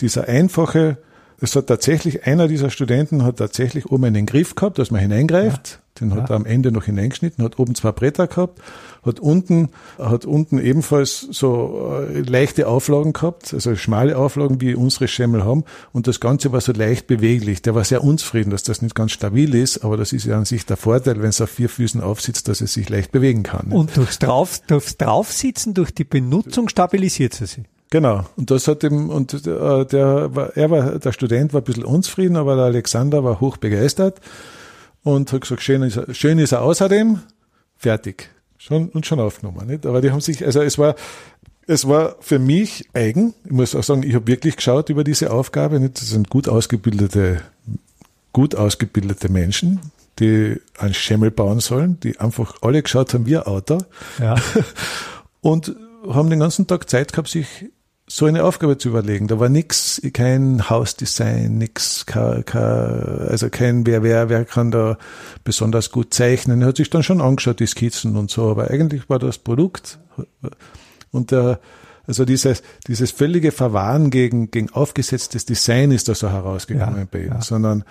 Dieser 0.00 0.28
einfache, 0.28 0.98
es 1.40 1.56
hat 1.56 1.66
tatsächlich, 1.66 2.26
einer 2.26 2.46
dieser 2.48 2.70
Studenten 2.70 3.24
hat 3.24 3.36
tatsächlich 3.36 3.86
oben 3.86 4.04
einen 4.04 4.26
Griff 4.26 4.54
gehabt, 4.54 4.78
dass 4.78 4.90
man 4.90 5.00
hineingreift. 5.00 5.80
Ja. 5.80 5.87
Den 6.00 6.12
hat 6.12 6.28
ja. 6.28 6.34
er 6.34 6.36
am 6.36 6.46
Ende 6.46 6.72
noch 6.72 6.84
hineingeschnitten, 6.84 7.44
hat 7.44 7.58
oben 7.58 7.74
zwei 7.74 7.92
Bretter 7.92 8.26
gehabt, 8.26 8.60
hat 9.04 9.20
unten, 9.20 9.70
hat 9.98 10.24
unten 10.24 10.58
ebenfalls 10.58 11.20
so 11.30 12.04
äh, 12.08 12.20
leichte 12.20 12.68
Auflagen 12.68 13.12
gehabt, 13.12 13.52
also 13.54 13.74
schmale 13.76 14.16
Auflagen, 14.16 14.60
wie 14.60 14.74
unsere 14.74 15.08
Schemmel 15.08 15.44
haben. 15.44 15.64
Und 15.92 16.06
das 16.06 16.20
Ganze 16.20 16.52
war 16.52 16.60
so 16.60 16.72
leicht 16.72 17.06
beweglich. 17.06 17.62
Der 17.62 17.74
war 17.74 17.84
sehr 17.84 18.04
unzufrieden, 18.04 18.50
dass 18.50 18.62
das 18.62 18.82
nicht 18.82 18.94
ganz 18.94 19.12
stabil 19.12 19.54
ist, 19.54 19.84
aber 19.84 19.96
das 19.96 20.12
ist 20.12 20.24
ja 20.26 20.36
an 20.36 20.44
sich 20.44 20.66
der 20.66 20.76
Vorteil, 20.76 21.22
wenn 21.22 21.30
es 21.30 21.40
auf 21.40 21.50
vier 21.50 21.68
Füßen 21.68 22.00
aufsitzt, 22.00 22.48
dass 22.48 22.60
es 22.60 22.72
sich 22.72 22.88
leicht 22.88 23.12
bewegen 23.12 23.42
kann. 23.42 23.68
Und 23.70 23.96
durchs, 23.96 24.18
Drauf, 24.18 24.60
durchs 24.66 24.96
Draufsitzen, 24.96 25.74
durch 25.74 25.92
die 25.92 26.04
Benutzung 26.04 26.68
stabilisiert 26.68 27.40
es 27.40 27.52
sich. 27.52 27.64
Genau. 27.90 28.26
Und 28.36 28.50
das 28.50 28.68
hat 28.68 28.84
ihm, 28.84 29.08
und 29.08 29.32
äh, 29.32 29.86
der 29.86 30.34
war, 30.34 30.56
er 30.56 30.70
war, 30.70 30.98
der 30.98 31.12
Student 31.12 31.54
war 31.54 31.62
ein 31.62 31.64
bisschen 31.64 31.84
unzufrieden, 31.84 32.36
aber 32.36 32.54
der 32.54 32.66
Alexander 32.66 33.24
war 33.24 33.40
hoch 33.40 33.56
begeistert 33.56 34.20
und 35.14 35.32
hat 35.32 35.40
gesagt, 35.40 35.62
schön 35.62 35.82
ist, 35.82 35.96
er, 35.96 36.12
schön 36.14 36.38
ist 36.38 36.52
er 36.52 36.62
außerdem, 36.62 37.20
fertig. 37.76 38.30
Schon, 38.58 38.88
und 38.90 39.06
schon 39.06 39.20
aufgenommen, 39.20 39.66
nicht? 39.66 39.86
Aber 39.86 40.00
die 40.00 40.10
haben 40.10 40.20
sich, 40.20 40.44
also 40.44 40.60
es 40.60 40.78
war, 40.78 40.96
es 41.66 41.86
war 41.88 42.16
für 42.20 42.38
mich 42.38 42.88
eigen. 42.92 43.34
Ich 43.44 43.52
muss 43.52 43.74
auch 43.74 43.84
sagen, 43.84 44.02
ich 44.02 44.14
habe 44.14 44.26
wirklich 44.26 44.56
geschaut 44.56 44.90
über 44.90 45.04
diese 45.04 45.30
Aufgabe. 45.30 45.80
Nicht? 45.80 46.00
Das 46.00 46.08
sind 46.08 46.28
gut 46.28 46.48
ausgebildete, 46.48 47.40
gut 48.32 48.54
ausgebildete 48.54 49.28
Menschen, 49.30 49.80
die 50.18 50.60
einen 50.76 50.94
Schemmel 50.94 51.30
bauen 51.30 51.60
sollen, 51.60 52.00
die 52.00 52.18
einfach 52.18 52.56
alle 52.62 52.82
geschaut 52.82 53.14
haben 53.14 53.26
wie 53.26 53.36
ein 53.36 53.44
Auto. 53.44 53.78
Ja. 54.18 54.34
Und 55.40 55.74
haben 56.06 56.30
den 56.30 56.40
ganzen 56.40 56.66
Tag 56.66 56.90
Zeit 56.90 57.12
gehabt, 57.12 57.28
sich 57.28 57.66
so 58.08 58.24
eine 58.24 58.42
Aufgabe 58.42 58.78
zu 58.78 58.88
überlegen. 58.88 59.28
Da 59.28 59.38
war 59.38 59.48
nix, 59.48 60.00
kein 60.12 60.68
Hausdesign, 60.70 61.58
nix, 61.58 62.06
kein, 62.06 62.44
also 62.48 63.50
kein, 63.50 63.86
wer, 63.86 64.02
wer, 64.02 64.28
wer 64.28 64.44
kann 64.44 64.70
da 64.70 64.96
besonders 65.44 65.92
gut 65.92 66.14
zeichnen. 66.14 66.62
Er 66.62 66.68
hat 66.68 66.78
sich 66.78 66.90
dann 66.90 67.02
schon 67.02 67.20
angeschaut, 67.20 67.60
die 67.60 67.66
Skizzen 67.66 68.16
und 68.16 68.30
so, 68.30 68.50
aber 68.50 68.70
eigentlich 68.70 69.08
war 69.10 69.18
das 69.18 69.38
Produkt 69.38 69.98
und 71.10 71.30
der, 71.30 71.60
also 72.06 72.24
dieses, 72.24 72.62
dieses 72.86 73.10
völlige 73.10 73.52
Verwahren 73.52 74.08
gegen, 74.10 74.50
gegen 74.50 74.70
aufgesetztes 74.70 75.44
Design 75.44 75.90
ist 75.90 76.08
da 76.08 76.14
so 76.14 76.30
herausgekommen 76.30 77.00
ja, 77.00 77.08
bei 77.10 77.20
ihm, 77.20 77.28
ja. 77.28 77.42
sondern 77.42 77.84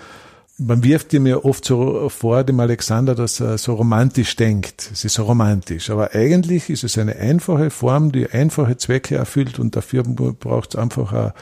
man 0.60 0.84
wirft 0.84 1.14
ihm 1.14 1.28
ja 1.28 1.38
oft 1.38 1.66
so 1.66 2.10
vor, 2.10 2.44
dem 2.44 2.60
Alexander, 2.60 3.14
dass 3.14 3.40
er 3.40 3.58
so 3.58 3.76
romantisch 3.76 4.36
denkt. 4.36 4.90
Es 4.92 5.06
ist 5.06 5.14
so 5.14 5.24
romantisch. 5.24 5.90
Aber 5.92 6.16
eigentlich 6.16 6.70
ist 6.70 6.84
es 6.84 6.98
eine 6.98 7.16
einfache 7.16 7.70
Form, 7.70 8.12
die 8.12 8.30
einfache 8.30 8.76
Zwecke 8.78 9.16
erfüllt 9.16 9.60
und 9.60 9.76
dafür 9.76 10.04
braucht 10.04 10.74
es 10.74 10.76
einfach 10.76 11.34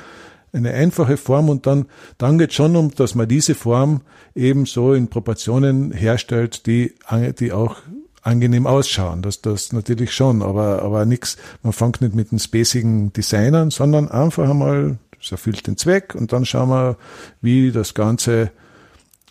eine 0.51 0.73
einfache 0.73 1.17
Form 1.17 1.49
und 1.49 1.65
dann, 1.65 1.85
dann 2.17 2.37
geht 2.37 2.53
schon 2.53 2.75
um, 2.75 2.93
dass 2.93 3.15
man 3.15 3.27
diese 3.27 3.55
Form 3.55 4.01
eben 4.35 4.65
so 4.65 4.93
in 4.93 5.09
Proportionen 5.09 5.91
herstellt, 5.91 6.65
die, 6.65 6.95
die 7.39 7.51
auch 7.51 7.77
angenehm 8.21 8.67
ausschauen. 8.67 9.21
Das, 9.21 9.41
das 9.41 9.71
natürlich 9.71 10.13
schon, 10.13 10.41
aber, 10.41 10.81
aber 10.81 11.05
nix, 11.05 11.37
man 11.61 11.73
fängt 11.73 12.01
nicht 12.01 12.15
mit 12.15 12.31
den 12.31 12.39
spacigen 12.39 13.13
Designern, 13.13 13.69
sondern 13.69 14.09
einfach 14.09 14.49
einmal, 14.49 14.97
es 15.21 15.31
erfüllt 15.31 15.67
den 15.67 15.77
Zweck 15.77 16.15
und 16.15 16.33
dann 16.33 16.45
schauen 16.45 16.69
wir, 16.69 16.97
wie 17.41 17.71
das 17.71 17.93
Ganze, 17.93 18.51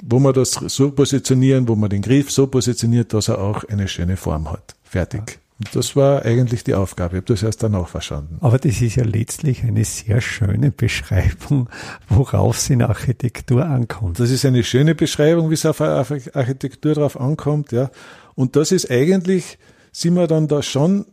wo 0.07 0.19
man 0.19 0.35
das 0.35 0.53
so 0.53 0.91
positionieren, 0.91 1.67
wo 1.67 1.75
man 1.75 1.89
den 1.89 2.03
Griff 2.03 2.31
so 2.31 2.47
positioniert, 2.47 3.13
dass 3.15 3.29
er 3.29 3.39
auch 3.39 3.65
eine 3.65 3.89
schöne 3.89 4.17
Form 4.17 4.51
hat. 4.51 4.75
Fertig. 4.83 5.23
Ja. 5.31 5.37
Das 5.73 5.95
war 5.95 6.25
eigentlich 6.25 6.65
die 6.65 6.75
Aufgabe. 6.75 7.17
Ich 7.17 7.23
habe 7.23 7.33
das 7.33 7.43
erst 7.43 7.63
danach 7.63 7.89
verstanden. 7.89 8.39
Aber 8.41 8.59
das 8.59 8.81
ist 8.81 8.97
ja 8.97 9.05
letztlich 9.05 9.63
eine 9.63 9.85
sehr 9.85 10.21
schöne 10.21 10.73
Beschreibung, 10.73 11.71
worauf 12.09 12.59
es 12.59 12.69
in 12.71 12.83
Architektur 12.83 13.65
ankommt. 13.65 14.19
Das 14.19 14.31
ist 14.31 14.45
eine 14.45 14.65
schöne 14.65 14.95
Beschreibung, 14.95 15.51
wie 15.51 15.55
es 15.55 15.65
auf 15.65 15.81
Architektur 15.81 16.95
drauf 16.95 17.19
ankommt, 17.19 17.73
ja. 17.73 17.91
Und 18.35 18.57
das 18.57 18.73
ist 18.73 18.91
eigentlich, 18.91 19.59
sind 19.93 20.15
wir 20.15 20.27
dann 20.27 20.49
da 20.49 20.61
schon 20.61 21.07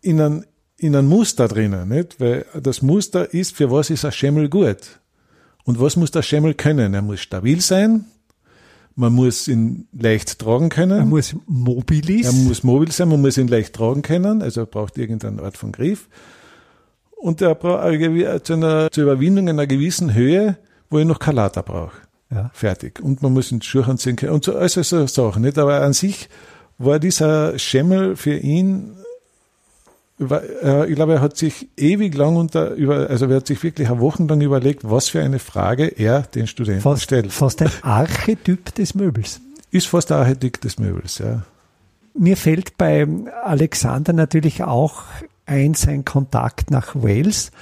in 0.00 0.20
einem, 0.20 0.44
in 0.76 0.96
einem 0.96 1.08
Muster 1.08 1.46
drinnen, 1.46 1.88
nicht? 1.88 2.20
Weil 2.20 2.44
das 2.60 2.82
Muster 2.82 3.32
ist, 3.32 3.56
für 3.56 3.70
was 3.70 3.88
ist 3.88 4.04
ein 4.04 4.12
Schemmel 4.12 4.48
gut? 4.48 5.00
Und 5.68 5.78
was 5.78 5.96
muss 5.96 6.10
der 6.10 6.22
Schemmel 6.22 6.54
können? 6.54 6.94
Er 6.94 7.02
muss 7.02 7.20
stabil 7.20 7.60
sein, 7.60 8.06
man 8.96 9.12
muss 9.12 9.48
ihn 9.48 9.86
leicht 9.92 10.38
tragen 10.38 10.70
können. 10.70 10.98
Er 10.98 11.04
muss 11.04 11.36
mobil 11.46 12.24
Er 12.24 12.32
muss 12.32 12.62
mobil 12.62 12.90
sein, 12.90 13.10
man 13.10 13.20
muss 13.20 13.36
ihn 13.36 13.48
leicht 13.48 13.74
tragen 13.74 14.00
können, 14.00 14.40
also 14.40 14.62
er 14.62 14.66
braucht 14.66 14.96
irgendeine 14.96 15.42
Art 15.42 15.58
von 15.58 15.70
Griff. 15.70 16.08
Und 17.18 17.42
er 17.42 17.54
braucht 17.54 18.46
zu 18.46 18.54
einer, 18.54 18.90
zur 18.90 19.02
Überwindung 19.02 19.46
einer 19.50 19.66
gewissen 19.66 20.14
Höhe, 20.14 20.56
wo 20.88 21.00
ich 21.00 21.04
noch 21.04 21.18
Kalata 21.18 21.60
brauche. 21.60 21.98
Ja. 22.30 22.50
Fertig. 22.54 23.00
Und 23.00 23.20
man 23.20 23.34
muss 23.34 23.52
in 23.52 23.60
Schuhe 23.60 23.84
anziehen 23.84 24.16
können 24.16 24.32
und 24.32 24.44
so, 24.44 24.56
also 24.56 24.82
so 24.82 25.06
Sachen, 25.06 25.42
nicht? 25.42 25.58
Aber 25.58 25.82
an 25.82 25.92
sich 25.92 26.30
war 26.78 26.98
dieser 26.98 27.58
Schemmel 27.58 28.16
für 28.16 28.38
ihn 28.38 28.96
ich 30.20 30.94
glaube, 30.94 31.14
er 31.14 31.20
hat 31.20 31.36
sich 31.36 31.68
ewig 31.76 32.14
lang 32.16 32.36
unter, 32.36 32.72
über, 32.72 33.08
also 33.08 33.26
er 33.26 33.36
hat 33.36 33.46
sich 33.46 33.62
wirklich 33.62 33.88
wochenlang 33.88 34.40
überlegt, 34.40 34.88
was 34.88 35.08
für 35.08 35.22
eine 35.22 35.38
Frage 35.38 35.86
er 35.86 36.22
den 36.22 36.48
Studenten 36.48 36.82
fast, 36.82 37.04
stellt. 37.04 37.32
Fast 37.32 37.62
ein 37.62 37.70
Archetyp 37.82 38.74
des 38.74 38.94
Möbels. 38.94 39.40
Ist 39.70 39.86
fast 39.86 40.10
der 40.10 40.18
Archetyp 40.18 40.60
des 40.60 40.78
Möbels, 40.78 41.18
ja. 41.18 41.42
Mir 42.14 42.36
fällt 42.36 42.76
bei 42.76 43.06
Alexander 43.44 44.12
natürlich 44.12 44.64
auch 44.64 45.02
ein 45.46 45.74
sein 45.74 46.04
Kontakt 46.04 46.70
nach 46.70 46.96
Wales 46.96 47.52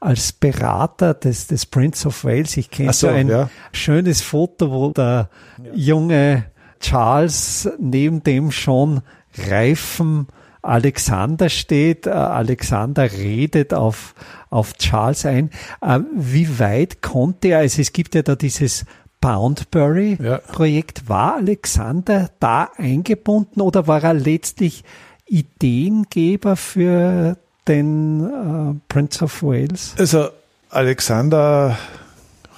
als 0.00 0.32
Berater 0.32 1.14
des, 1.14 1.46
des 1.46 1.64
Prince 1.64 2.06
of 2.08 2.24
Wales. 2.24 2.56
Ich 2.56 2.70
kenne 2.70 2.92
so, 2.92 3.08
so, 3.08 3.12
ein 3.12 3.28
ja. 3.28 3.48
schönes 3.72 4.20
Foto, 4.20 4.70
wo 4.70 4.90
der 4.90 5.30
ja. 5.64 5.72
junge 5.74 6.44
Charles 6.80 7.70
neben 7.78 8.22
dem 8.22 8.50
schon 8.50 9.00
reifen 9.48 10.26
Alexander 10.62 11.48
steht. 11.48 12.06
Äh, 12.06 12.10
Alexander 12.10 13.10
redet 13.10 13.74
auf, 13.74 14.14
auf 14.50 14.74
Charles 14.74 15.26
ein. 15.26 15.50
Äh, 15.80 16.00
wie 16.14 16.58
weit 16.58 17.02
konnte 17.02 17.48
er, 17.48 17.58
also 17.58 17.82
es 17.82 17.92
gibt 17.92 18.14
ja 18.14 18.22
da 18.22 18.36
dieses 18.36 18.84
Boundbury-Projekt, 19.20 21.02
ja. 21.02 21.08
war 21.08 21.36
Alexander 21.36 22.30
da 22.40 22.70
eingebunden 22.76 23.60
oder 23.60 23.86
war 23.86 24.02
er 24.02 24.14
letztlich 24.14 24.82
Ideengeber 25.26 26.56
für 26.56 27.36
den 27.68 28.20
äh, 28.20 28.74
Prince 28.88 29.24
of 29.24 29.42
Wales? 29.42 29.94
Also 29.96 30.28
Alexander 30.70 31.78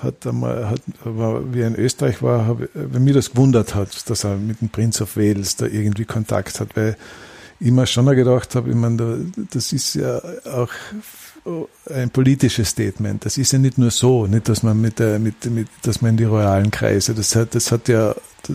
hat 0.02 0.26
einmal, 0.26 0.70
hat, 0.70 0.80
wie 1.04 1.60
er 1.60 1.68
in 1.68 1.76
Österreich 1.76 2.22
war, 2.22 2.46
hab, 2.46 2.58
wenn 2.74 3.04
mir 3.04 3.14
das 3.14 3.30
gewundert 3.30 3.74
hat, 3.74 4.08
dass 4.08 4.24
er 4.24 4.36
mit 4.36 4.60
dem 4.60 4.68
Prince 4.68 5.02
of 5.02 5.16
Wales 5.16 5.56
da 5.56 5.66
irgendwie 5.66 6.04
Kontakt 6.04 6.60
hat, 6.60 6.76
weil 6.76 6.96
immer 7.60 7.86
schon 7.86 8.06
gedacht 8.06 8.54
habe, 8.54 8.70
ich 8.70 8.76
meine, 8.76 9.26
das 9.50 9.72
ist 9.72 9.94
ja 9.94 10.20
auch 10.44 10.70
ein 11.90 12.10
politisches 12.10 12.70
Statement. 12.70 13.24
Das 13.24 13.36
ist 13.38 13.52
ja 13.52 13.58
nicht 13.58 13.78
nur 13.78 13.90
so, 13.90 14.26
nicht, 14.26 14.48
dass 14.48 14.62
man 14.62 14.80
mit 14.80 14.98
der, 14.98 15.18
mit, 15.18 15.44
mit, 15.46 15.68
dass 15.82 16.00
man 16.00 16.12
in 16.12 16.16
die 16.16 16.24
royalen 16.24 16.70
Kreise, 16.70 17.14
das 17.14 17.36
hat, 17.36 17.54
das 17.54 17.70
hat 17.70 17.88
ja, 17.88 18.14
da, 18.46 18.54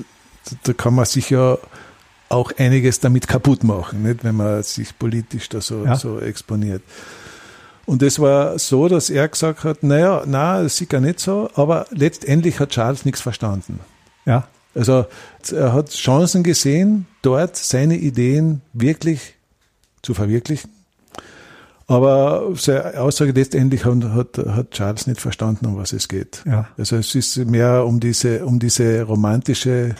da 0.63 0.73
kann 0.73 0.95
man 0.95 1.05
sich 1.05 1.29
ja 1.29 1.57
auch 2.29 2.51
einiges 2.57 2.99
damit 2.99 3.27
kaputt 3.27 3.63
machen, 3.63 4.03
nicht, 4.03 4.23
wenn 4.23 4.35
man 4.35 4.63
sich 4.63 4.97
politisch 4.97 5.49
da 5.49 5.61
so, 5.61 5.85
ja. 5.85 5.95
so 5.95 6.19
exponiert. 6.19 6.81
Und 7.85 8.03
es 8.03 8.19
war 8.19 8.59
so, 8.59 8.87
dass 8.87 9.09
er 9.09 9.27
gesagt 9.27 9.63
hat, 9.63 9.81
naja, 9.81 10.23
na, 10.27 10.61
das 10.61 10.77
sieht 10.77 10.89
gar 10.89 11.01
nicht 11.01 11.19
so, 11.19 11.49
aber 11.55 11.87
letztendlich 11.89 12.59
hat 12.59 12.69
Charles 12.69 13.03
nichts 13.03 13.21
verstanden. 13.21 13.79
Ja. 14.25 14.47
Also 14.76 15.05
er 15.51 15.74
hat 15.74 15.89
Chancen 15.89 16.43
gesehen, 16.43 17.07
dort 17.22 17.55
seine 17.55 17.97
Ideen 17.97 18.61
wirklich 18.74 19.36
zu 20.01 20.13
verwirklichen. 20.13 20.70
Aber 21.88 22.53
seine 22.55 22.99
Aussage 22.99 23.32
letztendlich 23.32 23.84
hat, 23.84 24.38
hat, 24.38 24.72
Charles 24.72 25.07
nicht 25.07 25.20
verstanden, 25.20 25.65
um 25.65 25.78
was 25.78 25.91
es 25.91 26.07
geht. 26.07 26.43
Ja. 26.45 26.67
Also 26.78 26.97
es 26.97 27.15
ist 27.15 27.38
mehr 27.38 27.84
um 27.86 27.99
diese, 27.99 28.45
um 28.45 28.59
diese 28.59 29.01
romantische, 29.01 29.95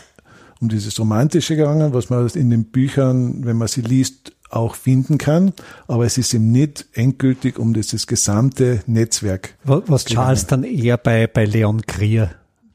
um 0.60 0.68
dieses 0.68 0.98
romantische 1.00 1.56
gegangen, 1.56 1.92
was 1.92 2.08
man 2.08 2.28
in 2.28 2.50
den 2.50 2.66
Büchern, 2.66 3.44
wenn 3.44 3.56
man 3.56 3.66
sie 3.66 3.80
liest, 3.80 4.32
auch 4.50 4.76
finden 4.76 5.18
kann. 5.18 5.52
Aber 5.88 6.04
es 6.06 6.16
ist 6.16 6.32
ihm 6.32 6.52
nicht 6.52 6.86
endgültig 6.92 7.58
um 7.58 7.74
dieses 7.74 8.06
gesamte 8.06 8.82
Netzwerk. 8.86 9.56
Was 9.64 10.04
Charles 10.04 10.42
gegangen. 10.42 10.62
dann 10.62 10.72
eher 10.72 10.96
bei, 10.96 11.26
bei 11.26 11.44
Leon 11.44 11.82
Grier 11.82 12.30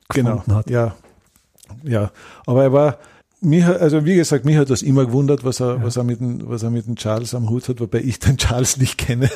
genau, 0.10 0.44
hat. 0.48 0.70
Ja, 0.70 0.96
ja, 1.84 2.12
aber 2.46 2.64
er 2.64 2.74
war, 2.74 2.98
mir, 3.42 3.82
also 3.82 4.06
wie 4.06 4.16
gesagt, 4.16 4.46
mich 4.46 4.58
hat 4.58 4.70
das 4.70 4.82
immer 4.82 5.06
gewundert, 5.06 5.44
was 5.44 5.60
er, 5.60 5.76
ja. 5.76 5.84
was 5.84 5.98
er 5.98 6.04
mit 6.04 6.20
dem, 6.20 6.50
was 6.50 6.64
er 6.64 6.72
mit 6.72 6.88
dem 6.88 6.96
Charles 6.96 7.34
am 7.34 7.50
Hut 7.50 7.70
hat, 7.70 7.80
wobei 7.80 8.00
ich 8.00 8.20
den 8.20 8.38
Charles 8.38 8.78
nicht 8.78 8.98
kenne. 8.98 9.30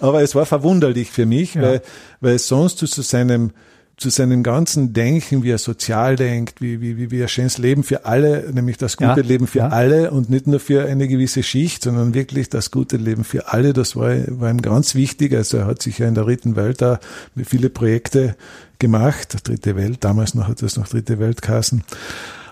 aber 0.00 0.22
es 0.22 0.34
war 0.34 0.46
verwunderlich 0.46 1.10
für 1.10 1.26
mich, 1.26 1.54
ja. 1.54 1.62
weil, 1.62 1.82
weil 2.20 2.38
sonst 2.38 2.78
zu 2.78 2.86
seinem, 2.86 3.52
zu 3.96 4.10
seinem 4.10 4.42
ganzen 4.42 4.92
Denken, 4.92 5.42
wie 5.42 5.50
er 5.50 5.58
sozial 5.58 6.16
denkt, 6.16 6.60
wie, 6.60 6.82
wie, 6.82 7.10
wie 7.10 7.18
er 7.18 7.28
schönes 7.28 7.56
Leben 7.56 7.82
für 7.82 8.04
alle, 8.04 8.50
nämlich 8.52 8.76
das 8.76 8.98
gute 8.98 9.22
ja, 9.22 9.26
Leben 9.26 9.46
für 9.46 9.60
ja. 9.60 9.68
alle 9.68 10.10
und 10.10 10.28
nicht 10.28 10.46
nur 10.46 10.60
für 10.60 10.84
eine 10.84 11.08
gewisse 11.08 11.42
Schicht, 11.42 11.82
sondern 11.82 12.12
wirklich 12.12 12.50
das 12.50 12.70
gute 12.70 12.98
Leben 12.98 13.24
für 13.24 13.52
alle, 13.52 13.72
das 13.72 13.96
war, 13.96 14.10
war 14.38 14.50
ihm 14.50 14.60
ganz 14.60 14.94
wichtig. 14.94 15.32
Also 15.34 15.56
er 15.58 15.66
hat 15.66 15.80
sich 15.80 15.98
ja 15.98 16.08
in 16.08 16.14
der 16.14 16.24
dritten 16.24 16.56
Welt 16.56 16.82
da 16.82 17.00
viele 17.42 17.70
Projekte 17.70 18.36
gemacht, 18.78 19.48
dritte 19.48 19.76
Welt, 19.76 20.04
damals 20.04 20.34
noch 20.34 20.46
hat 20.46 20.62
es 20.62 20.76
noch 20.76 20.88
dritte 20.88 21.18
Welt 21.18 21.40
geheißen. 21.40 21.82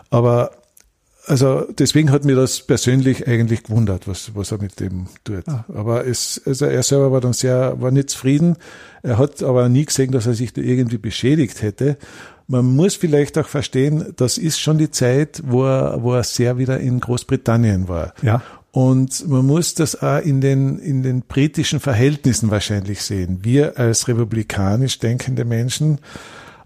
Aber 0.09 0.51
also 1.27 1.67
deswegen 1.79 2.11
hat 2.11 2.25
mir 2.25 2.37
das 2.37 2.61
persönlich 2.61 3.27
eigentlich 3.27 3.65
gewundert, 3.65 4.07
was, 4.07 4.35
was 4.35 4.53
er 4.53 4.61
mit 4.61 4.81
dem 4.81 5.07
tut. 5.25 5.49
Ah. 5.49 5.65
Aber 5.73 6.07
es, 6.07 6.41
also 6.45 6.67
er 6.67 6.83
selber 6.83 7.13
war 7.13 7.21
dann 7.21 7.33
sehr, 7.33 7.81
war 7.81 7.91
nicht 7.91 8.11
zufrieden. 8.11 8.57
Er 9.03 9.19
hat 9.19 9.43
aber 9.43 9.69
nie 9.69 9.85
gesehen, 9.85 10.13
dass 10.13 10.27
er 10.27 10.35
sich 10.35 10.53
da 10.53 10.61
irgendwie 10.61 10.99
beschädigt 10.99 11.63
hätte. 11.63 11.97
Man 12.47 12.67
muss 12.77 12.95
vielleicht 12.95 13.39
auch 13.39 13.49
verstehen, 13.49 14.13
das 14.17 14.37
ist 14.37 14.61
schon 14.61 14.79
die 14.79 14.91
Zeit, 14.91 15.43
wo 15.47 15.65
er, 15.65 16.03
wo 16.03 16.13
er 16.15 16.25
sehr 16.25 16.59
wieder 16.59 16.79
in 16.79 17.01
Großbritannien 17.01 17.89
war. 17.89 18.13
Ja. 18.23 18.43
Und 18.71 19.29
man 19.29 19.47
muss 19.47 19.75
das 19.75 20.03
auch 20.03 20.19
in 20.19 20.41
den, 20.41 20.79
in 20.81 21.03
den 21.03 21.23
britischen 21.23 21.81
Verhältnissen 21.81 22.51
wahrscheinlich 22.51 23.03
sehen. 23.03 23.39
Wir 23.43 23.79
als 23.79 24.09
republikanisch 24.09 24.99
denkende 24.99 25.45
Menschen 25.45 26.01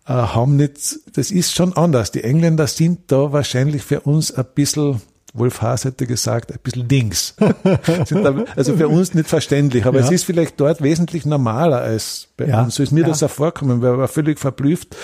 äh, 0.09 0.13
haben 0.13 0.57
nicht, 0.57 1.01
das 1.13 1.31
ist 1.31 1.55
schon 1.55 1.75
anders. 1.75 2.11
Die 2.11 2.25
Engländer 2.25 2.67
sind 2.67 3.13
da 3.13 3.33
wahrscheinlich 3.33 3.83
für 3.83 4.01
uns 4.01 4.33
ein 4.33 4.47
bisschen, 4.55 5.03
Wolf 5.35 5.61
Haas 5.61 5.85
hätte 5.85 6.07
gesagt, 6.07 6.51
ein 6.51 6.59
bisschen 6.63 6.89
Dings. 6.89 7.35
also 8.57 8.77
für 8.77 8.89
uns 8.89 9.13
nicht 9.13 9.29
verständlich, 9.29 9.85
aber 9.85 10.01
ja. 10.01 10.07
es 10.07 10.11
ist 10.11 10.25
vielleicht 10.25 10.59
dort 10.59 10.83
wesentlich 10.83 11.27
normaler 11.27 11.83
als 11.83 12.29
bei 12.39 12.47
ja. 12.47 12.63
uns. 12.63 12.77
So 12.77 12.83
ist 12.83 12.91
mir 12.91 13.03
ja. 13.03 13.09
das 13.09 13.23
auch 13.23 13.31
vorkommen, 13.31 13.83
weil 13.83 13.91
er 13.91 13.99
war 13.99 14.09
völlig 14.09 14.39
verblüfft, 14.39 14.97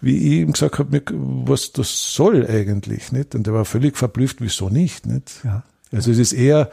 wie 0.00 0.16
ich 0.16 0.32
ihm 0.42 0.52
gesagt 0.52 0.78
habe, 0.78 1.02
was 1.12 1.72
das 1.72 2.14
soll 2.14 2.46
eigentlich, 2.46 3.10
nicht? 3.10 3.34
Und 3.34 3.48
er 3.48 3.54
war 3.54 3.64
völlig 3.64 3.96
verblüfft, 3.96 4.36
wieso 4.38 4.68
nicht, 4.68 5.06
nicht? 5.06 5.42
Also 5.90 6.12
es 6.12 6.18
ist 6.18 6.32
eher, 6.32 6.70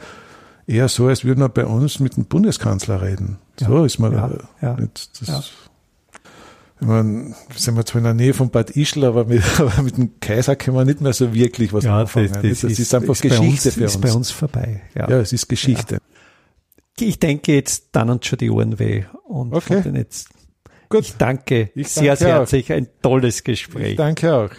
eher 0.68 0.88
so, 0.88 1.06
als 1.08 1.24
würden 1.24 1.40
wir 1.40 1.48
bei 1.48 1.66
uns 1.66 1.98
mit 1.98 2.16
dem 2.16 2.26
Bundeskanzler 2.26 3.02
reden. 3.02 3.38
So 3.58 3.84
ist 3.84 3.98
man, 3.98 4.12
ja, 4.12 4.30
ja, 4.60 4.74
nicht, 4.74 5.20
das, 5.20 5.52
ich 6.82 6.88
meine, 6.88 7.34
sind 7.54 7.76
wir 7.76 7.86
zwar 7.86 7.98
in 7.98 8.04
der 8.04 8.14
Nähe 8.14 8.34
von 8.34 8.50
Bad 8.50 8.70
Ischl, 8.70 9.04
aber 9.04 9.24
mit, 9.24 9.42
aber 9.58 9.82
mit 9.82 9.96
dem 9.96 10.18
Kaiser 10.18 10.56
können 10.56 10.76
wir 10.76 10.84
nicht 10.84 11.00
mehr 11.00 11.12
so 11.12 11.32
wirklich 11.32 11.72
was 11.72 11.84
ja, 11.84 12.00
anfangen. 12.00 12.32
Das, 12.32 12.42
das, 12.42 12.60
das 12.62 12.72
ist, 12.72 12.78
ist, 12.80 12.94
einfach 12.94 13.14
ist 13.14 13.22
Geschichte 13.22 13.68
uns, 13.68 13.74
für 13.74 13.84
uns. 13.84 13.94
Ist 13.94 14.00
bei 14.00 14.12
uns 14.12 14.30
vorbei. 14.32 14.82
Ja, 14.96 15.08
ja 15.08 15.20
es 15.20 15.32
ist 15.32 15.48
Geschichte. 15.48 15.94
Ja. 15.94 17.06
Ich 17.06 17.20
denke, 17.20 17.52
jetzt 17.52 17.90
dann 17.92 18.10
uns 18.10 18.26
schon 18.26 18.38
die 18.38 18.50
Ohren 18.50 18.80
weh. 18.80 19.04
Und 19.24 19.54
okay. 19.54 19.82
jetzt, 19.94 20.30
Gut. 20.88 21.04
Ich 21.04 21.16
danke 21.16 21.70
ich 21.74 21.88
sehr, 21.88 22.16
sehr 22.16 22.34
herzlich. 22.34 22.72
Ein 22.72 22.88
tolles 23.00 23.44
Gespräch. 23.44 23.92
Ich 23.92 23.96
danke 23.96 24.34
auch. 24.34 24.50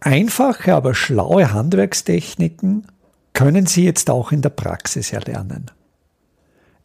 Einfache, 0.00 0.72
aber 0.74 0.94
schlaue 0.94 1.52
Handwerkstechniken 1.52 2.86
können 3.32 3.66
Sie 3.66 3.84
jetzt 3.84 4.08
auch 4.08 4.30
in 4.30 4.40
der 4.40 4.50
Praxis 4.50 5.12
erlernen. 5.12 5.70